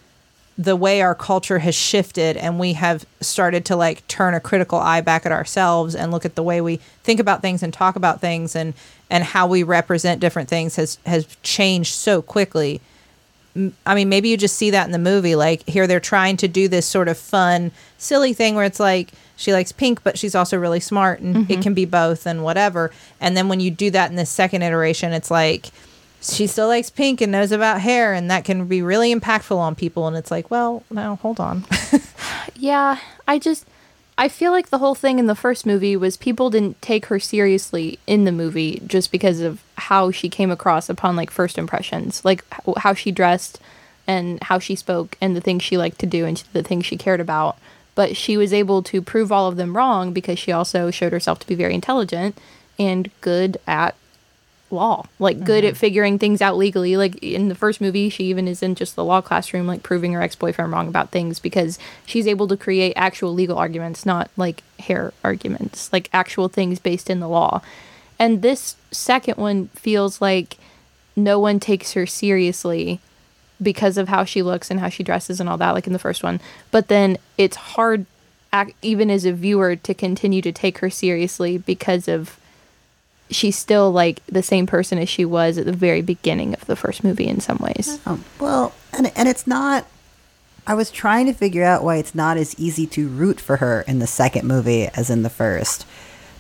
the 0.60 0.76
way 0.76 1.00
our 1.00 1.14
culture 1.14 1.60
has 1.60 1.74
shifted 1.74 2.36
and 2.36 2.58
we 2.58 2.74
have 2.74 3.06
started 3.22 3.64
to 3.64 3.74
like 3.74 4.06
turn 4.08 4.34
a 4.34 4.40
critical 4.40 4.78
eye 4.78 5.00
back 5.00 5.24
at 5.24 5.32
ourselves 5.32 5.94
and 5.94 6.12
look 6.12 6.26
at 6.26 6.34
the 6.34 6.42
way 6.42 6.60
we 6.60 6.76
think 7.02 7.18
about 7.18 7.40
things 7.40 7.62
and 7.62 7.72
talk 7.72 7.96
about 7.96 8.20
things 8.20 8.54
and 8.54 8.74
and 9.08 9.24
how 9.24 9.46
we 9.46 9.62
represent 9.62 10.20
different 10.20 10.50
things 10.50 10.76
has 10.76 10.98
has 11.06 11.24
changed 11.42 11.94
so 11.94 12.20
quickly 12.20 12.78
I 13.84 13.96
mean, 13.96 14.08
maybe 14.08 14.28
you 14.28 14.36
just 14.36 14.56
see 14.56 14.70
that 14.70 14.86
in 14.86 14.92
the 14.92 14.98
movie. 14.98 15.34
Like 15.34 15.68
here, 15.68 15.88
they're 15.88 15.98
trying 15.98 16.36
to 16.36 16.46
do 16.46 16.68
this 16.68 16.86
sort 16.86 17.08
of 17.08 17.18
fun, 17.18 17.72
silly 17.98 18.32
thing 18.32 18.54
where 18.54 18.64
it's 18.64 18.78
like 18.78 19.10
she 19.34 19.52
likes 19.52 19.72
pink, 19.72 20.04
but 20.04 20.16
she's 20.16 20.36
also 20.36 20.56
really 20.56 20.78
smart, 20.78 21.18
and 21.18 21.36
it 21.36 21.48
mm-hmm. 21.48 21.60
can 21.60 21.74
be 21.74 21.84
both 21.84 22.26
and 22.26 22.44
whatever. 22.44 22.92
And 23.20 23.36
then 23.36 23.48
when 23.48 23.58
you 23.58 23.72
do 23.72 23.90
that 23.90 24.08
in 24.08 24.14
the 24.14 24.24
second 24.24 24.62
iteration, 24.62 25.12
it's 25.12 25.32
like 25.32 25.70
she 26.20 26.46
still 26.46 26.68
likes 26.68 26.90
pink 26.90 27.20
and 27.20 27.32
knows 27.32 27.52
about 27.52 27.80
hair, 27.80 28.12
and 28.12 28.30
that 28.30 28.44
can 28.44 28.66
be 28.66 28.82
really 28.82 29.14
impactful 29.14 29.56
on 29.56 29.74
people. 29.74 30.06
And 30.06 30.16
it's 30.16 30.30
like, 30.30 30.50
well, 30.50 30.82
now 30.90 31.16
hold 31.16 31.40
on. 31.40 31.64
Yeah, 32.60 32.98
I 33.26 33.38
just 33.38 33.66
I 34.18 34.28
feel 34.28 34.52
like 34.52 34.68
the 34.68 34.78
whole 34.78 34.94
thing 34.94 35.18
in 35.18 35.26
the 35.26 35.34
first 35.34 35.64
movie 35.64 35.96
was 35.96 36.18
people 36.18 36.50
didn't 36.50 36.80
take 36.82 37.06
her 37.06 37.18
seriously 37.18 37.98
in 38.06 38.24
the 38.24 38.32
movie 38.32 38.82
just 38.86 39.10
because 39.10 39.40
of 39.40 39.62
how 39.76 40.10
she 40.10 40.28
came 40.28 40.50
across 40.50 40.90
upon 40.90 41.16
like 41.16 41.30
first 41.30 41.56
impressions, 41.56 42.22
like 42.22 42.44
how 42.76 42.92
she 42.92 43.10
dressed 43.10 43.58
and 44.06 44.42
how 44.42 44.58
she 44.58 44.74
spoke 44.76 45.16
and 45.22 45.34
the 45.34 45.40
things 45.40 45.62
she 45.62 45.78
liked 45.78 45.98
to 46.00 46.06
do 46.06 46.26
and 46.26 46.44
the 46.52 46.62
things 46.62 46.84
she 46.84 46.98
cared 46.98 47.20
about. 47.20 47.56
But 47.94 48.14
she 48.14 48.36
was 48.36 48.52
able 48.52 48.82
to 48.84 49.00
prove 49.00 49.32
all 49.32 49.48
of 49.48 49.56
them 49.56 49.74
wrong 49.74 50.12
because 50.12 50.38
she 50.38 50.52
also 50.52 50.90
showed 50.90 51.12
herself 51.12 51.38
to 51.40 51.46
be 51.46 51.54
very 51.54 51.74
intelligent 51.74 52.38
and 52.78 53.10
good 53.22 53.58
at 53.66 53.94
law, 54.70 55.06
like 55.18 55.44
good 55.44 55.64
at 55.64 55.74
mm-hmm. 55.74 55.80
figuring 55.80 56.18
things 56.18 56.40
out 56.40 56.56
legally. 56.56 56.96
Like 56.96 57.16
in 57.22 57.48
the 57.48 57.54
first 57.54 57.80
movie, 57.80 58.08
she 58.08 58.24
even 58.24 58.48
is 58.48 58.62
in 58.62 58.74
just 58.74 58.96
the 58.96 59.04
law 59.04 59.20
classroom, 59.20 59.66
like 59.66 59.82
proving 59.82 60.12
her 60.12 60.22
ex 60.22 60.34
boyfriend 60.34 60.72
wrong 60.72 60.88
about 60.88 61.10
things 61.10 61.38
because 61.38 61.78
she's 62.06 62.26
able 62.26 62.48
to 62.48 62.56
create 62.56 62.92
actual 62.96 63.32
legal 63.34 63.58
arguments, 63.58 64.06
not 64.06 64.30
like 64.36 64.62
hair 64.78 65.12
arguments, 65.24 65.92
like 65.92 66.08
actual 66.12 66.48
things 66.48 66.78
based 66.78 67.10
in 67.10 67.20
the 67.20 67.28
law. 67.28 67.62
And 68.18 68.42
this 68.42 68.76
second 68.90 69.36
one 69.38 69.68
feels 69.68 70.20
like 70.20 70.58
no 71.16 71.38
one 71.38 71.60
takes 71.60 71.92
her 71.92 72.06
seriously 72.06 73.00
because 73.62 73.98
of 73.98 74.08
how 74.08 74.24
she 74.24 74.42
looks 74.42 74.70
and 74.70 74.80
how 74.80 74.88
she 74.88 75.02
dresses 75.02 75.40
and 75.40 75.48
all 75.48 75.58
that, 75.58 75.72
like 75.72 75.86
in 75.86 75.92
the 75.92 75.98
first 75.98 76.22
one. 76.22 76.40
But 76.70 76.88
then 76.88 77.18
it's 77.36 77.56
hard, 77.56 78.06
ac- 78.52 78.74
even 78.82 79.10
as 79.10 79.24
a 79.24 79.32
viewer, 79.32 79.76
to 79.76 79.94
continue 79.94 80.42
to 80.42 80.52
take 80.52 80.78
her 80.78 80.90
seriously 80.90 81.58
because 81.58 82.08
of 82.08 82.38
she's 83.30 83.56
still 83.56 83.90
like 83.92 84.24
the 84.26 84.42
same 84.42 84.66
person 84.66 84.98
as 84.98 85.08
she 85.08 85.24
was 85.24 85.58
at 85.58 85.66
the 85.66 85.72
very 85.72 86.02
beginning 86.02 86.54
of 86.54 86.66
the 86.66 86.76
first 86.76 87.04
movie 87.04 87.26
in 87.26 87.40
some 87.40 87.58
ways. 87.58 87.98
Um, 88.06 88.24
well, 88.38 88.74
and 88.92 89.10
and 89.16 89.28
it's 89.28 89.46
not. 89.46 89.86
I 90.66 90.74
was 90.74 90.90
trying 90.90 91.26
to 91.26 91.32
figure 91.32 91.64
out 91.64 91.82
why 91.82 91.96
it's 91.96 92.14
not 92.14 92.36
as 92.36 92.58
easy 92.58 92.86
to 92.88 93.08
root 93.08 93.40
for 93.40 93.56
her 93.56 93.82
in 93.88 93.98
the 93.98 94.06
second 94.06 94.46
movie 94.46 94.86
as 94.88 95.10
in 95.10 95.22
the 95.22 95.30
first. 95.30 95.86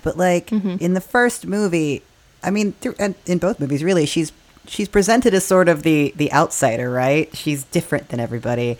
But 0.02 0.16
like 0.16 0.52
in 0.52 0.94
the 0.94 1.00
first 1.00 1.46
movie, 1.46 2.02
I 2.42 2.50
mean, 2.50 2.72
through, 2.72 2.94
and 2.98 3.14
in 3.26 3.38
both 3.38 3.60
movies, 3.60 3.82
really, 3.84 4.06
she's 4.06 4.32
she's 4.66 4.88
presented 4.88 5.34
as 5.34 5.44
sort 5.44 5.68
of 5.68 5.82
the 5.82 6.12
the 6.16 6.32
outsider, 6.32 6.90
right? 6.90 7.34
She's 7.36 7.64
different 7.64 8.08
than 8.08 8.20
everybody. 8.20 8.78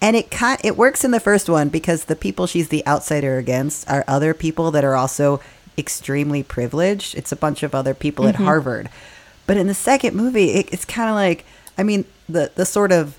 And 0.00 0.14
it 0.14 0.30
kind 0.30 0.60
it 0.62 0.76
works 0.76 1.04
in 1.04 1.10
the 1.10 1.20
first 1.20 1.48
one 1.48 1.68
because 1.70 2.04
the 2.04 2.16
people 2.16 2.46
she's 2.46 2.68
the 2.68 2.86
outsider 2.86 3.38
against 3.38 3.88
are 3.90 4.04
other 4.06 4.32
people 4.34 4.70
that 4.70 4.84
are 4.84 4.94
also 4.94 5.40
extremely 5.78 6.42
privileged. 6.42 7.14
It's 7.14 7.32
a 7.32 7.36
bunch 7.36 7.62
of 7.62 7.74
other 7.74 7.94
people 7.94 8.26
at 8.26 8.34
mm-hmm. 8.34 8.44
Harvard. 8.44 8.90
But 9.46 9.56
in 9.56 9.66
the 9.66 9.74
second 9.74 10.16
movie, 10.16 10.50
it, 10.50 10.72
it's 10.72 10.84
kind 10.84 11.08
of 11.08 11.14
like 11.14 11.44
I 11.76 11.82
mean 11.82 12.04
the 12.28 12.50
the 12.54 12.66
sort 12.66 12.92
of 12.92 13.18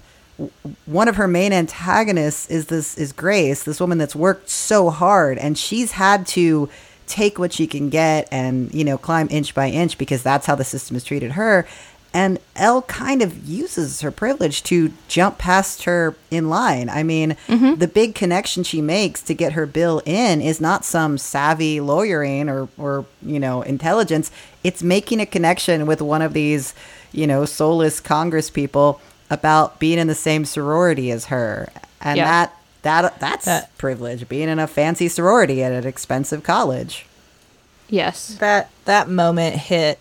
one 0.86 1.08
of 1.08 1.17
her 1.17 1.28
main 1.28 1.52
antagonists 1.52 2.50
is 2.50 2.67
this 2.67 2.98
is 2.98 3.12
Grace, 3.12 3.63
this 3.63 3.80
woman 3.80 3.98
that's 3.98 4.15
worked 4.15 4.50
so 4.50 4.89
hard 4.89 5.38
and 5.38 5.58
she's 5.58 5.91
had 5.91 6.26
to 6.28 6.69
take 7.10 7.39
what 7.39 7.52
she 7.52 7.67
can 7.67 7.89
get 7.89 8.28
and, 8.32 8.74
you 8.74 8.86
know, 8.86 8.98
climb 8.98 9.28
inch 9.32 9.54
by 9.54 9.67
inch 9.67 9.98
because 9.98 10.24
that's 10.24 10.45
how 10.45 10.56
the 10.56 10.63
system 10.63 10.95
has 10.95 11.04
treated 11.04 11.32
her. 11.32 11.67
And 12.13 12.39
Elle 12.56 12.82
kind 12.84 13.22
of 13.22 13.48
uses 13.48 14.02
her 14.02 14.10
privilege 14.10 14.63
to 14.63 14.91
jump 15.08 15.38
past 15.38 15.84
her 15.84 16.15
in 16.32 16.50
line. 16.50 16.89
I 16.89 17.04
mean, 17.04 17.38
mm-hmm. 17.48 17.76
the 17.76 17.88
big 17.88 18.15
connection 18.15 18.63
she 18.63 18.82
makes 18.82 19.22
to 19.24 19.36
get 19.36 19.54
her 19.54 19.67
bill 19.67 20.02
in 20.06 20.41
is 20.41 20.60
not 20.60 20.84
some 20.84 21.19
savvy 21.19 21.80
lawyering 21.80 22.50
or, 22.50 22.67
or, 22.80 23.06
you 23.22 23.39
know, 23.39 23.62
intelligence. 23.62 24.32
It's 24.63 24.82
making 24.82 25.22
a 25.22 25.26
connection 25.28 25.86
with 25.86 26.02
one 26.02 26.24
of 26.24 26.34
these, 26.34 26.74
you 27.12 27.28
know, 27.28 27.45
soulless 27.45 28.00
Congress 28.00 28.50
people 28.50 29.00
about 29.30 29.78
being 29.80 30.00
in 30.00 30.08
the 30.08 30.15
same 30.15 30.45
sorority 30.45 31.12
as 31.12 31.26
her. 31.26 31.69
And 32.02 32.17
Yeah. 32.17 32.26
that 32.26 32.56
that 32.82 33.19
that's 33.19 33.45
That- 33.45 33.78
privilege, 33.78 34.28
being 34.28 34.50
in 34.50 34.58
a 34.58 34.65
fancy 34.65 35.10
sorority 35.10 35.62
at 35.63 35.72
an 35.74 35.86
expensive 35.86 36.41
college. 36.43 37.06
Yes. 37.88 38.36
that 38.39 38.69
that 38.86 39.10
moment 39.10 39.56
hit 39.56 40.00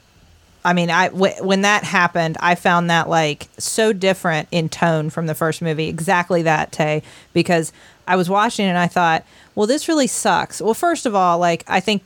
i 0.64 0.72
mean 0.72 0.90
i 0.90 1.08
w- 1.08 1.42
when 1.44 1.62
that 1.62 1.84
happened 1.84 2.36
i 2.40 2.54
found 2.54 2.90
that 2.90 3.08
like 3.08 3.48
so 3.58 3.92
different 3.92 4.48
in 4.50 4.68
tone 4.68 5.10
from 5.10 5.26
the 5.26 5.34
first 5.34 5.62
movie 5.62 5.88
exactly 5.88 6.42
that 6.42 6.72
tay 6.72 7.02
because 7.32 7.72
i 8.06 8.16
was 8.16 8.28
watching 8.28 8.66
and 8.66 8.78
i 8.78 8.86
thought 8.86 9.24
well 9.54 9.66
this 9.66 9.88
really 9.88 10.06
sucks. 10.06 10.60
Well 10.60 10.74
first 10.74 11.06
of 11.06 11.14
all 11.14 11.38
like 11.38 11.64
i 11.68 11.80
think 11.80 12.02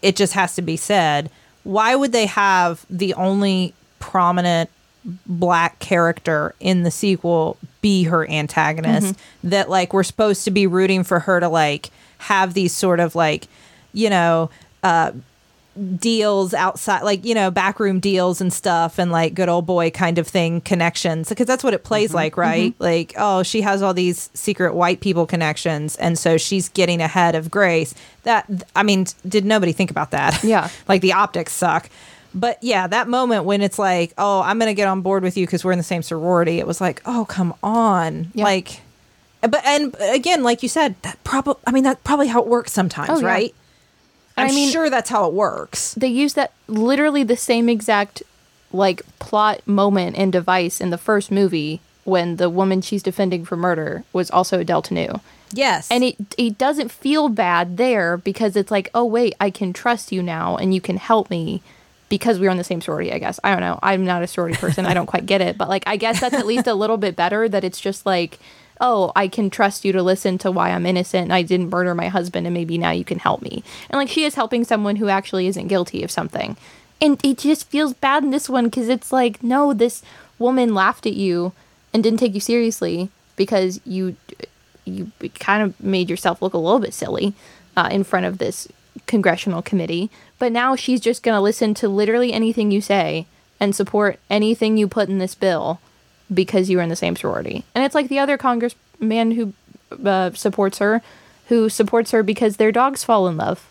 it 0.00 0.16
just 0.16 0.32
has 0.34 0.54
to 0.56 0.62
be 0.62 0.76
said 0.76 1.30
why 1.64 1.94
would 1.94 2.12
they 2.12 2.26
have 2.26 2.84
the 2.90 3.14
only 3.14 3.72
prominent 4.00 4.68
black 5.26 5.78
character 5.80 6.54
in 6.60 6.82
the 6.84 6.90
sequel 6.90 7.56
be 7.80 8.04
her 8.04 8.28
antagonist 8.28 9.16
that 9.42 9.68
like 9.68 9.92
we're 9.92 10.02
supposed 10.04 10.44
to 10.44 10.50
be 10.50 10.66
rooting 10.66 11.02
for 11.02 11.18
her 11.20 11.40
to 11.40 11.48
like 11.48 11.90
have 12.18 12.54
these 12.54 12.72
sort 12.72 13.00
of 13.00 13.14
like 13.16 13.46
you 13.92 14.08
know 14.08 14.48
uh 14.84 15.10
deals 15.96 16.52
outside 16.52 17.02
like 17.02 17.24
you 17.24 17.34
know 17.34 17.50
backroom 17.50 17.98
deals 17.98 18.42
and 18.42 18.52
stuff 18.52 18.98
and 18.98 19.10
like 19.10 19.32
good 19.32 19.48
old 19.48 19.64
boy 19.64 19.90
kind 19.90 20.18
of 20.18 20.28
thing 20.28 20.60
connections 20.60 21.30
because 21.30 21.46
that's 21.46 21.64
what 21.64 21.72
it 21.72 21.82
plays 21.82 22.10
mm-hmm, 22.10 22.16
like 22.16 22.36
right? 22.36 22.72
Mm-hmm. 22.72 22.82
like 22.82 23.14
oh 23.16 23.42
she 23.42 23.62
has 23.62 23.80
all 23.80 23.94
these 23.94 24.28
secret 24.34 24.74
white 24.74 25.00
people 25.00 25.24
connections 25.24 25.96
and 25.96 26.18
so 26.18 26.36
she's 26.36 26.68
getting 26.68 27.00
ahead 27.00 27.34
of 27.34 27.50
grace. 27.50 27.94
That 28.24 28.46
i 28.76 28.82
mean 28.82 29.06
did 29.26 29.46
nobody 29.46 29.72
think 29.72 29.90
about 29.90 30.10
that? 30.10 30.44
Yeah. 30.44 30.68
like 30.88 31.00
the 31.00 31.14
optics 31.14 31.52
suck. 31.54 31.88
But 32.34 32.62
yeah 32.62 32.86
that 32.86 33.08
moment 33.08 33.44
when 33.44 33.62
it's 33.62 33.78
like 33.78 34.12
oh 34.18 34.42
i'm 34.42 34.58
gonna 34.58 34.74
get 34.74 34.88
on 34.88 35.00
board 35.00 35.22
with 35.22 35.38
you 35.38 35.46
because 35.46 35.64
we're 35.64 35.72
in 35.72 35.78
the 35.78 35.84
same 35.84 36.02
sorority 36.02 36.58
it 36.58 36.66
was 36.66 36.82
like 36.82 37.00
oh 37.06 37.24
come 37.24 37.54
on. 37.62 38.30
Yeah. 38.34 38.44
like 38.44 38.82
but 39.40 39.64
and 39.64 39.96
again 40.00 40.42
like 40.42 40.62
you 40.62 40.68
said 40.68 40.96
that 41.02 41.22
probably 41.24 41.62
i 41.66 41.72
mean 41.72 41.82
that's 41.82 42.00
probably 42.04 42.28
how 42.28 42.42
it 42.42 42.46
works 42.46 42.72
sometimes 42.72 43.08
Oh, 43.08 43.18
yeah. 43.20 43.26
Right 44.42 44.46
I 44.46 44.48
i'm 44.50 44.54
mean- 44.54 44.70
sure 44.72 44.90
that's 44.90 45.10
how 45.10 45.26
it 45.26 45.32
works 45.32 45.94
they 45.94 46.08
use 46.08 46.34
that 46.34 46.52
literally 46.68 47.22
the 47.24 47.36
same 47.36 47.68
exact 47.68 48.22
like 48.72 49.02
plot 49.18 49.66
moment 49.66 50.16
and 50.16 50.32
device 50.32 50.80
in 50.80 50.90
the 50.90 50.98
first 50.98 51.30
movie 51.30 51.80
when 52.04 52.36
the 52.36 52.48
woman 52.50 52.80
she's 52.80 53.02
defending 53.02 53.44
for 53.44 53.56
murder 53.56 54.02
was 54.12 54.30
also 54.30 54.58
a 54.58 54.64
Delta 54.64 54.92
Nu. 54.94 55.20
yes 55.52 55.88
And 55.90 56.02
it 56.04 56.16
it 56.38 56.58
doesn't 56.58 56.90
feel 56.90 57.28
bad 57.28 57.76
there 57.76 58.16
because 58.16 58.56
it's 58.56 58.70
like, 58.70 58.88
oh 58.94 59.04
wait, 59.04 59.34
I 59.38 59.50
can 59.50 59.72
trust 59.72 60.10
you 60.10 60.22
now 60.22 60.56
and 60.56 60.74
you 60.74 60.80
can 60.80 60.96
help 60.96 61.28
me 61.30 61.62
because 62.08 62.38
we're 62.40 62.50
in 62.50 62.56
the 62.58 62.64
same 62.64 62.80
sorority, 62.80 63.12
I 63.12 63.18
guess. 63.18 63.38
I 63.44 63.52
don't 63.52 63.60
know. 63.60 63.78
I'm 63.82 64.04
not 64.04 64.22
a 64.22 64.26
sorority 64.26 64.56
person. 64.58 64.84
I 64.84 64.94
don't 64.94 65.06
quite 65.06 65.26
get 65.26 65.40
it, 65.40 65.56
but 65.56 65.68
like 65.68 65.84
I 65.86 65.96
guess 65.96 66.20
that's 66.20 66.34
at 66.34 66.46
least 66.46 66.66
a 66.66 66.74
little 66.74 66.96
bit 66.96 67.14
better 67.16 67.48
that 67.48 67.62
it's 67.64 67.80
just 67.80 68.04
like, 68.04 68.38
oh, 68.82 69.12
I 69.14 69.28
can 69.28 69.48
trust 69.48 69.84
you 69.84 69.92
to 69.92 70.02
listen 70.02 70.36
to 70.38 70.50
why 70.50 70.70
I'm 70.70 70.84
innocent 70.84 71.22
and 71.22 71.32
I 71.32 71.42
didn't 71.42 71.70
murder 71.70 71.94
my 71.94 72.08
husband 72.08 72.46
and 72.46 72.52
maybe 72.52 72.76
now 72.76 72.90
you 72.90 73.04
can 73.04 73.20
help 73.20 73.40
me. 73.40 73.62
And 73.88 73.96
like 73.96 74.08
she 74.08 74.24
is 74.24 74.34
helping 74.34 74.64
someone 74.64 74.96
who 74.96 75.08
actually 75.08 75.46
isn't 75.46 75.68
guilty 75.68 76.02
of 76.02 76.10
something. 76.10 76.56
And 77.00 77.24
it 77.24 77.38
just 77.38 77.68
feels 77.68 77.94
bad 77.94 78.24
in 78.24 78.30
this 78.30 78.48
one 78.48 78.70
cuz 78.70 78.88
it's 78.88 79.12
like, 79.12 79.42
no, 79.42 79.72
this 79.72 80.02
woman 80.38 80.74
laughed 80.74 81.06
at 81.06 81.14
you 81.14 81.52
and 81.94 82.02
didn't 82.02 82.18
take 82.18 82.34
you 82.34 82.40
seriously 82.40 83.08
because 83.36 83.80
you 83.84 84.16
you 84.84 85.12
kind 85.38 85.62
of 85.62 85.80
made 85.80 86.10
yourself 86.10 86.42
look 86.42 86.54
a 86.54 86.58
little 86.58 86.80
bit 86.80 86.92
silly 86.92 87.34
uh, 87.76 87.88
in 87.92 88.02
front 88.02 88.26
of 88.26 88.38
this 88.38 88.66
congressional 89.06 89.62
committee. 89.62 90.10
But 90.40 90.50
now 90.50 90.74
she's 90.74 91.00
just 91.00 91.22
going 91.22 91.36
to 91.36 91.40
listen 91.40 91.72
to 91.74 91.88
literally 91.88 92.32
anything 92.32 92.72
you 92.72 92.80
say 92.80 93.26
and 93.60 93.76
support 93.76 94.18
anything 94.28 94.76
you 94.76 94.88
put 94.88 95.08
in 95.08 95.18
this 95.18 95.36
bill 95.36 95.78
because 96.34 96.70
you 96.70 96.76
were 96.76 96.82
in 96.82 96.88
the 96.88 96.96
same 96.96 97.16
sorority. 97.16 97.64
And 97.74 97.84
it's 97.84 97.94
like 97.94 98.08
the 98.08 98.18
other 98.18 98.36
congressman 98.38 99.32
who 99.32 99.52
uh, 100.04 100.30
supports 100.32 100.78
her, 100.78 101.02
who 101.48 101.68
supports 101.68 102.10
her 102.12 102.22
because 102.22 102.56
their 102.56 102.72
dogs 102.72 103.04
fall 103.04 103.28
in 103.28 103.36
love. 103.36 103.66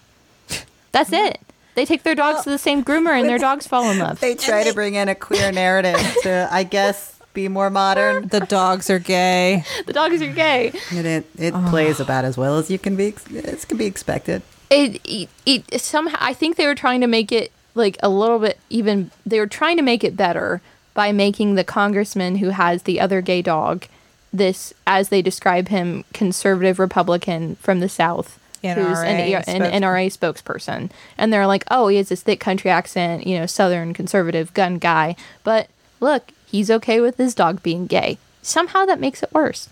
That's 0.91 1.11
it. 1.11 1.39
They 1.75 1.85
take 1.85 2.03
their 2.03 2.15
dogs 2.15 2.43
to 2.43 2.49
the 2.49 2.57
same 2.57 2.83
groomer 2.83 3.17
and 3.17 3.29
their 3.29 3.37
dogs 3.37 3.65
fall 3.65 3.89
in 3.89 3.97
love. 3.99 4.19
They 4.19 4.35
try 4.35 4.63
to 4.63 4.73
bring 4.73 4.95
in 4.95 5.07
a 5.07 5.15
queer 5.15 5.51
narrative 5.53 5.99
to, 6.23 6.49
I 6.51 6.63
guess, 6.63 7.17
be 7.33 7.47
more 7.47 7.69
modern. 7.69 8.27
the 8.27 8.41
dogs 8.41 8.89
are 8.89 8.99
gay 8.99 9.63
The 9.85 9.93
dogs 9.93 10.21
are 10.21 10.33
gay. 10.33 10.73
And 10.91 11.07
it, 11.07 11.25
it 11.37 11.53
plays 11.69 12.01
about 12.01 12.25
as 12.25 12.35
well 12.35 12.57
as 12.57 12.69
you 12.69 12.77
can 12.77 12.97
be 12.97 13.07
ex- 13.07 13.25
it 13.31 13.65
can 13.69 13.77
be 13.77 13.85
expected. 13.85 14.41
it, 14.69 14.99
it 15.05 15.29
it 15.45 15.79
somehow 15.81 16.17
I 16.19 16.33
think 16.33 16.57
they 16.57 16.67
were 16.67 16.75
trying 16.75 16.99
to 16.99 17.07
make 17.07 17.31
it 17.31 17.53
like 17.73 17.95
a 18.03 18.09
little 18.09 18.37
bit 18.39 18.59
even 18.69 19.11
they 19.25 19.39
were 19.39 19.47
trying 19.47 19.77
to 19.77 19.81
make 19.83 20.03
it 20.03 20.17
better 20.17 20.61
by 20.93 21.11
making 21.11 21.55
the 21.55 21.63
congressman 21.63 22.37
who 22.37 22.49
has 22.49 22.83
the 22.83 22.99
other 22.99 23.21
gay 23.21 23.41
dog 23.41 23.85
this 24.33 24.73
as 24.87 25.09
they 25.09 25.21
describe 25.21 25.67
him 25.67 26.03
conservative 26.13 26.79
republican 26.79 27.55
from 27.57 27.79
the 27.79 27.89
south 27.89 28.39
who's 28.61 28.99
an, 28.99 29.17
NRA 29.17 29.43
an 29.47 29.81
NRA 29.81 30.05
spokesperson. 30.15 30.91
And 31.17 31.33
they're 31.33 31.47
like 31.47 31.63
oh 31.71 31.87
he 31.87 31.97
has 31.97 32.09
this 32.09 32.21
thick 32.21 32.39
country 32.39 32.69
accent 32.69 33.25
you 33.25 33.39
know 33.39 33.45
southern 33.45 33.93
conservative 33.93 34.53
gun 34.53 34.77
guy. 34.77 35.15
But 35.43 35.67
look 35.99 36.31
he's 36.45 36.69
okay 36.69 37.01
with 37.01 37.17
his 37.17 37.33
dog 37.33 37.63
being 37.63 37.87
gay. 37.87 38.17
Somehow 38.41 38.85
that 38.85 38.99
makes 38.99 39.23
it 39.23 39.33
worse. 39.33 39.69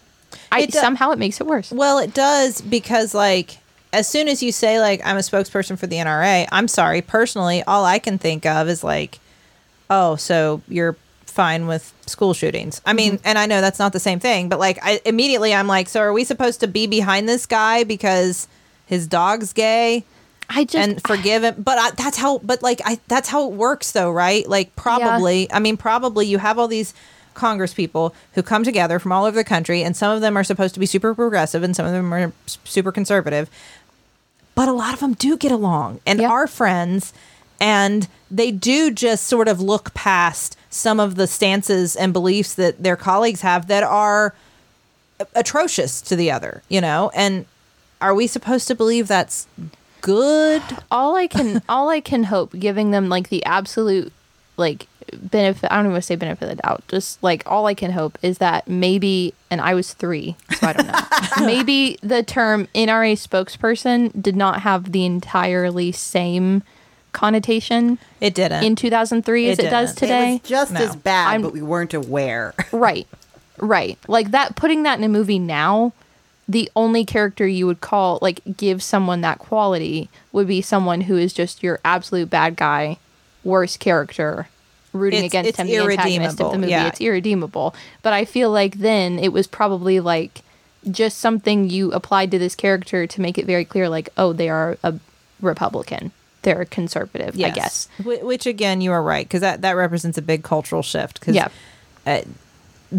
I 0.51 0.62
It 0.62 0.71
do- 0.71 0.79
somehow 0.79 1.12
it 1.12 1.19
makes 1.19 1.39
it 1.41 1.47
worse. 1.47 1.71
Well, 1.71 1.99
it 1.99 2.13
does 2.13 2.62
because 2.62 3.13
like 3.13 3.58
as 3.93 4.08
soon 4.08 4.27
as 4.27 4.43
you 4.43 4.51
say 4.51 4.79
like 4.79 5.01
I'm 5.05 5.17
a 5.17 5.21
spokesperson 5.21 5.77
for 5.77 5.88
the 5.88 5.97
NRA, 5.97 6.47
I'm 6.51 6.67
sorry, 6.67 7.01
personally, 7.01 7.63
all 7.63 7.86
I 7.86 7.99
can 7.99 8.17
think 8.17 8.45
of 8.45 8.67
is 8.69 8.84
like, 8.84 9.19
oh, 9.89 10.15
so 10.15 10.62
you're 10.67 10.95
fine 11.29 11.67
with 11.67 11.93
school 12.05 12.33
shootings. 12.33 12.81
I 12.85 12.93
mean, 12.93 13.13
mm-hmm. 13.13 13.27
and 13.27 13.37
I 13.37 13.45
know 13.45 13.61
that's 13.61 13.79
not 13.79 13.93
the 13.93 13.99
same 13.99 14.19
thing, 14.19 14.49
but 14.49 14.59
like 14.59 14.79
I 14.81 15.01
immediately 15.05 15.53
I'm 15.53 15.67
like, 15.67 15.89
so 15.89 16.01
are 16.01 16.13
we 16.13 16.23
supposed 16.23 16.59
to 16.61 16.67
be 16.67 16.87
behind 16.87 17.29
this 17.29 17.45
guy 17.45 17.83
because 17.83 18.47
his 18.85 19.07
dog's 19.07 19.53
gay? 19.53 20.03
I 20.49 20.63
just 20.63 20.75
and 20.75 21.01
forgive 21.03 21.43
him. 21.43 21.61
But 21.61 21.77
I, 21.77 21.91
that's 21.91 22.17
how. 22.17 22.39
But 22.39 22.63
like, 22.63 22.81
I 22.83 22.99
that's 23.07 23.29
how 23.29 23.47
it 23.49 23.53
works, 23.53 23.91
though, 23.91 24.11
right? 24.11 24.47
Like, 24.47 24.75
probably. 24.75 25.51
I 25.51 25.59
mean, 25.59 25.77
probably 25.77 26.25
you 26.25 26.39
have 26.39 26.57
all 26.57 26.67
these 26.67 26.93
Congress 27.35 27.73
people 27.73 28.15
who 28.33 28.41
come 28.41 28.63
together 28.63 28.99
from 28.99 29.11
all 29.11 29.25
over 29.25 29.35
the 29.35 29.43
country, 29.43 29.83
and 29.83 29.95
some 29.95 30.15
of 30.15 30.21
them 30.21 30.35
are 30.37 30.43
supposed 30.43 30.73
to 30.73 30.79
be 30.79 30.85
super 30.85 31.13
progressive, 31.13 31.61
and 31.61 31.75
some 31.75 31.85
of 31.85 31.91
them 31.91 32.13
are 32.13 32.33
super 32.45 32.91
conservative. 32.91 33.49
But 34.55 34.67
a 34.67 34.73
lot 34.73 34.93
of 34.93 34.99
them 34.99 35.13
do 35.13 35.37
get 35.37 35.51
along 35.51 36.01
and 36.05 36.19
Yeah. 36.19 36.29
are 36.29 36.47
friends, 36.47 37.13
and 37.61 38.07
they 38.31 38.51
do 38.51 38.91
just 38.91 39.27
sort 39.27 39.47
of 39.47 39.61
look 39.61 39.93
past 39.93 40.57
some 40.69 40.99
of 40.99 41.15
the 41.15 41.27
stances 41.27 41.95
and 41.95 42.13
beliefs 42.13 42.53
that 42.55 42.82
their 42.82 42.95
colleagues 42.95 43.41
have 43.41 43.67
that 43.67 43.84
are 43.84 44.34
atrocious 45.36 46.01
to 46.01 46.15
the 46.15 46.32
other, 46.32 46.63
you 46.69 46.79
know? 46.79 47.12
And 47.15 47.45
are 48.01 48.13
we 48.13 48.27
supposed 48.27 48.67
to 48.67 48.75
believe 48.75 49.08
that's 49.08 49.47
good? 50.01 50.62
all 50.91 51.15
I 51.15 51.27
can 51.27 51.62
all 51.69 51.89
I 51.89 51.99
can 51.99 52.25
hope, 52.25 52.53
giving 52.58 52.91
them 52.91 53.10
like 53.10 53.29
the 53.29 53.43
absolute 53.45 54.13
like 54.58 54.88
benefit. 55.13 55.71
I 55.71 55.75
don't 55.75 55.86
even 55.86 55.91
want 55.93 56.03
to 56.03 56.08
say 56.08 56.15
benefit 56.15 56.43
of 56.43 56.58
the 56.58 56.62
doubt. 56.62 56.84
Just 56.88 57.21
like 57.23 57.43
all 57.45 57.65
I 57.65 57.73
can 57.73 57.91
hope 57.91 58.17
is 58.21 58.38
that 58.38 58.67
maybe, 58.67 59.34
and 59.49 59.60
I 59.62 59.73
was 59.73 59.93
three, 59.93 60.36
so 60.51 60.67
I 60.67 60.73
don't 60.73 60.88
know. 60.88 61.45
maybe 61.45 61.97
the 62.01 62.23
term 62.23 62.67
NRA 62.75 63.13
spokesperson 63.13 64.21
did 64.21 64.36
not 64.36 64.62
have 64.62 64.91
the 64.91 65.05
entirely 65.05 65.91
same 65.91 66.63
connotation 67.13 67.97
It 68.21 68.33
didn't. 68.35 68.63
in 68.63 68.75
2003 68.75 69.49
as 69.49 69.59
It 69.59 69.65
it, 69.65 69.69
does 69.69 69.93
today. 69.95 70.35
It 70.35 70.41
was 70.41 70.49
just 70.49 70.71
No. 70.73 70.79
as 70.81 70.95
bad, 70.95 71.27
I'm- 71.29 71.41
but 71.41 71.53
we 71.53 71.61
weren't 71.61 71.93
aware. 71.93 72.53
Right. 72.71 73.07
Right. 73.57 73.97
Like 74.07 74.31
that 74.31 74.55
putting 74.55 74.83
that 74.83 74.97
in 74.97 75.03
a 75.03 75.09
movie 75.09 75.39
now, 75.39 75.91
the 76.47 76.71
only 76.75 77.05
character 77.05 77.45
you 77.47 77.67
would 77.67 77.81
call 77.81 78.17
like 78.21 78.41
give 78.57 78.81
someone 78.81 79.21
that 79.21 79.37
quality 79.39 80.09
would 80.31 80.47
be 80.47 80.61
someone 80.61 81.01
who 81.01 81.17
is 81.17 81.33
just 81.33 81.61
your 81.61 81.79
absolute 81.83 82.29
bad 82.29 82.55
guy, 82.55 82.97
worst 83.43 83.79
character, 83.79 84.47
rooting 84.93 85.25
It's- 85.25 85.29
against 85.31 85.49
it's 85.49 85.59
him, 85.59 85.67
the 85.67 85.77
antagonist 85.77 86.39
of 86.39 86.47
irredeemable, 86.47 86.51
the 86.51 86.57
movie. 86.57 86.71
yeah. 86.71 86.87
It's 86.87 87.01
irredeemable. 87.01 87.75
But 88.01 88.13
I 88.13 88.25
feel 88.25 88.49
like 88.49 88.79
then 88.79 89.19
it 89.19 89.33
was 89.33 89.45
probably 89.45 89.99
like 89.99 90.41
just 90.89 91.17
something 91.19 91.69
you 91.69 91.91
applied 91.91 92.31
to 92.31 92.39
this 92.39 92.55
character 92.55 93.05
to 93.05 93.21
make 93.21 93.37
it 93.37 93.45
very 93.45 93.65
clear 93.65 93.89
like, 93.89 94.07
oh, 94.17 94.31
they 94.33 94.47
are 94.49 94.77
a 94.83 94.93
Republican. 95.41 96.11
They're 96.43 96.65
conservative, 96.65 97.36
I 97.36 97.49
guess. 97.49 97.88
Wh- 97.97 98.23
Which 98.23 98.45
again, 98.45 98.82
you 98.82 98.91
are 98.91 99.04
right 99.04 99.25
because 99.25 99.41
that 99.41 99.62
that 99.62 99.73
represents 99.73 100.17
a 100.17 100.21
big 100.21 100.43
cultural 100.43 100.82
shift. 100.82 101.19
Because 101.19 101.36
Yeah. 101.36 101.49
uh, 102.08 102.21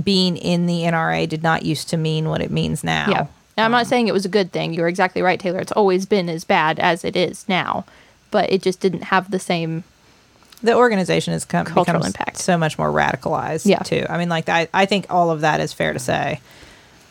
being 0.04 0.36
in 0.36 0.66
the 0.66 0.82
NRA 0.82 1.28
did 1.28 1.42
not 1.42 1.64
used 1.64 1.88
to 1.88 1.96
mean 1.96 2.28
what 2.28 2.40
it 2.40 2.50
means 2.50 2.84
now. 2.84 3.06
Yeah. 3.10 3.26
And 3.56 3.64
I'm 3.64 3.70
not 3.72 3.86
saying 3.86 4.08
it 4.08 4.12
was 4.14 4.24
a 4.24 4.28
good 4.30 4.52
thing. 4.52 4.72
You're 4.72 4.88
exactly 4.88 5.20
right, 5.22 5.40
Teylor. 5.40 5.60
It's 5.60 5.72
always 5.72 6.06
been 6.06 6.28
as 6.28 6.44
bad 6.44 6.78
as 6.78 7.04
it 7.04 7.16
is 7.16 7.44
now, 7.48 7.84
but 8.30 8.50
it 8.52 8.62
just 8.62 8.80
didn't 8.80 9.04
have 9.04 9.30
the 9.30 9.38
same. 9.40 9.84
the 10.62 10.74
organization 10.74 11.32
has 11.32 11.44
come 11.46 11.64
Cultural 11.66 12.04
impact. 12.04 12.36
so 12.38 12.56
much 12.58 12.78
more 12.78 12.90
radicalized. 12.90 13.64
Yeah. 13.66 13.78
too. 13.80 14.04
I 14.08 14.18
mean, 14.18 14.28
like 14.28 14.48
I, 14.50 14.68
I 14.74 14.84
think 14.86 15.06
all 15.10 15.30
of 15.30 15.40
that 15.40 15.58
is 15.60 15.72
fair 15.72 15.92
to 15.94 15.98
say. 15.98 16.40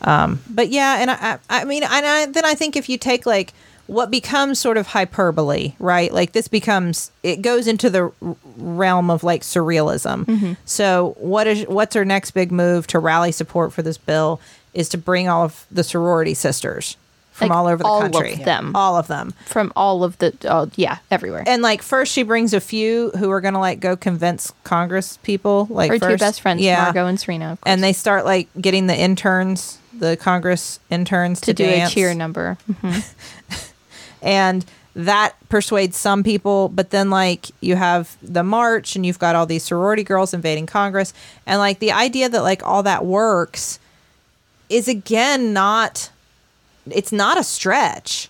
Um, 0.02 0.40
but 0.48 0.70
yeah, 0.70 0.98
and 1.00 1.10
I, 1.10 1.16
I, 1.50 1.60
I 1.60 1.64
mean, 1.64 1.82
and 1.82 2.06
I, 2.06 2.26
then 2.26 2.44
I 2.44 2.54
think 2.54 2.76
if 2.76 2.88
you 2.88 2.96
take 2.96 3.26
like 3.26 3.52
what 3.90 4.08
becomes 4.10 4.58
sort 4.60 4.76
of 4.76 4.86
hyperbole, 4.86 5.74
right? 5.80 6.12
Like 6.12 6.30
this 6.32 6.46
becomes 6.46 7.10
it 7.24 7.42
goes 7.42 7.66
into 7.66 7.90
the 7.90 8.12
realm 8.56 9.10
of 9.10 9.24
like 9.24 9.42
surrealism. 9.42 10.24
Mm-hmm. 10.26 10.52
So 10.64 11.16
what 11.18 11.46
is 11.48 11.64
what's 11.66 11.94
her 11.96 12.04
next 12.04 12.30
big 12.30 12.52
move 12.52 12.86
to 12.88 13.00
rally 13.00 13.32
support 13.32 13.72
for 13.72 13.82
this 13.82 13.98
bill 13.98 14.40
is 14.74 14.88
to 14.90 14.98
bring 14.98 15.28
all 15.28 15.44
of 15.44 15.66
the 15.72 15.82
sorority 15.82 16.34
sisters 16.34 16.96
from 17.32 17.48
Like, 17.48 17.56
all 17.58 17.66
over 17.66 17.82
the 17.82 17.88
all 17.88 18.04
of 18.04 18.12
country, 18.12 18.34
them. 18.36 18.72
all 18.76 18.96
of 18.96 19.08
them. 19.08 19.32
From 19.46 19.72
all 19.74 20.04
of 20.04 20.18
the, 20.18 20.36
oh, 20.44 20.70
yeah, 20.76 20.98
everywhere. 21.10 21.42
And 21.46 21.62
like 21.62 21.82
first, 21.82 22.12
she 22.12 22.22
brings 22.22 22.52
a 22.54 22.60
few 22.60 23.10
who 23.18 23.28
are 23.30 23.40
gonna 23.40 23.58
like 23.58 23.80
go 23.80 23.96
convince 23.96 24.52
Congress 24.62 25.18
people. 25.24 25.66
Like 25.68 25.90
Her 25.90 25.98
two 25.98 26.16
best 26.16 26.42
friends, 26.42 26.60
yeah, 26.62 26.84
Margot 26.84 27.06
and 27.06 27.18
Serena, 27.18 27.52
of 27.52 27.58
and 27.66 27.82
they 27.82 27.92
start 27.92 28.24
like 28.24 28.48
getting 28.60 28.86
the 28.86 28.96
interns, 28.96 29.78
the 29.98 30.16
Congress 30.16 30.78
interns, 30.90 31.40
to, 31.40 31.46
to 31.46 31.54
do 31.54 31.66
dance. 31.66 31.90
a 31.90 31.94
cheer 31.94 32.14
number. 32.14 32.56
Mhm. 32.70 33.66
and 34.22 34.64
that 34.94 35.34
persuades 35.48 35.96
some 35.96 36.22
people. 36.22 36.68
But 36.68 36.90
then 36.90 37.10
like 37.10 37.46
you 37.60 37.76
have 37.76 38.16
the 38.22 38.42
march, 38.42 38.96
and 38.96 39.04
you've 39.06 39.18
got 39.18 39.36
all 39.36 39.46
these 39.46 39.62
sorority 39.62 40.02
girls 40.04 40.34
invading 40.34 40.66
Congress, 40.66 41.12
and 41.46 41.58
like 41.58 41.78
the 41.78 41.92
idea 41.92 42.28
that 42.28 42.42
like 42.42 42.62
all 42.66 42.82
that 42.82 43.04
works 43.04 43.78
is 44.68 44.88
again 44.88 45.52
not. 45.52 46.10
It's 46.90 47.12
not 47.12 47.38
a 47.38 47.44
stretch. 47.44 48.28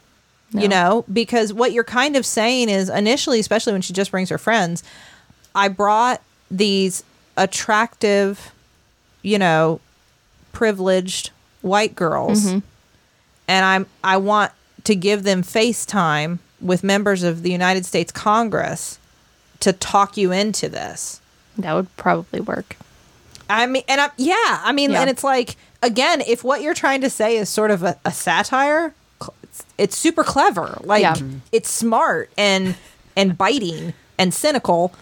You 0.52 0.66
know, 0.66 1.04
because 1.12 1.52
what 1.52 1.70
you're 1.70 1.84
kind 1.84 2.16
of 2.16 2.26
saying 2.26 2.70
is 2.70 2.88
initially, 2.88 3.38
especially 3.38 3.72
when 3.72 3.82
she 3.82 3.92
just 3.92 4.10
brings 4.10 4.30
her 4.30 4.36
friends, 4.38 4.82
I 5.54 5.68
brought 5.68 6.20
these 6.50 7.04
attractive, 7.36 8.50
you 9.22 9.38
know, 9.38 9.78
privileged 10.52 11.30
white 11.62 11.94
girls 11.94 12.46
Mm-hmm. 12.46 12.58
and 13.46 13.64
I'm 13.64 13.86
I 14.02 14.16
want 14.16 14.50
to 14.90 14.96
give 14.96 15.22
them 15.22 15.42
FaceTime 15.42 16.38
with 16.60 16.84
members 16.84 17.22
of 17.22 17.42
the 17.42 17.50
United 17.50 17.86
States 17.86 18.12
Congress 18.12 18.98
to 19.60 19.72
talk 19.72 20.16
you 20.16 20.32
into 20.32 20.68
this. 20.68 21.20
That 21.58 21.74
would 21.74 21.94
probably 21.96 22.40
work. 22.40 22.76
I 23.48 23.66
mean, 23.66 23.82
and 23.88 24.00
I, 24.00 24.10
yeah, 24.16 24.60
I 24.62 24.72
mean, 24.72 24.90
Yeah. 24.92 25.00
and 25.00 25.10
it's 25.10 25.24
like 25.24 25.56
again, 25.82 26.20
if 26.26 26.44
what 26.44 26.60
you're 26.62 26.74
trying 26.74 27.00
to 27.00 27.10
say 27.10 27.36
is 27.36 27.48
sort 27.48 27.70
of 27.70 27.82
a, 27.82 27.98
a 28.04 28.12
satire, 28.12 28.94
it's, 29.42 29.64
it's 29.78 29.96
super 29.96 30.22
clever. 30.22 30.78
Like 30.84 31.02
Yeah. 31.02 31.14
Mm-hmm. 31.14 31.38
it's 31.52 31.70
smart 31.70 32.30
and 32.38 32.76
and 33.16 33.36
biting 33.36 33.92
and 34.18 34.32
cynical. 34.32 34.92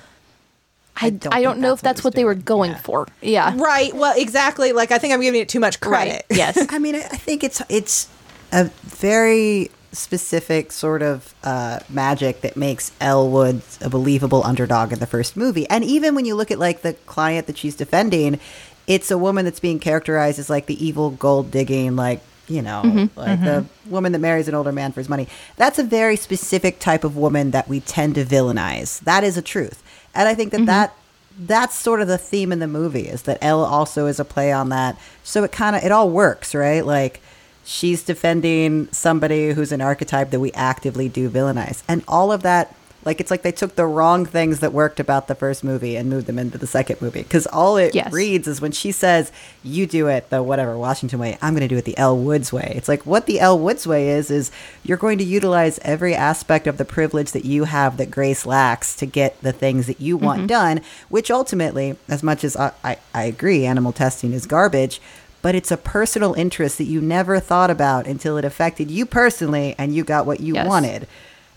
I, 1.00 1.10
don't 1.10 1.32
I 1.34 1.42
don't 1.42 1.60
know 1.60 1.72
if 1.74 1.80
that's 1.80 2.00
it 2.00 2.04
what 2.04 2.14
was 2.14 2.16
they 2.18 2.24
were 2.24 2.34
going 2.34 2.72
Yeah. 2.72 2.78
for. 2.78 3.06
Yeah. 3.20 3.54
Right. 3.56 3.94
Well, 3.94 4.14
exactly. 4.16 4.72
Like 4.72 4.90
I 4.90 4.98
think 4.98 5.12
I'm 5.14 5.20
giving 5.20 5.40
it 5.40 5.48
too 5.48 5.60
much 5.60 5.78
credit. 5.80 6.24
Right. 6.30 6.36
Yes. 6.38 6.66
I 6.70 6.78
mean, 6.78 6.96
I 6.96 7.00
I 7.00 7.16
think 7.16 7.44
it's 7.44 7.60
it's 7.68 8.08
a 8.50 8.64
very 8.84 9.70
specific 9.92 10.70
sort 10.72 11.02
of 11.02 11.34
uh, 11.42 11.80
magic 11.88 12.42
that 12.42 12.56
makes 12.56 12.92
Elle 13.00 13.30
Woods 13.30 13.78
a 13.80 13.88
believable 13.88 14.44
underdog 14.44 14.92
in 14.92 14.98
the 14.98 15.06
first 15.06 15.36
movie. 15.36 15.68
And 15.68 15.84
even 15.84 16.14
when 16.14 16.24
you 16.24 16.34
look 16.34 16.50
at 16.50 16.58
like 16.58 16.82
the 16.82 16.94
client 17.06 17.46
that 17.46 17.56
she's 17.56 17.74
defending, 17.74 18.38
it's 18.86 19.10
a 19.10 19.18
woman 19.18 19.44
that's 19.44 19.60
being 19.60 19.78
characterized 19.78 20.38
as 20.38 20.50
like 20.50 20.66
the 20.66 20.84
evil 20.84 21.10
gold 21.10 21.50
digging, 21.50 21.96
like 21.96 22.20
you 22.48 22.62
know, 22.62 22.82
mm-hmm. 22.84 23.18
like 23.18 23.38
mm-hmm. 23.38 23.44
the 23.44 23.66
woman 23.90 24.12
that 24.12 24.18
marries 24.18 24.48
an 24.48 24.54
older 24.54 24.72
man 24.72 24.92
for 24.92 25.00
his 25.00 25.08
money. 25.08 25.28
That's 25.56 25.78
a 25.78 25.84
very 25.84 26.16
specific 26.16 26.78
type 26.78 27.04
of 27.04 27.16
woman 27.16 27.50
that 27.50 27.68
we 27.68 27.80
tend 27.80 28.14
to 28.14 28.24
villainize. 28.24 29.00
That 29.00 29.22
is 29.22 29.36
a 29.36 29.42
truth, 29.42 29.82
and 30.14 30.28
I 30.28 30.34
think 30.34 30.50
that 30.52 30.58
mm-hmm. 30.58 30.66
that 30.66 30.94
that's 31.38 31.76
sort 31.76 32.00
of 32.00 32.08
the 32.08 32.18
theme 32.18 32.50
in 32.50 32.58
the 32.58 32.66
movie 32.66 33.06
is 33.06 33.22
that 33.22 33.38
Elle 33.40 33.64
also 33.64 34.06
is 34.06 34.18
a 34.18 34.24
play 34.24 34.50
on 34.50 34.70
that. 34.70 34.98
So 35.22 35.44
it 35.44 35.52
kind 35.52 35.76
of 35.76 35.84
it 35.84 35.92
all 35.92 36.10
works, 36.10 36.54
right? 36.54 36.84
Like 36.84 37.20
she's 37.68 38.02
defending 38.02 38.90
somebody 38.92 39.52
who's 39.52 39.72
an 39.72 39.82
archetype 39.82 40.30
that 40.30 40.40
we 40.40 40.50
actively 40.52 41.06
do 41.06 41.28
villainize. 41.28 41.82
And 41.86 42.02
all 42.08 42.32
of 42.32 42.42
that 42.42 42.74
like 43.04 43.20
it's 43.20 43.30
like 43.30 43.42
they 43.42 43.52
took 43.52 43.76
the 43.76 43.86
wrong 43.86 44.26
things 44.26 44.58
that 44.60 44.72
worked 44.72 44.98
about 44.98 45.28
the 45.28 45.34
first 45.34 45.62
movie 45.62 45.94
and 45.94 46.10
moved 46.10 46.26
them 46.26 46.38
into 46.38 46.58
the 46.58 46.66
second 46.66 47.00
movie 47.00 47.22
cuz 47.22 47.46
all 47.46 47.76
it 47.76 47.94
Yes. 47.94 48.12
reads 48.12 48.48
is 48.48 48.60
when 48.60 48.72
she 48.72 48.90
says 48.90 49.30
you 49.62 49.86
do 49.86 50.08
it 50.08 50.28
the 50.30 50.42
whatever 50.42 50.76
Washington 50.76 51.18
way, 51.18 51.38
I'm 51.40 51.52
going 51.54 51.66
to 51.66 51.68
do 51.68 51.76
it 51.76 51.84
the 51.84 51.96
Elle 51.96 52.18
Woods 52.18 52.52
way. 52.52 52.72
It's 52.74 52.88
like 52.88 53.06
what 53.06 53.26
the 53.26 53.38
Elle 53.38 53.58
Woods 53.58 53.86
way 53.86 54.08
is 54.08 54.30
is 54.30 54.50
you're 54.82 54.98
going 54.98 55.18
to 55.18 55.24
utilize 55.24 55.78
every 55.82 56.14
aspect 56.14 56.66
of 56.66 56.76
the 56.76 56.84
privilege 56.84 57.32
that 57.32 57.44
you 57.44 57.64
have 57.64 57.98
that 57.98 58.10
Grace 58.10 58.44
lacks 58.44 58.96
to 58.96 59.06
get 59.06 59.40
the 59.42 59.52
things 59.52 59.86
that 59.86 60.00
you 60.00 60.16
want 60.16 60.40
mm-hmm. 60.40 60.46
done, 60.48 60.80
which 61.08 61.30
ultimately, 61.30 61.96
as 62.08 62.22
much 62.22 62.42
as 62.44 62.56
I, 62.56 62.72
I, 62.82 62.96
I 63.14 63.24
agree, 63.24 63.64
animal 63.64 63.92
testing 63.92 64.32
is 64.32 64.44
garbage, 64.46 65.00
but 65.48 65.54
it's 65.54 65.70
a 65.70 65.78
personal 65.78 66.34
interest 66.34 66.76
that 66.76 66.84
you 66.84 67.00
never 67.00 67.40
thought 67.40 67.70
about 67.70 68.06
until 68.06 68.36
it 68.36 68.44
affected 68.44 68.90
you 68.90 69.06
personally 69.06 69.74
and 69.78 69.94
you 69.94 70.04
got 70.04 70.26
what 70.26 70.40
you 70.40 70.52
Yes. 70.52 70.66
wanted. 70.68 71.08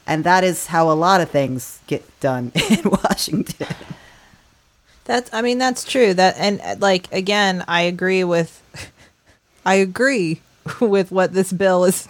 And 0.07 0.23
that 0.23 0.45
is 0.45 0.67
how 0.67 0.89
a 0.89 0.93
lot 0.95 1.19
of 1.19 1.29
things 1.29 1.79
get 1.87 2.01
done 2.21 2.53
in 2.69 2.83
Washington. 2.89 3.67
That's 5.03 5.29
I 5.33 5.41
mean 5.41 5.57
that's 5.57 5.83
true. 5.83 6.13
That 6.13 6.35
and 6.37 6.61
uh, 6.61 6.75
like 6.79 7.11
again, 7.11 7.65
I 7.67 7.81
agree 7.81 8.23
with 8.23 8.61
I 9.65 9.73
agree 9.75 10.39
with 10.79 11.11
what 11.11 11.33
this 11.33 11.51
bill 11.51 11.83
is. 11.83 12.07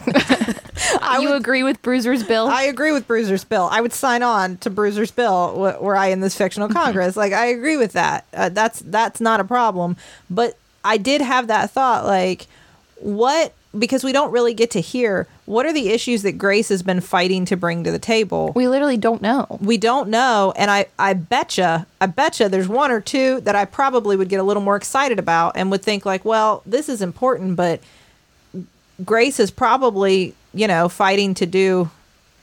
I 1.02 1.18
you 1.20 1.30
would- 1.30 1.38
agree 1.42 1.64
with 1.64 1.82
Bruiser's 1.82 2.22
bill? 2.24 2.48
I 2.48 2.64
agree 2.64 2.92
with 2.92 3.08
Bruiser's 3.08 3.44
bill. 3.44 3.68
I 3.72 3.82
would 3.82 3.94
sign 3.94 4.22
on 4.22 4.58
to 4.58 4.70
Bruiser's 4.70 5.10
bill 5.10 5.54
w- 5.56 5.80
were 5.84 5.96
I 5.96 6.08
in 6.10 6.20
this 6.22 6.36
fictional 6.38 6.70
Congress. 6.70 7.18
like 7.18 7.34
I 7.34 7.46
agree 7.48 7.78
with 7.78 7.94
that. 7.94 8.26
Uh, 8.36 8.50
that's 8.50 8.82
that's 8.86 9.20
not 9.20 9.40
a 9.40 9.44
problem. 9.46 9.98
But 10.30 10.58
I 10.84 10.98
did 10.98 11.22
have 11.22 11.48
that 11.48 11.72
thought 11.72 12.06
like 12.06 12.48
what 13.00 13.54
because 13.78 14.04
we 14.04 14.12
don't 14.12 14.32
really 14.32 14.54
get 14.54 14.72
to 14.72 14.82
hear 14.82 15.28
what 15.46 15.66
are 15.66 15.74
the 15.74 15.90
issues 15.90 16.24
that 16.24 16.34
Grace 16.34 16.70
has 16.70 16.84
been 16.84 17.00
fighting 17.00 17.46
to 17.46 17.56
bring 17.56 17.84
to 17.84 17.92
the 17.92 18.00
table. 18.00 18.52
we 18.54 18.68
literally 18.68 18.98
don't 18.98 19.22
know. 19.22 19.46
we 19.62 19.78
don't 19.78 20.10
know 20.10 20.54
and 20.58 20.70
i 20.70 20.86
i 21.00 21.14
betcha 21.14 21.86
i 22.00 22.06
betcha 22.06 22.50
there's 22.50 22.68
one 22.68 22.92
or 22.92 23.00
two 23.00 23.40
that 23.42 23.56
i 23.56 23.64
probably 23.66 24.16
would 24.18 24.30
get 24.30 24.40
a 24.40 24.44
little 24.44 24.64
more 24.64 24.76
excited 24.76 25.20
about 25.20 25.56
and 25.56 25.72
would 25.72 25.82
think 25.82 26.06
like 26.06 26.26
well 26.26 26.62
this 26.66 26.90
is 26.90 27.02
important 27.02 27.56
but 27.56 27.80
grace 29.06 29.40
is 29.40 29.52
probably 29.52 30.36
you 30.54 30.68
know 30.68 30.90
fighting 30.90 31.34
to 31.34 31.46
do 31.46 31.90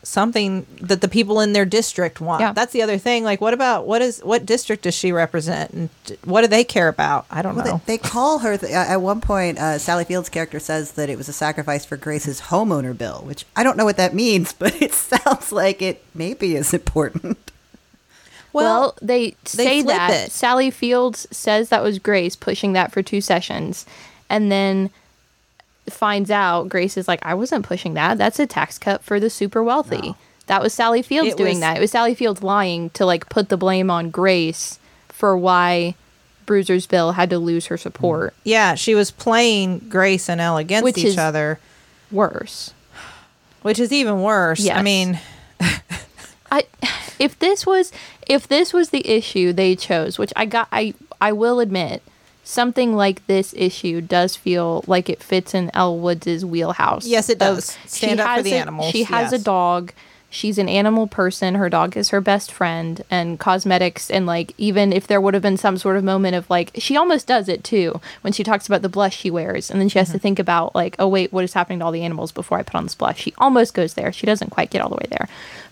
something 0.02 0.66
that 0.80 1.00
the 1.00 1.08
people 1.08 1.40
in 1.40 1.52
their 1.52 1.64
district 1.64 2.20
want. 2.20 2.40
Yeah. 2.40 2.52
that's 2.52 2.72
the 2.72 2.82
other 2.82 2.98
thing. 2.98 3.24
Like 3.24 3.40
what 3.40 3.52
about 3.52 3.86
what 3.86 4.00
is 4.00 4.20
what 4.20 4.46
district 4.46 4.84
does 4.84 4.94
she 4.94 5.12
represent? 5.12 5.70
And 5.72 5.90
what 6.24 6.42
do 6.42 6.46
they 6.46 6.64
care 6.64 6.88
about? 6.88 7.26
I 7.30 7.42
don't 7.42 7.56
Well, 7.56 7.64
know. 7.64 7.80
they, 7.86 7.96
they 7.96 7.98
call 7.98 8.38
her, 8.38 8.56
th- 8.56 8.72
at 8.72 8.96
one 9.02 9.20
point, 9.20 9.58
uh, 9.58 9.78
Sally 9.78 10.04
Field's 10.04 10.28
character 10.28 10.58
says 10.60 10.92
that 10.92 11.10
it 11.10 11.18
was 11.18 11.28
a 11.28 11.32
sacrifice 11.32 11.84
for 11.84 11.96
Grace's 11.96 12.42
homeowner 12.42 12.96
bill, 12.96 13.22
which 13.24 13.44
I 13.56 13.62
don't 13.62 13.76
know 13.76 13.84
what 13.84 13.96
that 13.96 14.14
means, 14.14 14.52
but 14.58 14.80
it 14.80 14.92
sounds 14.94 15.52
like 15.52 15.82
it 15.82 16.02
maybe 16.14 16.54
is 16.56 16.72
important. 16.72 17.36
Well, 18.52 18.96
they 19.02 19.36
say 19.44 19.82
flip 19.82 19.96
that. 19.96 20.10
it. 20.28 20.32
Sally 20.32 20.70
Fields 20.70 21.26
says 21.30 21.68
that 21.68 21.82
was 21.82 21.98
Grace 21.98 22.34
pushing 22.34 22.72
that 22.72 22.92
for 22.92 23.02
two 23.02 23.20
sessions, 23.20 23.84
and 24.30 24.50
then 24.50 24.90
finds 25.92 26.30
out 26.30 26.68
Grace 26.68 26.96
is 26.96 27.08
like, 27.08 27.20
I 27.24 27.34
wasn't 27.34 27.64
pushing 27.66 27.94
that. 27.94 28.18
That's 28.18 28.38
a 28.38 28.46
tax 28.46 28.78
cut 28.78 29.02
for 29.02 29.18
the 29.20 29.30
super 29.30 29.62
wealthy. 29.62 30.14
That 30.46 30.62
was 30.62 30.72
Sally 30.72 31.02
Fields 31.02 31.30
It 31.32 31.36
doing 31.36 31.50
was- 31.56 31.60
that. 31.60 31.76
It 31.76 31.80
was 31.80 31.90
Sally 31.90 32.14
Fields 32.14 32.42
lying 32.42 32.90
to 32.90 33.04
like 33.06 33.28
put 33.28 33.48
the 33.48 33.56
blame 33.56 33.90
on 33.90 34.10
Grace 34.10 34.78
for 35.08 35.36
why 35.36 35.94
Bruiser's 36.46 36.86
bill 36.86 37.12
had 37.12 37.28
to 37.30 37.38
lose 37.38 37.66
her 37.66 37.76
support. 37.76 38.32
Mm. 38.32 38.36
yeah 38.44 38.74
she 38.74 38.94
was 38.94 39.10
playing 39.10 39.80
grace 39.90 40.30
and 40.30 40.40
elle 40.40 40.56
against 40.56 40.84
Which 40.84 40.96
each 40.98 41.18
other 41.18 41.58
Worse. 42.10 42.72
which 43.60 43.78
is 43.78 43.92
even 43.92 44.22
worse 44.22 44.66
i 44.70 44.80
mean 44.80 45.20
I 46.50 46.64
if 47.18 47.38
this 47.38 47.66
was 47.66 47.92
if 48.26 48.48
this 48.48 48.72
was 48.72 48.88
the 48.90 49.06
issue 49.06 49.52
they 49.52 49.76
chose, 49.76 50.18
which 50.18 50.32
I 50.36 50.46
got 50.46 50.68
I 50.72 50.94
I 51.20 51.32
will 51.32 51.60
admit, 51.60 52.02
something 52.48 52.96
like 52.96 53.26
this 53.26 53.52
issue 53.56 54.00
does 54.00 54.34
feel 54.34 54.82
like 54.86 55.10
it 55.10 55.22
fits 55.22 55.52
in 55.52 55.70
Elle 55.74 55.98
Woods' 55.98 56.46
wheelhouse. 56.46 57.06
Yes, 57.06 57.28
it 57.28 57.38
does. 57.38 57.76
she 57.82 57.88
Stand 57.88 58.20
up 58.20 58.24
for 58.26 58.30
has 58.36 58.44
the 58.44 58.52
a- 58.54 58.60
animals, 58.60 58.90
She 58.90 59.02
has 59.02 59.32
a 59.34 59.38
dog. 59.38 59.92
She's 60.30 60.56
an 60.58 60.68
animal 60.68 61.06
person. 61.06 61.54
Her 61.56 61.68
dog 61.70 61.96
is 61.96 62.08
her 62.10 62.20
best 62.22 62.50
friend, 62.52 63.02
and 63.10 63.38
cosmetics, 63.38 64.10
and 64.10 64.24
like 64.26 64.52
even 64.58 64.92
if 64.92 65.06
there 65.06 65.20
would 65.20 65.32
have 65.34 65.42
been 65.42 65.56
some 65.58 65.76
sort 65.78 65.96
of 65.96 66.04
moment 66.04 66.36
of 66.36 66.48
like, 66.50 66.70
she 66.74 66.96
almost 66.96 67.26
does 67.26 67.48
it 67.48 67.64
too 67.64 68.00
when 68.22 68.32
she 68.32 68.42
talks 68.44 68.66
about 68.66 68.80
the 68.82 68.88
blush 68.90 69.16
she 69.16 69.30
wears, 69.30 69.70
and 69.70 69.78
then 69.80 69.88
she 69.90 69.98
has 69.98 70.08
Mm-hmm. 70.08 70.16
to 70.16 70.22
think 70.22 70.38
about 70.38 70.74
like, 70.74 70.96
oh 70.98 71.08
wait, 71.08 71.32
what 71.32 71.44
is 71.44 71.52
happening 71.54 71.78
to 71.80 71.84
all 71.84 71.92
the 71.92 72.02
animals 72.04 72.32
before 72.32 72.58
I 72.58 72.62
put 72.62 72.74
on 72.76 72.84
this 72.84 72.94
blush? 72.94 73.20
She 73.20 73.32
almost 73.38 73.72
goes 73.74 73.92
there. 73.94 74.12
She 74.12 74.26
doesn't 74.26 74.50
quite 74.50 74.70
get 74.70 74.80
all 74.82 74.88
the 74.90 74.96
way 74.96 75.06
there, 75.10 75.28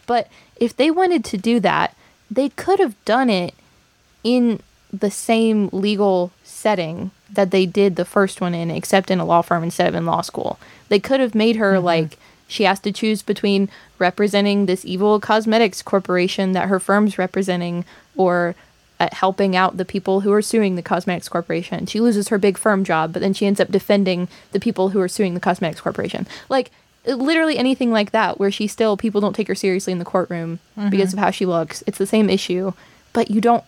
but 0.06 0.28
if 0.56 0.74
they 0.76 0.90
wanted 0.90 1.22
to 1.26 1.36
do 1.38 1.60
that, 1.60 1.94
they 2.30 2.48
could 2.50 2.78
have 2.80 2.94
done 3.04 3.28
it 3.30 3.54
in 4.24 4.60
the 4.90 5.10
same 5.10 5.68
legal 5.72 6.32
setting 6.56 7.10
that 7.30 7.50
they 7.50 7.66
did 7.66 7.96
the 7.96 8.04
first 8.04 8.40
one 8.40 8.54
in, 8.54 8.70
except 8.70 9.10
in 9.10 9.20
a 9.20 9.24
law 9.24 9.42
firm 9.42 9.62
instead 9.62 9.88
of 9.88 9.94
in 9.94 10.06
law 10.06 10.22
school. 10.22 10.58
They 10.88 10.98
could 10.98 11.20
have 11.20 11.34
made 11.34 11.56
her 11.56 11.74
mm-hmm. 11.74 11.84
like 11.84 12.18
she 12.48 12.64
has 12.64 12.80
to 12.80 12.92
choose 12.92 13.22
between 13.22 13.68
representing 13.98 14.66
this 14.66 14.84
evil 14.84 15.20
cosmetics 15.20 15.82
corporation 15.82 16.52
that 16.52 16.68
her 16.68 16.78
firm's 16.78 17.18
representing 17.18 17.84
or 18.16 18.54
uh, 18.98 19.08
helping 19.12 19.54
out 19.54 19.76
the 19.76 19.84
people 19.84 20.20
who 20.20 20.32
are 20.32 20.42
suing 20.42 20.76
the 20.76 20.82
cosmetics 20.82 21.28
corporation. 21.28 21.86
She 21.86 22.00
loses 22.00 22.28
her 22.28 22.38
big 22.38 22.56
firm 22.56 22.84
job, 22.84 23.12
but 23.12 23.20
then 23.20 23.34
she 23.34 23.46
ends 23.46 23.60
up 23.60 23.68
defending 23.68 24.28
the 24.52 24.60
people 24.60 24.90
who 24.90 25.00
are 25.00 25.08
suing 25.08 25.34
the 25.34 25.40
cosmetics 25.40 25.80
corporation. 25.80 26.26
Like 26.48 26.70
uh, 27.06 27.14
literally 27.14 27.58
anything 27.58 27.90
like 27.90 28.12
that 28.12 28.38
where 28.38 28.50
she 28.50 28.66
still 28.66 28.96
people 28.96 29.20
don't 29.20 29.36
take 29.36 29.48
her 29.48 29.54
seriously 29.54 29.92
in 29.92 29.98
the 29.98 30.04
courtroom 30.04 30.60
mm-hmm. 30.78 30.88
because 30.88 31.12
of 31.12 31.18
how 31.18 31.30
she 31.30 31.44
looks. 31.44 31.82
It's 31.86 31.98
the 31.98 32.06
same 32.06 32.30
issue, 32.30 32.72
but 33.12 33.30
you 33.30 33.40
don't 33.40 33.64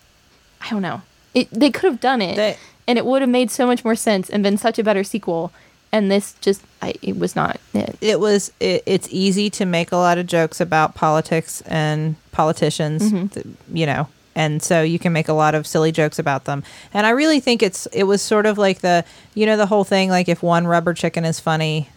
I 0.60 0.70
don't 0.70 0.82
know. 0.82 1.02
It 1.34 1.50
they 1.50 1.70
could 1.70 1.84
have 1.84 2.00
done 2.00 2.22
it 2.22 2.36
They- 2.36 2.56
and 2.88 2.98
it 2.98 3.04
would 3.06 3.22
have 3.22 3.30
made 3.30 3.50
so 3.50 3.66
much 3.66 3.84
more 3.84 3.94
sense 3.94 4.28
and 4.28 4.42
been 4.42 4.56
such 4.56 4.78
a 4.78 4.82
better 4.82 5.04
sequel. 5.04 5.52
And 5.92 6.10
this 6.10 6.34
just 6.40 6.62
I, 6.82 6.94
it 7.00 7.18
was 7.18 7.36
not 7.36 7.60
it. 7.72 7.96
it 8.00 8.20
was 8.20 8.52
it, 8.60 8.82
it's 8.84 9.08
easy 9.10 9.48
to 9.50 9.64
make 9.64 9.92
a 9.92 9.96
lot 9.96 10.18
of 10.18 10.26
jokes 10.26 10.60
about 10.60 10.94
politics 10.94 11.62
and 11.62 12.16
politicians 12.32 13.10
mm-hmm. 13.10 13.26
th- 13.28 13.46
you 13.72 13.86
know 13.86 14.06
and 14.34 14.62
so 14.62 14.82
you 14.82 14.98
can 14.98 15.12
make 15.14 15.28
a 15.28 15.32
lot 15.32 15.54
of 15.54 15.66
silly 15.66 15.90
jokes 15.90 16.18
about 16.18 16.44
them 16.44 16.62
and 16.92 17.06
i 17.06 17.10
really 17.10 17.40
think 17.40 17.62
it's 17.62 17.86
it 17.86 18.04
was 18.04 18.20
sort 18.20 18.44
of 18.44 18.58
like 18.58 18.80
the 18.80 19.02
you 19.34 19.46
know 19.46 19.56
the 19.56 19.64
whole 19.66 19.82
thing 19.82 20.10
like 20.10 20.28
if 20.28 20.42
one 20.42 20.66
rubber 20.66 20.92
chicken 20.92 21.24
is 21.24 21.40
funny 21.40 21.88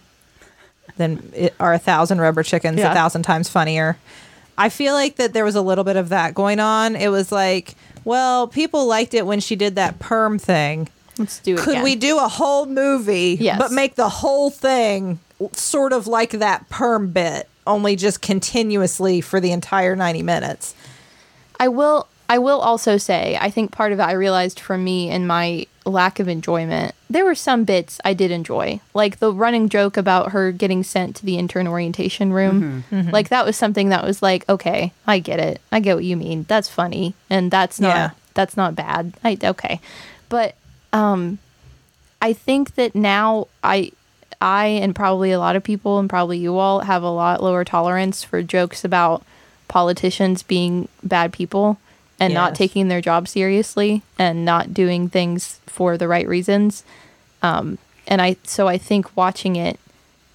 then 0.97 1.29
it 1.35 1.53
are 1.59 1.73
a 1.73 1.79
thousand 1.79 2.21
rubber 2.21 2.43
chickens 2.43 2.79
Yeah. 2.79 2.91
a 2.91 2.95
thousand 2.95 3.23
times 3.23 3.49
funnier 3.49 3.97
i 4.57 4.69
feel 4.69 4.93
like 4.93 5.17
that 5.17 5.33
there 5.33 5.43
was 5.45 5.55
a 5.55 5.61
little 5.61 5.83
bit 5.83 5.97
of 5.97 6.09
that 6.09 6.33
going 6.33 6.61
on 6.61 6.95
it 6.95 7.09
was 7.09 7.29
like 7.31 7.75
well 8.05 8.47
people 8.47 8.85
liked 8.85 9.13
it 9.13 9.25
when 9.25 9.39
she 9.39 9.55
did 9.55 9.75
that 9.75 9.99
perm 9.99 10.37
thing 10.39 10.87
Let's 11.17 11.39
do 11.39 11.55
it. 11.55 11.59
could 11.59 11.69
again. 11.73 11.83
we 11.83 11.95
do 11.95 12.17
a 12.17 12.27
whole 12.27 12.65
movie 12.65 13.37
Yes. 13.39 13.57
but 13.59 13.71
make 13.71 13.95
the 13.95 14.09
whole 14.09 14.49
thing 14.49 15.19
sort 15.53 15.93
of 15.93 16.07
like 16.07 16.31
that 16.31 16.69
perm 16.69 17.11
bit 17.11 17.47
only 17.67 17.95
just 17.95 18.21
continuously 18.21 19.21
for 19.21 19.39
the 19.39 19.51
entire 19.51 19.95
90 19.95 20.23
minutes. 20.23 20.73
I 21.59 21.67
will 21.67 22.07
I 22.31 22.37
will 22.37 22.61
also 22.61 22.95
say 22.95 23.37
I 23.41 23.49
think 23.49 23.71
part 23.71 23.91
of 23.91 23.99
it 23.99 24.03
I 24.03 24.13
realized 24.13 24.57
for 24.57 24.77
me 24.77 25.09
and 25.09 25.27
my 25.27 25.67
lack 25.85 26.19
of 26.21 26.29
enjoyment. 26.29 26.95
There 27.09 27.25
were 27.25 27.35
some 27.35 27.65
bits 27.65 27.99
I 28.05 28.13
did 28.13 28.31
enjoy. 28.31 28.79
Like 28.93 29.19
the 29.19 29.33
running 29.33 29.67
joke 29.67 29.97
about 29.97 30.31
her 30.31 30.53
getting 30.53 30.81
sent 30.83 31.17
to 31.17 31.25
the 31.25 31.37
intern 31.37 31.67
orientation 31.67 32.31
room. 32.31 32.85
Like 32.89 33.27
that 33.29 33.45
was 33.45 33.57
something 33.57 33.89
that 33.89 34.05
was 34.05 34.21
like, 34.21 34.47
okay, 34.47 34.93
I 35.05 35.19
get 35.19 35.39
it. 35.39 35.59
I 35.73 35.81
get 35.81 35.95
what 35.95 36.05
you 36.05 36.15
mean. 36.15 36.45
That's 36.47 36.69
funny 36.69 37.15
and 37.29 37.51
that's 37.51 37.81
not 37.81 37.95
Yeah. 37.95 38.09
that's 38.33 38.55
not 38.55 38.75
bad. 38.75 39.13
I 39.25 39.37
okay. 39.43 39.81
But 40.29 40.55
um 40.93 41.37
I 42.21 42.31
think 42.31 42.75
that 42.75 42.95
now 42.95 43.47
I 43.61 43.91
I 44.39 44.67
and 44.67 44.95
probably 44.95 45.31
a 45.33 45.39
lot 45.39 45.57
of 45.57 45.63
people 45.63 45.99
and 45.99 46.09
probably 46.09 46.37
you 46.37 46.57
all 46.57 46.79
have 46.79 47.03
a 47.03 47.09
lot 47.09 47.43
lower 47.43 47.65
tolerance 47.65 48.23
for 48.23 48.41
jokes 48.41 48.85
about 48.85 49.21
politicians 49.67 50.43
being 50.43 50.87
bad 51.03 51.33
people 51.33 51.77
and 52.21 52.33
not 52.33 52.55
taking 52.55 52.87
their 52.87 53.01
job 53.01 53.27
seriously 53.27 54.03
and 54.17 54.45
not 54.45 54.73
doing 54.73 55.09
things 55.09 55.59
for 55.65 55.97
the 55.97 56.07
right 56.07 56.27
reasons. 56.27 56.83
Um, 57.41 57.77
and 58.07 58.21
I 58.21 58.37
so 58.43 58.67
I 58.67 58.77
think 58.77 59.15
watching 59.17 59.55
it 59.55 59.79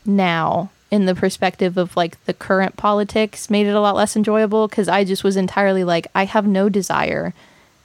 now 0.04 0.70
in 0.90 1.06
the 1.06 1.14
perspective 1.14 1.76
of 1.76 1.96
like 1.96 2.22
the 2.26 2.34
current 2.34 2.76
politics 2.76 3.50
made 3.50 3.66
it 3.66 3.74
a 3.74 3.80
lot 3.80 3.96
less 3.96 4.16
enjoyable 4.16 4.68
because 4.68 4.88
I 4.88 5.04
just 5.04 5.24
was 5.24 5.36
entirely 5.36 5.84
like 5.84 6.06
I 6.14 6.24
have 6.24 6.46
no 6.46 6.68
desire 6.68 7.34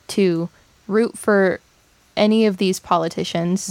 to 0.10 0.50
root 0.88 1.18
for 1.18 1.60
any 2.18 2.46
of 2.46 2.58
these 2.58 2.80
politicians. 2.80 3.70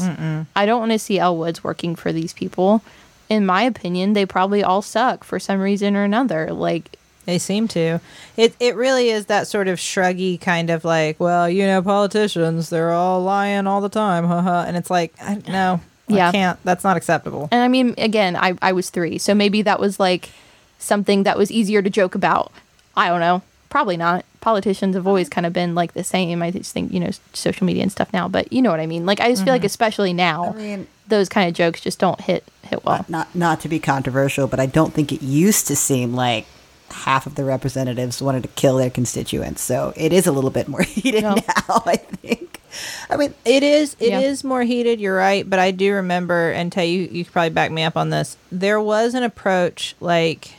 I 0.56 0.66
don't 0.66 0.80
want 0.80 0.92
to 0.92 0.98
see 0.98 1.18
Elle 1.18 1.36
Woods 1.36 1.62
working 1.62 1.94
for 1.94 2.12
these 2.12 2.32
people. 2.32 2.82
In 3.28 3.46
my 3.46 3.62
opinion, 3.62 4.14
they 4.14 4.26
probably 4.26 4.64
all 4.64 4.82
suck 4.82 5.22
for 5.22 5.38
some 5.38 5.60
reason 5.60 5.94
or 5.94 6.02
another. 6.02 6.52
Like, 6.52 6.96
They 7.26 7.38
seem 7.38 7.68
to. 7.68 8.00
It 8.36 8.54
it 8.58 8.74
really 8.76 9.10
is 9.10 9.26
that 9.26 9.46
sort 9.46 9.68
of 9.68 9.78
shruggy 9.78 10.40
kind 10.40 10.70
of 10.70 10.84
like, 10.84 11.20
well, 11.20 11.48
you 11.48 11.64
know, 11.64 11.82
politicians, 11.82 12.70
they're 12.70 12.92
all 12.92 13.22
lying 13.22 13.66
all 13.66 13.80
the 13.80 13.88
time, 13.88 14.24
haha. 14.26 14.64
And 14.66 14.76
it's 14.76 14.90
like, 14.90 15.14
I, 15.20 15.40
no, 15.48 15.80
Yeah. 16.08 16.28
I 16.28 16.32
can't. 16.32 16.58
That's 16.64 16.84
not 16.84 16.96
acceptable. 16.96 17.48
and 17.52 17.62
I 17.62 17.68
mean, 17.68 17.94
again, 17.98 18.36
I, 18.36 18.54
I 18.62 18.72
was 18.72 18.90
three, 18.90 19.18
so 19.18 19.34
maybe 19.34 19.62
that 19.62 19.78
was 19.78 20.00
like 20.00 20.30
something 20.78 21.22
that 21.24 21.36
was 21.36 21.50
easier 21.50 21.82
to 21.82 21.90
joke 21.90 22.14
about. 22.14 22.52
I 22.96 23.08
don't 23.08 23.20
know. 23.20 23.42
Probably 23.68 23.96
not. 23.96 24.24
Politicians 24.40 24.96
have 24.96 25.06
always 25.06 25.28
mm-hmm. 25.28 25.34
kind 25.34 25.46
of 25.46 25.52
been 25.52 25.74
like 25.74 25.92
the 25.92 26.02
same. 26.02 26.42
I 26.42 26.50
just 26.50 26.72
think, 26.72 26.92
you 26.92 26.98
know, 26.98 27.10
social 27.34 27.64
media 27.66 27.82
and 27.82 27.92
stuff 27.92 28.12
now, 28.12 28.26
but 28.26 28.52
you 28.52 28.62
know 28.62 28.70
what 28.70 28.80
I 28.80 28.86
mean? 28.86 29.06
Like, 29.06 29.20
I 29.20 29.30
just 29.30 29.44
feel 29.44 29.52
like, 29.52 29.60
mm-hmm. 29.60 29.66
especially 29.66 30.12
now, 30.12 30.54
I 30.54 30.56
mean, 30.56 30.86
those 31.06 31.28
kind 31.28 31.48
of 31.48 31.54
jokes 31.54 31.80
just 31.80 31.98
don't 31.98 32.20
hit 32.20 32.44
hit 32.62 32.84
well. 32.84 33.04
not 33.08 33.32
not 33.34 33.60
to 33.60 33.68
be 33.68 33.78
controversial, 33.78 34.48
but 34.48 34.58
I 34.58 34.66
don't 34.66 34.94
think 34.94 35.12
it 35.12 35.22
used 35.22 35.66
to 35.68 35.76
seem 35.76 36.14
like 36.14 36.46
half 36.92 37.26
of 37.26 37.34
the 37.34 37.44
representatives 37.44 38.20
wanted 38.20 38.42
to 38.42 38.48
kill 38.50 38.76
their 38.76 38.90
constituents. 38.90 39.62
So 39.62 39.92
it 39.96 40.12
is 40.12 40.26
a 40.26 40.32
little 40.32 40.50
bit 40.50 40.68
more 40.68 40.82
heated 40.84 41.22
No. 41.22 41.34
now, 41.34 41.82
I 41.86 41.96
think. 41.96 42.60
I 43.08 43.16
mean, 43.16 43.34
It 43.44 43.62
is. 43.62 43.96
It 43.98 44.12
is 44.12 44.42
Yeah. 44.42 44.48
more 44.48 44.62
heated. 44.62 45.00
You're 45.00 45.16
right, 45.16 45.48
but 45.48 45.58
I 45.58 45.70
do 45.72 45.92
remember, 45.94 46.50
and 46.52 46.70
tell 46.70 46.84
you, 46.84 47.08
you 47.10 47.24
could 47.24 47.32
probably 47.32 47.50
back 47.50 47.70
me 47.70 47.82
up 47.82 47.96
on 47.96 48.10
this. 48.10 48.36
There 48.52 48.80
was 48.80 49.14
an 49.14 49.22
approach, 49.22 49.94
like 50.00 50.52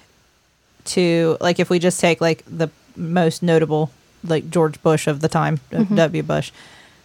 to 0.85 1.37
like 1.39 1.59
if 1.59 1.69
we 1.69 1.79
just 1.79 1.99
take 1.99 2.19
like 2.21 2.43
the 2.47 2.69
most 2.95 3.43
notable, 3.43 3.91
like 4.23 4.49
George 4.49 4.81
Bush 4.81 5.07
of 5.07 5.21
the 5.21 5.29
time, 5.29 5.59
uh, 5.73 5.83
W. 5.83 6.23
Bush. 6.23 6.51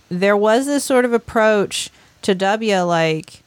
There 0.09 0.37
was 0.37 0.67
this 0.67 0.85
sort 0.85 1.05
of 1.05 1.13
approach 1.13 1.91
to 2.23 2.35
W, 2.35 2.81
like, 2.83 3.43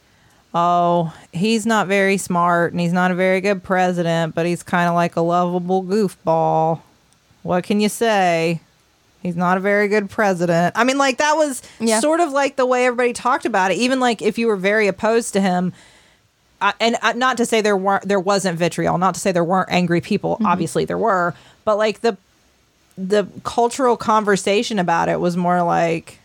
oh, 0.54 1.14
he's 1.32 1.64
not 1.66 1.86
very 1.86 2.16
smart 2.16 2.72
and 2.72 2.80
he's 2.80 2.92
not 2.92 3.10
a 3.10 3.14
very 3.14 3.40
good 3.40 3.62
president, 3.62 4.34
but 4.34 4.46
he's 4.46 4.62
kind 4.62 4.88
of 4.88 4.94
like 4.94 5.16
a 5.16 5.20
lovable 5.20 5.82
goofball. 5.84 6.80
What 7.42 7.64
can 7.64 7.80
you 7.80 7.88
say? 7.88 8.60
He's 9.22 9.36
not 9.36 9.56
a 9.58 9.60
very 9.60 9.88
good 9.88 10.08
president. 10.10 10.74
I 10.76 10.84
mean, 10.84 10.98
like 10.98 11.18
that 11.18 11.36
was 11.36 11.62
Yeah. 11.78 12.00
sort 12.00 12.20
of 12.20 12.32
like 12.32 12.56
the 12.56 12.66
way 12.66 12.86
everybody 12.86 13.12
talked 13.12 13.44
about 13.44 13.70
it. 13.70 13.74
Even 13.78 14.00
like 14.00 14.22
if 14.22 14.38
you 14.38 14.46
were 14.46 14.56
very 14.56 14.88
opposed 14.88 15.32
to 15.34 15.40
him, 15.40 15.72
uh, 16.62 16.72
and 16.80 16.96
uh, 17.02 17.12
not 17.12 17.36
to 17.38 17.46
say 17.46 17.60
there 17.60 17.76
weren't, 17.76 18.06
there 18.08 18.20
wasn't 18.20 18.58
vitriol. 18.58 18.98
Not 18.98 19.14
to 19.14 19.20
say 19.20 19.30
there 19.32 19.44
weren't 19.44 19.70
angry 19.70 20.00
people. 20.00 20.36
Obviously 20.44 20.84
there 20.84 20.98
were, 20.98 21.34
but 21.64 21.76
like 21.78 22.00
the 22.00 22.16
the 22.98 23.26
cultural 23.44 23.96
conversation 23.96 24.78
about 24.78 25.08
it 25.08 25.20
was 25.20 25.36
more 25.36 25.62
like, 25.62 26.18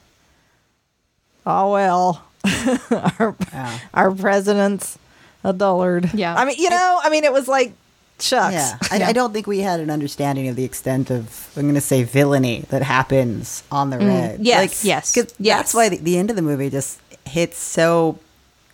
oh 1.46 1.72
well, 1.72 2.24
our 3.20 3.36
Yeah. 3.54 3.80
our 3.94 4.12
president's 4.14 4.98
a 5.44 5.54
dullard. 5.54 6.12
Yeah. 6.14 6.36
I 6.36 6.46
mean, 6.46 6.56
you 6.58 6.70
know, 6.70 7.00
I 7.04 7.10
mean, 7.10 7.24
it 7.24 7.32
was 7.34 7.48
like, 7.48 7.74
shucks. 8.20 8.54
yeah, 8.54 8.78
I, 8.90 8.98
Yeah. 8.98 9.08
I 9.10 9.14
don't 9.14 9.32
think 9.34 9.46
we 9.48 9.60
had 9.60 9.80
an 9.80 9.90
understanding 9.90 10.48
of 10.48 10.56
the 10.56 10.64
extent 10.64 11.12
of, 11.12 11.52
I'm 11.56 11.64
going 11.64 11.76
to 11.76 11.82
say, 11.82 12.04
villainy 12.04 12.66
that 12.70 12.82
happens 12.82 13.62
on 13.72 13.90
the 13.92 13.98
mm. 13.98 14.08
red. 14.08 14.40
yes, 14.42 14.84
yes, 14.84 15.14
'cause 15.14 15.34
yes. 15.38 15.58
That's 15.58 15.74
why 15.74 15.90
the, 15.90 15.98
the 15.98 16.18
end 16.18 16.30
of 16.30 16.36
the 16.36 16.42
movie 16.42 16.70
just 16.70 17.00
hits 17.26 17.58
so 17.60 18.20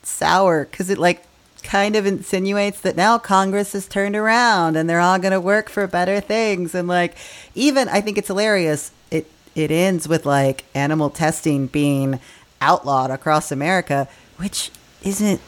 sour 0.04 0.66
because 0.66 0.90
it 0.90 0.98
like 0.98 1.24
kind 1.64 1.96
of 1.96 2.06
insinuates 2.06 2.82
that 2.82 2.96
now 2.96 3.18
Congress 3.18 3.74
has 3.74 3.88
turned 3.88 4.16
around 4.16 4.76
and 4.76 4.90
they're 4.90 5.00
all 5.00 5.20
going 5.20 5.32
to 5.32 5.40
work 5.40 5.70
for 5.70 5.86
better 5.88 6.20
things 6.20 6.74
and 6.74 6.88
like 6.88 7.16
even 7.54 7.88
I 7.88 8.02
think 8.02 8.18
it's 8.18 8.28
hilarious 8.28 8.92
it 9.12 9.30
it 9.54 9.70
ends 9.70 10.08
with 10.08 10.26
like 10.26 10.64
animal 10.74 11.12
testing 11.12 11.68
being 11.68 12.20
outlawed 12.62 13.12
across 13.12 13.52
America 13.52 14.08
which 14.38 14.72
isn't 15.04 15.42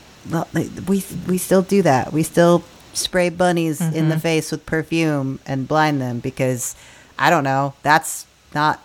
we 0.87 1.03
we 1.27 1.37
still 1.37 1.61
do 1.61 1.81
that 1.81 2.11
we 2.11 2.23
still 2.23 2.63
spray 2.93 3.29
bunnies 3.29 3.81
in 3.81 4.09
the 4.09 4.15
mm-hmm. 4.15 4.19
face 4.19 4.51
with 4.51 4.65
perfume 4.65 5.39
and 5.45 5.67
blind 5.67 6.01
them 6.01 6.19
because 6.19 6.75
I 7.17 7.29
don't 7.29 7.43
know 7.43 7.73
that's 7.81 8.25
not 8.53 8.81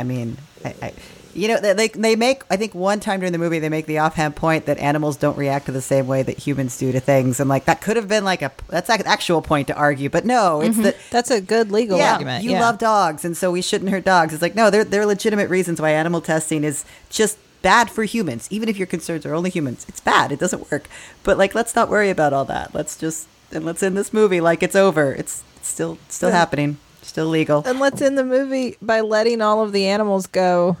I 0.00 0.02
mean, 0.02 0.38
I, 0.64 0.74
I, 0.82 0.92
you 1.34 1.48
know, 1.48 1.60
they, 1.60 1.88
they 1.88 2.16
make. 2.16 2.42
I 2.50 2.56
think 2.56 2.74
one 2.74 3.00
time 3.00 3.20
during 3.20 3.32
the 3.32 3.38
movie 3.38 3.58
they 3.58 3.68
make 3.68 3.86
the 3.86 3.98
offhand 3.98 4.34
point 4.34 4.66
that 4.66 4.78
animals 4.78 5.16
don't 5.16 5.36
react 5.36 5.66
to 5.66 5.72
the 5.72 5.82
same 5.82 6.06
way 6.06 6.22
that 6.22 6.38
humans 6.38 6.76
do 6.78 6.90
to 6.90 7.00
things, 7.00 7.38
and 7.38 7.48
like 7.48 7.66
that 7.66 7.80
could 7.80 7.96
have 7.96 8.08
been 8.08 8.24
like 8.24 8.42
a 8.42 8.50
that's 8.68 8.88
like 8.88 9.00
an 9.00 9.06
actual 9.06 9.42
point 9.42 9.68
to 9.68 9.74
argue, 9.74 10.08
but 10.08 10.24
no, 10.24 10.60
it's 10.60 10.74
mm-hmm. 10.74 10.84
that. 10.84 10.96
That's 11.10 11.30
a 11.30 11.40
good 11.40 11.70
legal 11.70 11.98
Yeah, 11.98 12.12
argument. 12.12 12.44
you 12.44 12.52
yeah. 12.52 12.60
love 12.60 12.78
dogs, 12.78 13.24
and 13.24 13.36
so 13.36 13.52
we 13.52 13.62
shouldn't 13.62 13.90
hurt 13.90 14.04
dogs. 14.04 14.32
It's 14.32 14.42
like 14.42 14.54
no, 14.54 14.70
there 14.70 14.84
there 14.84 15.02
are 15.02 15.06
legitimate 15.06 15.50
reasons 15.50 15.80
why 15.80 15.90
animal 15.90 16.20
testing 16.20 16.64
is 16.64 16.84
just 17.10 17.38
bad 17.62 17.90
for 17.90 18.04
humans. 18.04 18.46
Even 18.50 18.68
if 18.68 18.76
your 18.76 18.86
concerns 18.86 19.24
are 19.26 19.34
only 19.34 19.50
humans, 19.50 19.84
it's 19.88 20.00
bad. 20.00 20.32
It 20.32 20.38
doesn't 20.40 20.70
work. 20.70 20.88
But 21.22 21.38
like, 21.38 21.54
let's 21.54 21.74
not 21.76 21.88
worry 21.88 22.10
about 22.10 22.32
all 22.32 22.44
that. 22.46 22.74
Let's 22.74 22.96
just 22.96 23.26
and 23.52 23.64
let's 23.64 23.82
end 23.82 23.96
this 23.96 24.12
movie 24.12 24.40
like 24.40 24.62
it's 24.62 24.76
over. 24.76 25.12
It's, 25.12 25.42
still 25.62 25.98
still 26.08 26.30
Yeah. 26.30 26.36
happening, 26.36 26.78
still 27.02 27.26
legal. 27.26 27.62
And 27.66 27.78
let's 27.80 28.00
end 28.00 28.16
the 28.16 28.24
movie 28.24 28.76
by 28.80 29.00
letting 29.02 29.40
all 29.42 29.62
of 29.62 29.72
the 29.72 29.86
animals 29.86 30.26
go 30.26 30.76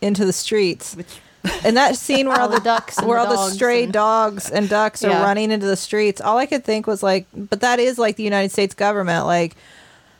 into 0.00 0.24
the 0.24 0.32
streets. 0.32 0.94
Which 0.96 1.18
And 1.64 1.76
that 1.76 1.96
scene 1.96 2.26
where 2.28 2.40
all, 2.40 2.48
the 2.48 2.56
the 2.58 2.64
ducks 2.64 3.00
where 3.02 3.22
the 3.22 3.28
all 3.36 3.46
the 3.48 3.52
stray 3.54 3.84
and- 3.84 3.92
dogs 3.92 4.50
and 4.50 4.68
ducks 4.68 5.04
are 5.04 5.10
Yeah. 5.10 5.22
running 5.22 5.50
into 5.52 5.66
the 5.66 5.76
streets, 5.76 6.20
all 6.20 6.36
I 6.38 6.46
could 6.46 6.64
think 6.64 6.86
was 6.86 7.02
like, 7.02 7.26
but 7.34 7.60
that 7.60 7.78
is 7.78 7.98
like 7.98 8.16
the 8.16 8.22
United 8.24 8.50
States 8.50 8.74
government. 8.74 9.26
Like, 9.26 9.54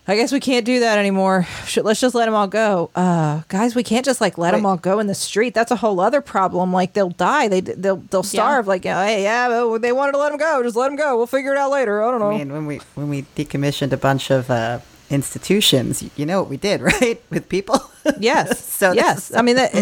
I 0.07 0.17
guess 0.17 0.33
we 0.33 0.41
can't 0.41 0.67
do 0.67 0.81
that 0.81 0.99
anymore. 0.99 1.47
Should, 1.67 1.87
let's 1.87 1.99
just 2.01 2.15
let 2.15 2.27
them 2.27 2.35
all 2.35 2.47
go. 2.47 2.91
Uh, 2.95 3.41
guys, 3.49 3.75
we 3.75 3.83
can't 3.83 4.05
just 4.05 4.21
like 4.21 4.37
let 4.37 4.51
them 4.51 4.67
all 4.67 4.77
go 4.77 4.99
in 4.99 5.07
the 5.07 5.15
street. 5.15 5.55
That's 5.55 5.71
a 5.71 5.77
whole 5.77 5.99
other 5.99 6.21
problem. 6.21 6.73
Like 6.75 6.93
they'll 6.93 7.09
die. 7.09 7.49
They 7.49 7.61
they'll 7.63 7.97
they'll 7.97 8.23
starve. 8.23 8.67
Like 8.67 8.85
yeah, 8.85 9.03
hey, 9.05 9.23
yeah, 9.23 9.49
they 9.81 9.93
wanted 9.93 10.13
to 10.13 10.19
let 10.19 10.29
them 10.29 10.39
go. 10.39 10.63
Just 10.63 10.77
let 10.77 10.89
them 10.89 10.97
go. 10.97 11.17
We'll 11.17 11.27
figure 11.27 11.53
it 11.53 11.59
out 11.59 11.71
later. 11.71 12.03
I 12.03 12.11
don't 12.11 12.21
know. 12.21 12.33
I 12.33 12.37
mean, 12.39 12.53
when 12.53 12.67
we 12.67 12.77
when 12.95 13.09
we 13.09 13.23
decommissioned 13.35 13.93
a 13.93 13.97
bunch 13.97 14.31
of 14.31 14.51
uh, 14.51 14.81
institutions, 15.09 16.05
you 16.17 16.27
know 16.27 16.41
what 16.41 16.51
we 16.51 16.59
did, 16.59 16.81
right? 16.83 17.23
With 17.31 17.49
people. 17.49 17.81
yes. 18.19 18.61
So 18.75 18.93
yes. 18.93 19.31
is- 19.31 19.37
I 19.37 19.41
mean 19.43 19.57
that. 19.57 19.73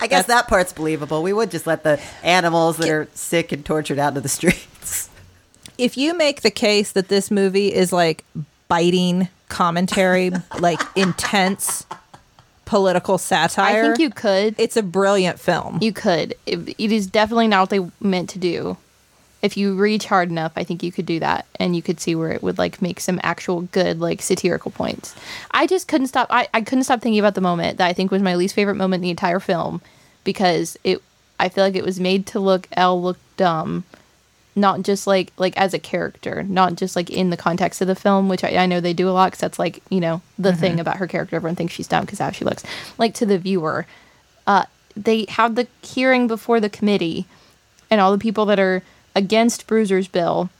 I 0.00 0.06
guess 0.06 0.26
that 0.26 0.48
part's 0.48 0.72
believable. 0.72 1.22
We 1.22 1.32
would 1.34 1.50
just 1.50 1.66
let 1.66 1.82
the 1.82 2.00
animals 2.22 2.78
that 2.78 2.88
are 2.88 3.08
sick 3.12 3.52
and 3.52 3.62
tortured 3.64 3.98
out 3.98 4.08
into 4.10 4.20
the 4.22 4.28
streets. 4.40 5.10
if 5.76 5.98
you 5.98 6.14
make 6.16 6.40
the 6.40 6.50
case 6.50 6.92
that 6.92 7.08
this 7.08 7.30
movie 7.30 7.74
is 7.74 7.92
like 7.92 8.24
biting 8.70 9.28
commentary, 9.48 10.30
like 10.58 10.80
intense 10.96 11.84
political 12.64 13.18
satire, 13.18 13.82
I 13.82 13.82
think 13.82 13.98
you 13.98 14.10
could. 14.10 14.54
it's 14.56 14.76
a 14.76 14.82
brilliant 14.82 15.40
film. 15.40 15.78
You 15.82 15.92
could. 15.92 16.34
It, 16.46 16.76
it 16.78 16.92
is 16.92 17.08
definitely 17.08 17.48
not 17.48 17.62
what 17.62 17.70
they 17.70 17.90
meant 18.00 18.30
to 18.30 18.38
do. 18.38 18.78
If 19.42 19.56
you 19.56 19.74
reach 19.74 20.06
hard 20.06 20.30
enough, 20.30 20.52
I 20.54 20.64
think 20.64 20.82
you 20.82 20.92
could 20.92 21.06
do 21.06 21.18
that, 21.18 21.46
and 21.58 21.74
you 21.74 21.82
could 21.82 21.98
see 21.98 22.14
where 22.14 22.30
it 22.30 22.42
would 22.42 22.58
like 22.58 22.80
make 22.80 23.00
some 23.00 23.18
actual 23.22 23.62
good 23.62 23.98
like 23.98 24.22
satirical 24.22 24.70
points. 24.70 25.16
I 25.50 25.66
just 25.66 25.88
couldn't 25.88 26.06
stop. 26.06 26.28
I, 26.30 26.48
I 26.54 26.60
couldn't 26.60 26.84
stop 26.84 27.00
thinking 27.00 27.18
about 27.18 27.34
the 27.34 27.40
moment 27.40 27.78
that 27.78 27.88
I 27.88 27.92
think 27.92 28.10
was 28.10 28.22
my 28.22 28.36
least 28.36 28.54
favorite 28.54 28.76
moment 28.76 29.00
in 29.00 29.04
the 29.04 29.10
entire 29.10 29.40
film, 29.40 29.82
because 30.24 30.78
it. 30.84 31.02
I 31.40 31.48
feel 31.48 31.64
like 31.64 31.74
it 31.74 31.84
was 31.84 31.98
made 31.98 32.26
to 32.28 32.38
look 32.38 32.68
Elle 32.72 33.02
look 33.02 33.18
dumb, 33.38 33.84
not 34.60 34.82
just 34.82 35.06
like 35.06 35.32
like 35.36 35.56
as 35.56 35.74
a 35.74 35.78
character, 35.78 36.42
not 36.42 36.76
just 36.76 36.94
like 36.94 37.10
in 37.10 37.30
the 37.30 37.36
context 37.36 37.80
of 37.80 37.88
the 37.88 37.94
film, 37.94 38.28
which 38.28 38.44
I, 38.44 38.56
I 38.56 38.66
know 38.66 38.80
they 38.80 38.92
do 38.92 39.08
a 39.08 39.12
lot 39.12 39.28
because 39.28 39.40
that's 39.40 39.58
like 39.58 39.82
you 39.88 40.00
know 40.00 40.22
the 40.38 40.54
thing 40.54 40.78
about 40.78 40.96
her 40.98 41.06
character. 41.06 41.36
Everyone 41.36 41.56
thinks 41.56 41.74
she's 41.74 41.88
dumb 41.88 42.04
because 42.04 42.18
how 42.18 42.30
she 42.30 42.44
looks. 42.44 42.64
Like 42.98 43.14
to 43.14 43.26
the 43.26 43.38
viewer, 43.38 43.86
uh, 44.46 44.64
they 44.96 45.26
have 45.28 45.54
the 45.54 45.66
hearing 45.82 46.26
before 46.26 46.60
the 46.60 46.70
committee, 46.70 47.26
and 47.90 48.00
all 48.00 48.12
the 48.12 48.18
people 48.18 48.46
that 48.46 48.60
are 48.60 48.82
against 49.14 49.66
Bruiser's 49.66 50.08
bill, 50.08 50.50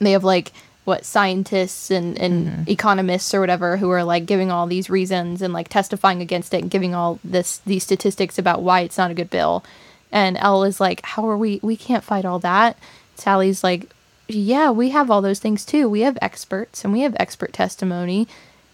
they 0.00 0.12
have 0.12 0.24
like 0.24 0.52
what 0.84 1.04
scientists 1.04 1.90
and, 1.90 2.18
and 2.18 2.68
economists 2.68 3.32
or 3.34 3.40
whatever 3.40 3.76
who 3.76 3.90
are 3.90 4.02
like 4.02 4.26
giving 4.26 4.50
all 4.50 4.66
these 4.66 4.90
reasons 4.90 5.42
and 5.42 5.52
like 5.52 5.68
testifying 5.68 6.20
against 6.20 6.52
it 6.54 6.62
and 6.62 6.70
giving 6.70 6.94
all 6.94 7.20
this 7.22 7.58
these 7.58 7.84
statistics 7.84 8.38
about 8.38 8.62
why 8.62 8.80
it's 8.80 8.98
not 8.98 9.10
a 9.10 9.14
good 9.14 9.30
bill. 9.30 9.62
And 10.10 10.36
Elle 10.38 10.64
is 10.64 10.80
like, 10.80 11.04
How 11.04 11.28
are 11.28 11.36
we 11.36 11.60
we 11.62 11.76
can't 11.76 12.04
fight 12.04 12.24
all 12.24 12.38
that. 12.40 12.76
Sally's 13.20 13.62
like, 13.62 13.90
Yeah, 14.28 14.70
we 14.70 14.90
have 14.90 15.10
all 15.10 15.22
those 15.22 15.38
things 15.40 15.64
too. 15.64 15.88
We 15.88 16.00
have 16.00 16.18
experts 16.22 16.84
and 16.84 16.92
we 16.92 17.00
have 17.00 17.14
expert 17.18 17.52
testimony. 17.52 18.28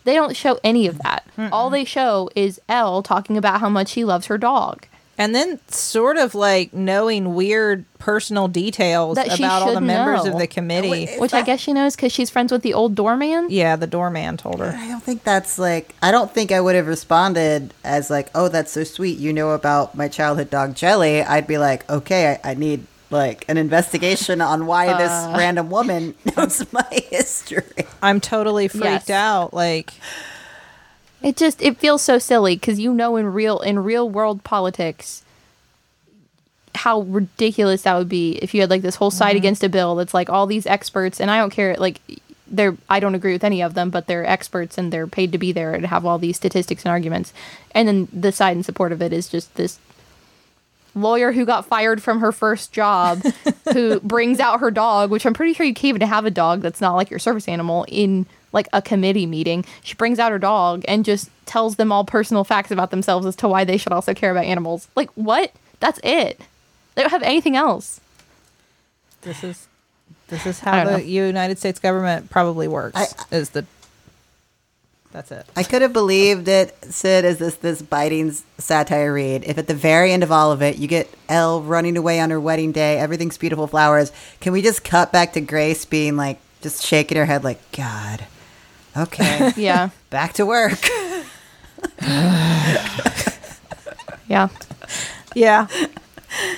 They 0.04 0.14
don't 0.14 0.36
show 0.36 0.60
any 0.62 0.86
of 0.86 0.98
that. 0.98 1.26
All 1.50 1.68
they 1.68 1.84
show 1.84 2.30
is 2.36 2.60
Elle 2.68 3.02
talking 3.02 3.36
about 3.36 3.60
how 3.60 3.68
much 3.68 3.88
she 3.88 4.04
loves 4.04 4.26
her 4.26 4.38
dog. 4.38 4.86
And 5.18 5.34
then 5.34 5.58
sort 5.68 6.18
of 6.18 6.34
like 6.34 6.74
knowing 6.74 7.34
weird 7.34 7.86
personal 7.98 8.48
details 8.48 9.16
That 9.16 9.38
about 9.38 9.62
all 9.62 9.72
the 9.74 9.80
members 9.80 10.24
know. 10.26 10.32
of 10.34 10.38
the 10.38 10.46
committee. 10.46 11.04
If 11.04 11.18
Which 11.20 11.32
I 11.32 11.40
guess 11.42 11.58
she 11.58 11.72
knows 11.72 11.96
because 11.96 12.12
she's 12.12 12.28
friends 12.28 12.52
with 12.52 12.60
the 12.62 12.74
old 12.74 12.94
doorman. 12.94 13.46
Yeah, 13.48 13.76
the 13.76 13.86
doorman 13.86 14.36
told 14.36 14.60
her. 14.60 14.74
I 14.76 14.88
don't 14.88 15.02
think 15.02 15.24
that's 15.24 15.58
like. 15.58 15.94
I 16.02 16.10
don't 16.10 16.30
think 16.30 16.52
I 16.52 16.60
would 16.60 16.74
have 16.74 16.86
responded 16.86 17.72
as 17.82 18.10
like, 18.10 18.28
"Oh, 18.34 18.48
that's 18.48 18.70
so 18.72 18.84
sweet. 18.84 19.18
You 19.18 19.32
know 19.32 19.52
about 19.52 19.94
my 19.94 20.06
childhood 20.08 20.50
dog 20.50 20.74
Jelly." 20.76 21.22
I'd 21.22 21.46
be 21.46 21.56
like, 21.56 21.88
"Okay, 21.90 22.38
I, 22.44 22.50
I 22.50 22.54
need 22.54 22.86
like 23.10 23.44
an 23.48 23.56
investigation 23.56 24.40
on 24.40 24.66
why 24.66 24.86
this 24.98 25.10
uh. 25.10 25.34
random 25.36 25.70
woman 25.70 26.14
knows 26.36 26.64
my 26.72 26.86
history." 27.10 27.86
I'm 28.02 28.20
totally 28.20 28.68
freaked 28.68 29.08
Yes. 29.08 29.10
out. 29.10 29.54
Like, 29.54 29.92
It 31.22 31.36
just 31.36 31.60
it 31.62 31.78
feels 31.78 32.02
so 32.02 32.18
silly 32.18 32.56
because 32.56 32.78
you 32.78 32.92
know 32.92 33.16
in 33.16 33.32
real 33.32 33.60
in 33.60 33.78
real 33.80 34.08
world 34.08 34.44
politics 34.44 35.22
how 36.76 37.00
ridiculous 37.00 37.82
that 37.82 37.96
would 37.96 38.08
be 38.08 38.32
if 38.42 38.54
you 38.54 38.60
had 38.60 38.70
like 38.70 38.82
this 38.82 38.96
whole 38.96 39.10
side 39.10 39.30
mm-hmm. 39.30 39.38
against 39.38 39.64
a 39.64 39.68
bill 39.68 39.94
that's 39.94 40.14
like 40.14 40.28
all 40.30 40.46
these 40.46 40.66
experts 40.66 41.20
and 41.20 41.30
I 41.30 41.38
don't 41.38 41.50
care 41.50 41.74
like 41.76 42.00
they're 42.46 42.76
I 42.88 43.00
don't 43.00 43.14
agree 43.14 43.32
with 43.32 43.44
any 43.44 43.62
of 43.62 43.74
them 43.74 43.90
but 43.90 44.06
they're 44.06 44.26
experts 44.26 44.78
and 44.78 44.92
they're 44.92 45.06
paid 45.06 45.32
to 45.32 45.38
be 45.38 45.52
there 45.52 45.74
and 45.74 45.86
have 45.86 46.04
all 46.04 46.18
these 46.18 46.36
statistics 46.36 46.84
and 46.84 46.90
arguments 46.90 47.32
and 47.72 47.88
then 47.88 48.08
the 48.12 48.30
side 48.30 48.56
in 48.56 48.62
support 48.62 48.92
of 48.92 49.02
it 49.02 49.12
is 49.12 49.28
just 49.28 49.54
this 49.56 49.78
lawyer 50.96 51.30
who 51.30 51.44
got 51.44 51.64
fired 51.64 52.02
from 52.02 52.20
her 52.20 52.32
first 52.32 52.72
job 52.72 53.22
who 53.72 54.00
brings 54.00 54.40
out 54.40 54.60
her 54.60 54.70
dog 54.70 55.10
which 55.10 55.24
i'm 55.26 55.34
pretty 55.34 55.52
sure 55.52 55.64
you 55.66 55.74
can't 55.74 55.96
even 55.96 56.08
have 56.08 56.24
a 56.24 56.30
dog 56.30 56.60
that's 56.60 56.80
not 56.80 56.94
like 56.94 57.10
your 57.10 57.18
service 57.18 57.46
animal 57.48 57.84
in 57.88 58.26
like 58.52 58.66
a 58.72 58.80
committee 58.80 59.26
meeting 59.26 59.64
she 59.82 59.94
brings 59.94 60.18
out 60.18 60.32
her 60.32 60.38
dog 60.38 60.84
and 60.88 61.04
just 61.04 61.30
tells 61.44 61.76
them 61.76 61.92
all 61.92 62.04
personal 62.04 62.42
facts 62.44 62.70
about 62.70 62.90
themselves 62.90 63.26
as 63.26 63.36
to 63.36 63.46
why 63.46 63.62
they 63.62 63.76
should 63.76 63.92
also 63.92 64.14
care 64.14 64.30
about 64.30 64.44
animals 64.44 64.88
like 64.96 65.10
what 65.10 65.52
that's 65.80 66.00
it 66.02 66.40
they 66.94 67.02
don't 67.02 67.10
have 67.10 67.22
anything 67.22 67.56
else 67.56 68.00
this 69.20 69.44
is 69.44 69.68
this 70.28 70.46
is 70.46 70.60
how 70.60 70.84
the 70.84 70.90
know. 70.92 70.96
United 70.96 71.58
States 71.58 71.78
government 71.78 72.30
probably 72.30 72.66
works. 72.66 73.14
I- 73.30 73.36
is 73.36 73.50
the 73.50 73.64
that's 75.16 75.32
it. 75.32 75.46
I 75.56 75.62
could 75.62 75.80
have 75.80 75.94
believed 75.94 76.46
it, 76.46 76.76
Sid, 76.92 77.24
as 77.24 77.38
this 77.38 77.56
this 77.56 77.80
biting 77.80 78.32
satire 78.58 79.14
read. 79.14 79.44
If 79.44 79.56
at 79.56 79.66
the 79.66 79.74
very 79.74 80.12
end 80.12 80.22
of 80.22 80.30
all 80.30 80.52
of 80.52 80.60
it, 80.60 80.76
you 80.76 80.86
get 80.86 81.08
Elle 81.30 81.62
running 81.62 81.96
away 81.96 82.20
on 82.20 82.28
her 82.28 82.38
wedding 82.38 82.70
day, 82.70 82.98
everything's 82.98 83.38
beautiful 83.38 83.66
flowers. 83.66 84.12
Can 84.40 84.52
we 84.52 84.60
just 84.60 84.84
cut 84.84 85.12
back 85.12 85.32
to 85.32 85.40
Grace 85.40 85.86
being 85.86 86.16
like, 86.16 86.38
just 86.60 86.84
shaking 86.84 87.16
her 87.16 87.24
head, 87.24 87.44
like, 87.44 87.60
God, 87.72 88.26
okay, 88.94 89.52
yeah 89.56 89.88
back 90.10 90.34
to 90.34 90.44
work. 90.44 90.86
yeah 94.28 94.48
Yeah. 95.34 95.66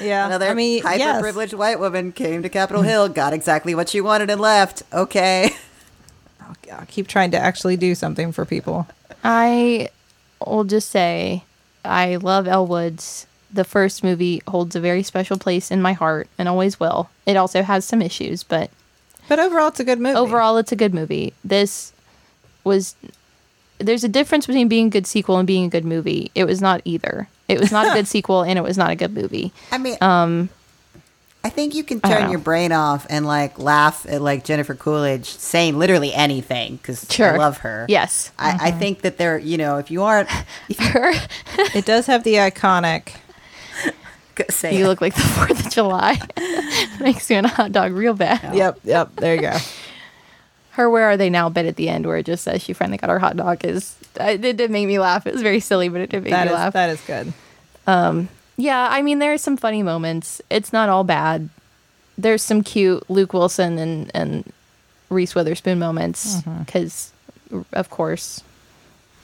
Yeah. 0.00 0.26
Another 0.26 0.48
I 0.48 0.54
mean, 0.54 0.82
hyper 0.82 0.98
yes. 0.98 1.20
privileged 1.20 1.52
white 1.52 1.78
woman 1.78 2.10
came 2.10 2.42
to 2.42 2.48
Capitol 2.48 2.82
Hill, 2.82 3.08
got 3.08 3.32
exactly 3.32 3.76
what 3.76 3.88
she 3.88 4.00
wanted, 4.00 4.30
and 4.30 4.40
left. 4.40 4.82
Okay. 4.92 5.50
I'll, 6.48 6.78
I'll 6.80 6.86
keep 6.86 7.06
trying 7.06 7.30
to 7.32 7.38
actually 7.38 7.76
do 7.76 7.94
something 7.94 8.32
for 8.32 8.44
people. 8.44 8.86
I 9.22 9.88
will 10.46 10.64
just 10.64 10.90
say 10.90 11.44
I 11.84 12.16
love 12.16 12.48
Elle 12.48 12.66
Woods. 12.66 13.26
The 13.52 13.64
first 13.64 14.04
movie 14.04 14.42
holds 14.46 14.76
a 14.76 14.80
very 14.80 15.02
special 15.02 15.38
place 15.38 15.70
in 15.70 15.80
my 15.80 15.92
heart 15.94 16.28
and 16.38 16.48
always 16.48 16.78
will. 16.78 17.08
It 17.26 17.36
also 17.36 17.62
has 17.62 17.84
some 17.84 18.02
issues, 18.02 18.42
but 18.42 18.70
But 19.28 19.38
overall, 19.38 19.68
it's 19.68 19.80
a 19.80 19.84
good 19.84 19.98
movie. 20.00 20.16
overall 20.16 20.56
it's 20.58 20.72
a 20.72 20.76
good 20.76 20.92
movie. 20.94 21.32
This 21.44 21.92
was 22.64 22.94
there's 23.78 24.02
a 24.04 24.08
difference 24.08 24.46
between 24.46 24.68
being 24.68 24.88
a 24.88 24.90
good 24.90 25.06
sequel 25.06 25.38
and 25.38 25.46
being 25.46 25.64
a 25.64 25.68
good 25.68 25.84
movie. 25.84 26.30
It 26.34 26.44
was 26.44 26.60
not 26.60 26.82
either. 26.84 27.28
It 27.46 27.58
was 27.60 27.70
not 27.72 27.86
a 27.86 27.94
good 27.94 28.08
sequel 28.08 28.42
and 28.42 28.58
it 28.58 28.62
was 28.62 28.76
not 28.76 28.90
a 28.90 28.96
good 28.96 29.14
movie. 29.14 29.52
I 29.72 29.78
mean, 29.78 29.96
Um 30.00 30.48
I 31.44 31.50
think 31.50 31.74
you 31.74 31.84
can 31.84 32.00
turn 32.00 32.30
your 32.30 32.40
brain 32.40 32.72
off 32.72 33.06
and 33.08 33.24
like 33.24 33.58
laugh 33.58 34.04
at 34.08 34.20
like 34.20 34.44
Jennifer 34.44 34.74
Coolidge 34.74 35.26
saying 35.26 35.78
literally 35.78 36.12
anything 36.12 36.76
because 36.76 37.06
sure. 37.08 37.34
I 37.34 37.36
love 37.36 37.58
her. 37.58 37.86
Yes. 37.88 38.32
I, 38.38 38.50
I 38.50 38.54
mm-hmm. 38.70 38.78
think 38.78 39.00
that 39.02 39.18
there, 39.18 39.38
you 39.38 39.56
know, 39.56 39.78
if 39.78 39.90
you 39.90 40.02
aren't, 40.02 40.28
if 40.68 40.80
you 40.80 41.68
it 41.78 41.86
does 41.86 42.06
have 42.06 42.24
the 42.24 42.34
iconic. 42.34 43.14
say 44.50 44.76
you 44.76 44.84
it. 44.84 44.88
look 44.88 45.00
like 45.00 45.14
the 45.14 45.20
4th 45.20 45.66
of 45.66 45.72
July. 45.72 46.20
Makes 47.00 47.30
me 47.30 47.36
want 47.36 47.46
a 47.46 47.50
hot 47.50 47.72
dog 47.72 47.92
real 47.92 48.14
bad. 48.14 48.54
Yep. 48.54 48.80
Yep. 48.82 49.16
There 49.16 49.34
you 49.36 49.40
go. 49.40 49.56
her 50.72 50.90
where 50.90 51.04
are 51.04 51.16
they 51.16 51.30
now 51.30 51.48
bit 51.48 51.66
at 51.66 51.76
the 51.76 51.88
end 51.88 52.04
where 52.04 52.16
it 52.16 52.26
just 52.26 52.42
says 52.42 52.62
she 52.62 52.72
finally 52.72 52.98
got 52.98 53.10
her 53.10 53.18
hot 53.20 53.36
dog 53.36 53.64
is 53.64 53.96
it 54.16 54.40
did 54.40 54.70
make 54.70 54.86
me 54.86 54.98
laugh 54.98 55.26
it 55.26 55.32
was 55.32 55.42
very 55.42 55.60
silly 55.60 55.88
but 55.88 56.00
it 56.00 56.10
did 56.10 56.24
make 56.24 56.32
That 56.32 56.46
me 56.46 56.52
is 56.52 56.54
laugh 56.54 56.72
that 56.72 56.90
is 56.90 57.00
good. 57.02 57.32
Um, 57.86 58.28
yeah 58.58 58.88
i 58.90 59.00
mean 59.00 59.18
there 59.20 59.32
are 59.32 59.38
some 59.38 59.56
funny 59.56 59.82
moments 59.82 60.42
it's 60.50 60.72
not 60.72 60.88
all 60.90 61.04
bad 61.04 61.48
there's 62.18 62.42
some 62.42 62.62
cute 62.62 63.08
luke 63.08 63.32
wilson 63.32 63.78
and 63.78 64.10
and 64.14 64.52
reese 65.08 65.34
witherspoon 65.34 65.78
moments 65.78 66.42
Mm-hmm. 66.42 66.64
because 66.64 67.12
of 67.72 67.88
course 67.88 68.42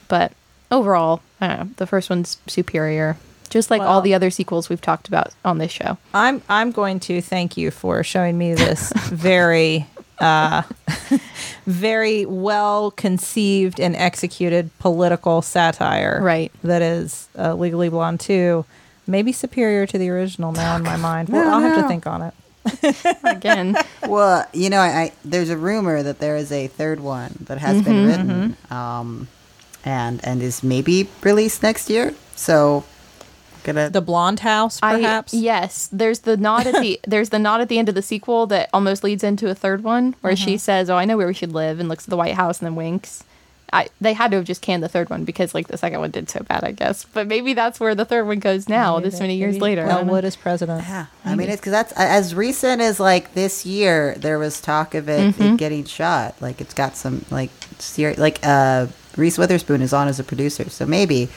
but 0.07 0.31
overall 0.71 1.21
know 1.41 1.69
the 1.77 1.85
first 1.85 2.09
one's 2.09 2.37
superior 2.47 3.17
just 3.51 3.69
like 3.69 3.81
all 3.83 4.01
the 4.01 4.15
other 4.15 4.31
sequels 4.31 4.67
we've 4.69 4.81
talked 4.81 5.07
about 5.07 5.31
on 5.45 5.59
this 5.59 5.71
show 5.71 5.97
I'm 6.13 6.41
I'm 6.49 6.71
going 6.71 6.99
to 7.01 7.21
thank 7.21 7.55
you 7.55 7.69
for 7.69 8.03
showing 8.03 8.35
me 8.37 8.55
this 8.55 8.91
very 9.09 9.85
uh 10.19 10.63
very 11.65 12.25
well 12.25 12.91
conceived 12.91 13.79
and 13.79 13.95
executed 13.95 14.69
political 14.79 15.41
satire. 15.41 16.19
Right. 16.21 16.51
That 16.63 16.81
is 16.81 17.27
uh, 17.37 17.53
Legally 17.55 17.89
Blonde 17.89 18.19
2. 18.19 18.65
Maybe 19.07 19.31
superior 19.31 19.85
to 19.87 19.97
the 19.97 20.09
original 20.09 20.51
now 20.51 20.75
in 20.75 20.83
my 20.83 20.97
mind. 20.97 21.29
Well, 21.29 21.47
I'll 21.53 21.61
have 21.61 21.75
to 21.81 21.87
think 21.87 22.07
on 22.07 22.21
it. 22.21 22.33
again 23.23 23.75
Well, 24.07 24.43
you 24.51 24.71
know, 24.71 24.79
I, 24.79 24.87
I 24.87 25.11
there's 25.23 25.51
a 25.51 25.57
rumor 25.57 26.01
that 26.01 26.17
there 26.17 26.35
is 26.35 26.51
a 26.51 26.65
third 26.67 26.99
one 26.99 27.35
that 27.41 27.59
has 27.59 27.77
Mm-hmm, 27.77 27.85
been 27.85 28.05
written, 28.07 28.57
um, 28.71 29.27
and 29.83 30.19
and 30.25 30.41
is 30.41 30.63
maybe 30.63 31.07
released 31.21 31.61
next 31.61 31.91
year. 31.91 32.15
So, 32.35 32.83
gonna 33.63 33.91
The 33.91 34.01
Blonde 34.01 34.39
House, 34.39 34.79
perhaps. 34.79 35.31
I, 35.33 35.37
yes, 35.37 35.87
there's 35.91 36.19
the 36.21 36.37
nod 36.37 36.65
at 36.65 36.81
the 36.81 36.99
there's 37.07 37.29
the 37.29 37.37
nod 37.39 37.61
at 37.61 37.69
the 37.69 37.77
end 37.77 37.87
of 37.87 37.93
the 37.93 38.01
sequel 38.01 38.47
that 38.47 38.69
almost 38.73 39.03
leads 39.03 39.23
into 39.23 39.47
a 39.49 39.55
third 39.55 39.83
one 39.83 40.15
where 40.21 40.35
she 40.35 40.57
says, 40.57 40.89
"Oh, 40.89 40.95
I 40.97 41.05
know 41.05 41.17
where 41.17 41.27
we 41.27 41.35
should 41.35 41.51
live," 41.53 41.79
and 41.79 41.87
looks 41.87 42.05
at 42.05 42.09
the 42.09 42.17
White 42.17 42.33
House 42.33 42.59
and 42.59 42.65
then 42.65 42.75
winks. 42.75 43.23
I 43.75 43.87
they 43.99 44.13
had 44.13 44.31
to 44.31 44.37
have 44.37 44.45
just 44.45 44.61
canned 44.61 44.81
the 44.81 44.87
third 44.89 45.09
one 45.09 45.25
because 45.25 45.53
like 45.53 45.67
the 45.67 45.77
second 45.77 45.99
one 45.99 46.11
did 46.11 46.29
so 46.29 46.39
bad, 46.41 46.63
I 46.63 46.71
guess. 46.71 47.05
But 47.05 47.27
maybe 47.27 47.53
that's 47.53 47.79
where 47.79 47.93
the 47.93 48.05
third 48.05 48.25
one 48.25 48.39
goes 48.39 48.69
now, 48.69 48.99
this 48.99 49.19
many 49.19 49.35
years 49.35 49.57
later. 49.59 49.83
I 49.85 49.89
don't. 49.89 50.07
Elwood 50.07 50.23
is 50.23 50.35
president. 50.35 50.83
Yeah, 50.87 51.07
I 51.25 51.35
mean 51.35 51.49
it's 51.49 51.59
because 51.61 51.71
that's 51.73 51.91
as 51.93 52.33
recent 52.33 52.81
as 52.81 52.99
like 52.99 53.33
this 53.33 53.65
year. 53.65 54.15
There 54.17 54.39
was 54.39 54.61
talk 54.61 54.95
of 54.95 55.09
it, 55.09 55.35
Mm-hmm. 55.35 55.43
it 55.43 55.57
getting 55.57 55.83
shot. 55.85 56.41
Like 56.41 56.61
it's 56.61 56.73
got 56.73 56.95
some 56.95 57.25
like 57.29 57.49
serious. 57.79 58.17
Like 58.17 58.39
uh, 58.43 58.87
Reese 59.17 59.37
Witherspoon 59.37 59.81
is 59.81 59.93
on 59.93 60.07
as 60.07 60.19
a 60.19 60.23
producer, 60.23 60.69
so 60.69 60.85
maybe. 60.85 61.29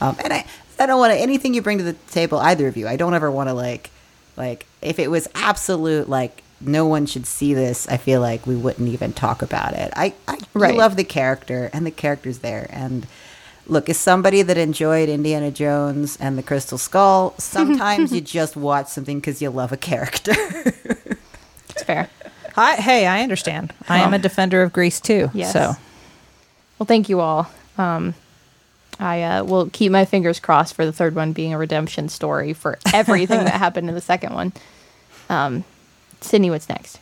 Um, 0.00 0.16
and 0.22 0.32
I, 0.32 0.44
I 0.78 0.86
don't 0.86 0.98
want 0.98 1.12
to 1.14 1.18
anything 1.18 1.54
you 1.54 1.62
bring 1.62 1.78
to 1.78 1.84
the 1.84 1.94
table, 2.10 2.38
either 2.38 2.68
of 2.68 2.76
you. 2.76 2.86
I 2.86 2.96
don't 2.96 3.14
ever 3.14 3.30
want 3.30 3.48
to 3.48 3.54
like, 3.54 3.90
like 4.36 4.66
if 4.82 4.98
it 4.98 5.10
was 5.10 5.26
absolute 5.34 6.08
like 6.08 6.42
no 6.60 6.86
one 6.86 7.06
should 7.06 7.26
see 7.26 7.54
this. 7.54 7.86
I 7.88 7.96
feel 7.96 8.20
like 8.20 8.46
we 8.46 8.56
wouldn't 8.56 8.88
even 8.88 9.12
talk 9.12 9.42
about 9.42 9.74
it. 9.74 9.92
I, 9.96 10.14
I 10.26 10.38
Right. 10.54 10.74
love 10.74 10.96
the 10.96 11.04
character 11.04 11.70
and 11.72 11.86
the 11.86 11.90
characters 11.90 12.38
there 12.38 12.66
and. 12.70 13.06
Look, 13.68 13.88
as 13.88 13.96
somebody 13.96 14.42
that 14.42 14.56
enjoyed 14.56 15.08
Indiana 15.08 15.50
Jones 15.50 16.16
and 16.20 16.38
the 16.38 16.42
Crystal 16.44 16.78
Skull, 16.78 17.34
sometimes 17.38 18.12
you 18.12 18.20
just 18.20 18.54
watch 18.54 18.86
something 18.86 19.18
because 19.18 19.42
you 19.42 19.50
love 19.50 19.72
a 19.72 19.76
character. 19.76 20.32
It's 21.70 21.82
fair. 21.82 22.08
I, 22.56 22.76
hey, 22.76 23.06
I 23.08 23.22
understand. 23.22 23.74
I 23.88 23.98
am 23.98 24.14
a 24.14 24.18
defender 24.18 24.62
of 24.62 24.72
Grease 24.72 25.00
2. 25.00 25.30
Yes. 25.34 25.52
So 25.52 25.74
Well, 26.78 26.86
thank 26.86 27.08
you 27.08 27.18
all. 27.20 27.50
Um, 27.76 28.14
I 29.00 29.22
uh, 29.22 29.44
will 29.44 29.68
keep 29.68 29.90
my 29.92 30.04
fingers 30.04 30.38
crossed 30.40 30.74
for 30.74 30.86
the 30.86 30.92
third 30.92 31.14
one 31.14 31.32
being 31.32 31.52
a 31.52 31.58
redemption 31.58 32.08
story 32.08 32.52
for 32.52 32.78
everything 32.94 33.38
that 33.44 33.54
happened 33.54 33.88
in 33.88 33.94
the 33.96 34.00
second 34.00 34.32
one. 34.32 34.52
Um, 35.28 35.64
Sydnee, 36.20 36.50
what's 36.50 36.68
next? 36.68 36.98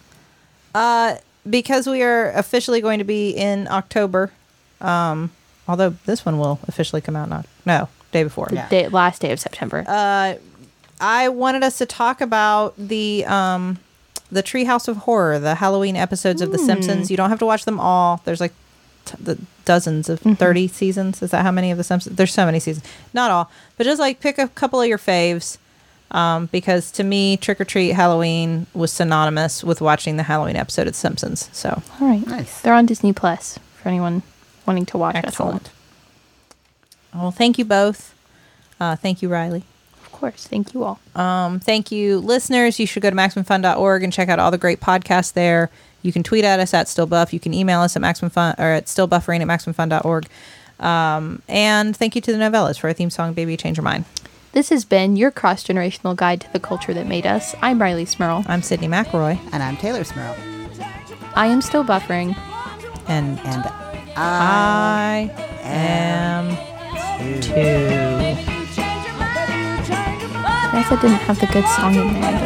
Uh, 0.75 1.17
because 1.49 1.87
we 1.87 2.03
are 2.03 2.31
officially 2.33 2.81
going 2.81 2.99
to 2.99 3.05
be 3.05 3.31
in 3.31 3.69
October. 3.69 4.31
Um, 4.81 5.31
although 5.69 5.91
this 6.07 6.25
one 6.27 6.39
will 6.39 6.59
officially 6.69 7.01
come 7.01 7.17
out 7.17 7.29
not 7.29 7.47
no 7.65 7.89
day 8.12 8.23
before. 8.23 8.47
The 8.51 8.57
Yeah. 8.57 8.69
day, 8.69 8.89
last 8.89 9.21
day 9.23 9.33
of 9.33 9.41
September. 9.41 9.85
Uh, 9.87 10.35
I 11.01 11.29
wanted 11.29 11.62
us 11.62 11.79
to 11.79 11.87
talk 11.87 12.21
about 12.21 12.75
the 12.79 13.25
um, 13.27 13.79
the 14.31 14.43
Treehouse 14.43 14.89
of 14.89 14.99
Horror, 14.99 15.39
the 15.39 15.57
Halloween 15.57 15.97
episodes 15.97 16.41
of 16.43 16.51
The 16.51 16.59
Simpsons. 16.59 17.11
You 17.11 17.17
don't 17.17 17.31
have 17.31 17.39
to 17.41 17.47
watch 17.47 17.65
them 17.65 17.79
all. 17.79 18.21
There's 18.25 18.41
like 18.41 18.53
t- 19.05 19.17
the 19.21 19.39
dozens 19.65 20.09
of 20.09 20.21
30 20.21 20.69
seasons. 20.69 21.23
Is 21.23 21.31
that 21.31 21.43
how 21.43 21.51
many 21.51 21.71
of 21.71 21.79
The 21.79 21.85
Simpsons? 21.85 22.17
There's 22.17 22.33
so 22.33 22.45
many 22.47 22.59
seasons. 22.59 22.87
Not 23.12 23.31
all, 23.31 23.51
but 23.77 23.85
just 23.85 24.01
like 24.01 24.21
pick 24.21 24.39
a 24.39 24.49
couple 24.49 24.81
of 24.81 24.89
your 24.89 24.99
faves. 24.99 25.59
Um, 26.11 26.47
because 26.53 26.91
to 26.93 27.03
me, 27.03 27.37
Trick 27.37 27.61
or 27.61 27.65
Treat 27.65 27.91
Halloween 27.91 28.67
was 28.73 28.93
synonymous 28.93 29.65
with 29.65 29.81
watching 29.81 30.17
the 30.17 30.23
Halloween 30.23 30.55
episode 30.57 30.87
of 30.87 30.93
The 30.93 30.99
Simpsons. 30.99 31.49
So 31.53 31.83
All 32.01 32.07
right. 32.09 32.25
Nice. 32.27 32.61
They're 32.61 32.75
on 32.75 32.87
Disney 32.87 33.13
Plus 33.13 33.59
for 33.83 33.89
anyone 33.89 34.23
wanting 34.67 34.87
to 34.87 34.99
watch 34.99 35.17
at 35.17 35.25
home. 35.35 35.57
excellent. 35.57 35.71
Well, 37.15 37.31
thank 37.31 37.59
you 37.59 37.65
both. 37.65 38.15
Uh, 38.81 38.97
thank 38.97 39.23
you, 39.23 39.29
Rileigh. 39.29 39.63
Of 40.03 40.13
course. 40.13 40.47
Thank 40.47 40.73
you 40.75 40.85
all. 40.85 41.01
Um, 41.15 41.59
thank 41.61 41.91
you, 41.91 42.19
listeners. 42.19 42.79
You 42.79 42.87
should 42.87 43.03
go 43.03 43.11
to 43.11 43.17
MaximumFun.org 43.17 44.03
and 44.03 44.13
check 44.13 44.29
out 44.29 44.39
all 44.39 44.51
the 44.51 44.59
great 44.59 44.81
podcasts 44.81 45.33
there. 45.33 45.71
You 46.03 46.13
can 46.13 46.23
tweet 46.23 46.45
at 46.45 46.61
us 46.61 46.75
at 46.75 46.87
StillBuff. 46.87 47.33
You 47.33 47.41
can 47.41 47.55
email 47.55 47.81
us 47.81 47.97
at 47.97 48.03
MaximumFun 48.03 48.59
or 48.59 48.73
at 48.73 48.87
StillBuffering 48.87 49.41
at 49.41 49.49
MaximumFun.org. 49.49 50.27
Um, 50.81 51.43
and 51.49 51.97
thank 51.97 52.15
you 52.15 52.21
to 52.21 52.33
the 52.33 52.39
Nouvellas 52.39 52.79
for 52.79 52.89
our 52.89 52.93
theme 52.93 53.11
song, 53.11 53.33
Baby 53.33 53.57
Change 53.57 53.77
Your 53.79 53.85
Mind. 53.85 54.05
This 54.55 54.69
has 54.71 54.85
been 54.85 55.17
your 55.17 55.31
cross 55.33 55.65
generational 55.65 56.15
guide 56.15 56.41
to 56.43 56.53
the 56.53 56.61
culture 56.61 56.95
that 56.95 57.07
made 57.09 57.27
us. 57.27 57.57
I'm 57.61 57.79
Rileigh 57.81 58.07
Smirl. 58.07 58.45
I'm 58.47 58.61
Sydnee 58.61 58.89
McElroy, 58.89 59.37
And 59.53 59.63
I'm 59.63 59.77
Teylor 59.77 60.07
Smirl. 60.07 60.37
I 61.35 61.47
am 61.47 61.61
still 61.61 61.83
buffering. 61.85 62.37
and 63.09 63.39
And 63.41 63.65
I 64.17 65.29
I 65.29 65.31
am 65.65 66.51
too. 67.43 67.53
I 70.47 70.71
guess 70.73 70.93
I 70.93 70.97
didn't 71.03 71.19
have 71.27 71.41
the 71.41 71.47
good 71.47 71.67
song 71.67 71.95
in 71.97 72.13
there. 72.15 72.41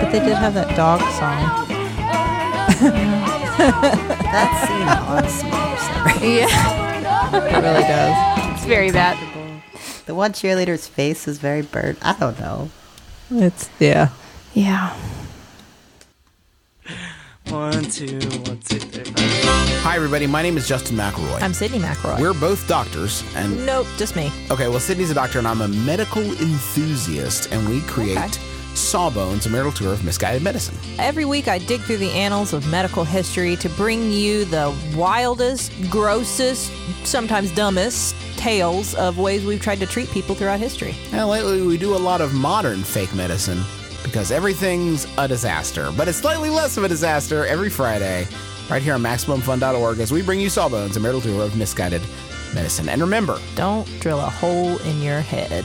But 0.00 0.10
they 0.10 0.18
did 0.18 0.34
have 0.36 0.54
that 0.54 0.74
dog 0.76 1.00
song. 1.00 1.68
that 4.32 4.50
scene 4.66 4.88
haunts 5.06 5.44
me 5.44 5.50
for 5.50 5.76
some. 5.78 6.28
Yeah, 6.28 6.91
It 7.34 7.62
really 7.62 7.82
does. 7.82 8.54
it's 8.54 8.64
very 8.66 8.90
bad. 8.90 9.16
The 10.06 10.14
one 10.14 10.32
cheerleader's 10.32 10.86
face 10.86 11.26
is 11.28 11.38
very 11.38 11.62
burnt. 11.62 11.98
I 12.02 12.12
don't 12.18 12.38
know. 12.38 12.70
It's 13.30 13.70
yeah. 13.78 14.10
Yeah. 14.54 14.94
One, 17.48 17.84
two, 17.84 18.18
one, 18.18 18.58
two, 18.60 18.78
three, 18.78 19.04
four. 19.04 19.14
Hi, 19.84 19.96
everybody. 19.96 20.26
My 20.26 20.42
name 20.42 20.56
is 20.56 20.68
Justin 20.68 20.96
McElroy. 20.96 21.42
I'm 21.42 21.52
Sydnee 21.52 21.80
McElroy. 21.80 22.20
We're 22.20 22.34
both 22.34 22.66
doctors, 22.68 23.24
and 23.34 23.64
nope, 23.66 23.86
just 23.96 24.14
me. 24.16 24.30
okay, 24.50 24.68
well, 24.68 24.78
Sydnee's 24.78 25.10
a 25.10 25.14
doctor, 25.14 25.38
and 25.38 25.48
I'm 25.48 25.60
a 25.60 25.68
medical 25.68 26.22
enthusiast, 26.22 27.50
and 27.52 27.68
we 27.68 27.80
create 27.82 28.16
Okay. 28.18 28.30
Sawbones, 28.74 29.46
a 29.46 29.50
marital 29.50 29.72
tour 29.72 29.92
of 29.92 30.04
misguided 30.04 30.42
medicine. 30.42 30.76
Every 30.98 31.24
week, 31.24 31.48
I 31.48 31.58
dig 31.58 31.80
through 31.82 31.98
the 31.98 32.10
annals 32.10 32.52
of 32.52 32.66
medical 32.70 33.04
history 33.04 33.56
to 33.56 33.68
bring 33.70 34.10
you 34.10 34.44
the 34.44 34.74
wildest, 34.96 35.72
grossest, 35.90 36.72
sometimes 37.04 37.50
dumbest 37.52 38.14
tales 38.36 38.94
of 38.94 39.18
ways 39.18 39.44
we've 39.44 39.62
tried 39.62 39.78
to 39.80 39.86
treat 39.86 40.10
people 40.10 40.34
throughout 40.34 40.58
history. 40.58 40.94
And 41.12 41.28
lately, 41.28 41.62
we 41.62 41.78
do 41.78 41.94
a 41.94 41.98
lot 41.98 42.20
of 42.20 42.34
modern 42.34 42.82
fake 42.82 43.14
medicine 43.14 43.62
because 44.02 44.32
everything's 44.32 45.06
a 45.18 45.28
disaster, 45.28 45.92
but 45.96 46.08
it's 46.08 46.18
slightly 46.18 46.50
less 46.50 46.76
of 46.76 46.84
a 46.84 46.88
disaster 46.88 47.46
every 47.46 47.70
Friday, 47.70 48.26
right 48.68 48.82
here 48.82 48.94
on 48.94 49.02
MaximumFun.org, 49.02 50.00
as 50.00 50.10
we 50.12 50.22
bring 50.22 50.40
you 50.40 50.48
Sawbones, 50.48 50.96
a 50.96 51.00
marital 51.00 51.20
tour 51.20 51.42
of 51.42 51.56
misguided 51.56 52.02
medicine. 52.54 52.88
And 52.88 53.00
remember, 53.00 53.38
Don't 53.54 53.86
drill 54.00 54.18
a 54.18 54.30
hole 54.30 54.76
in 54.78 55.00
your 55.00 55.20
head. 55.20 55.64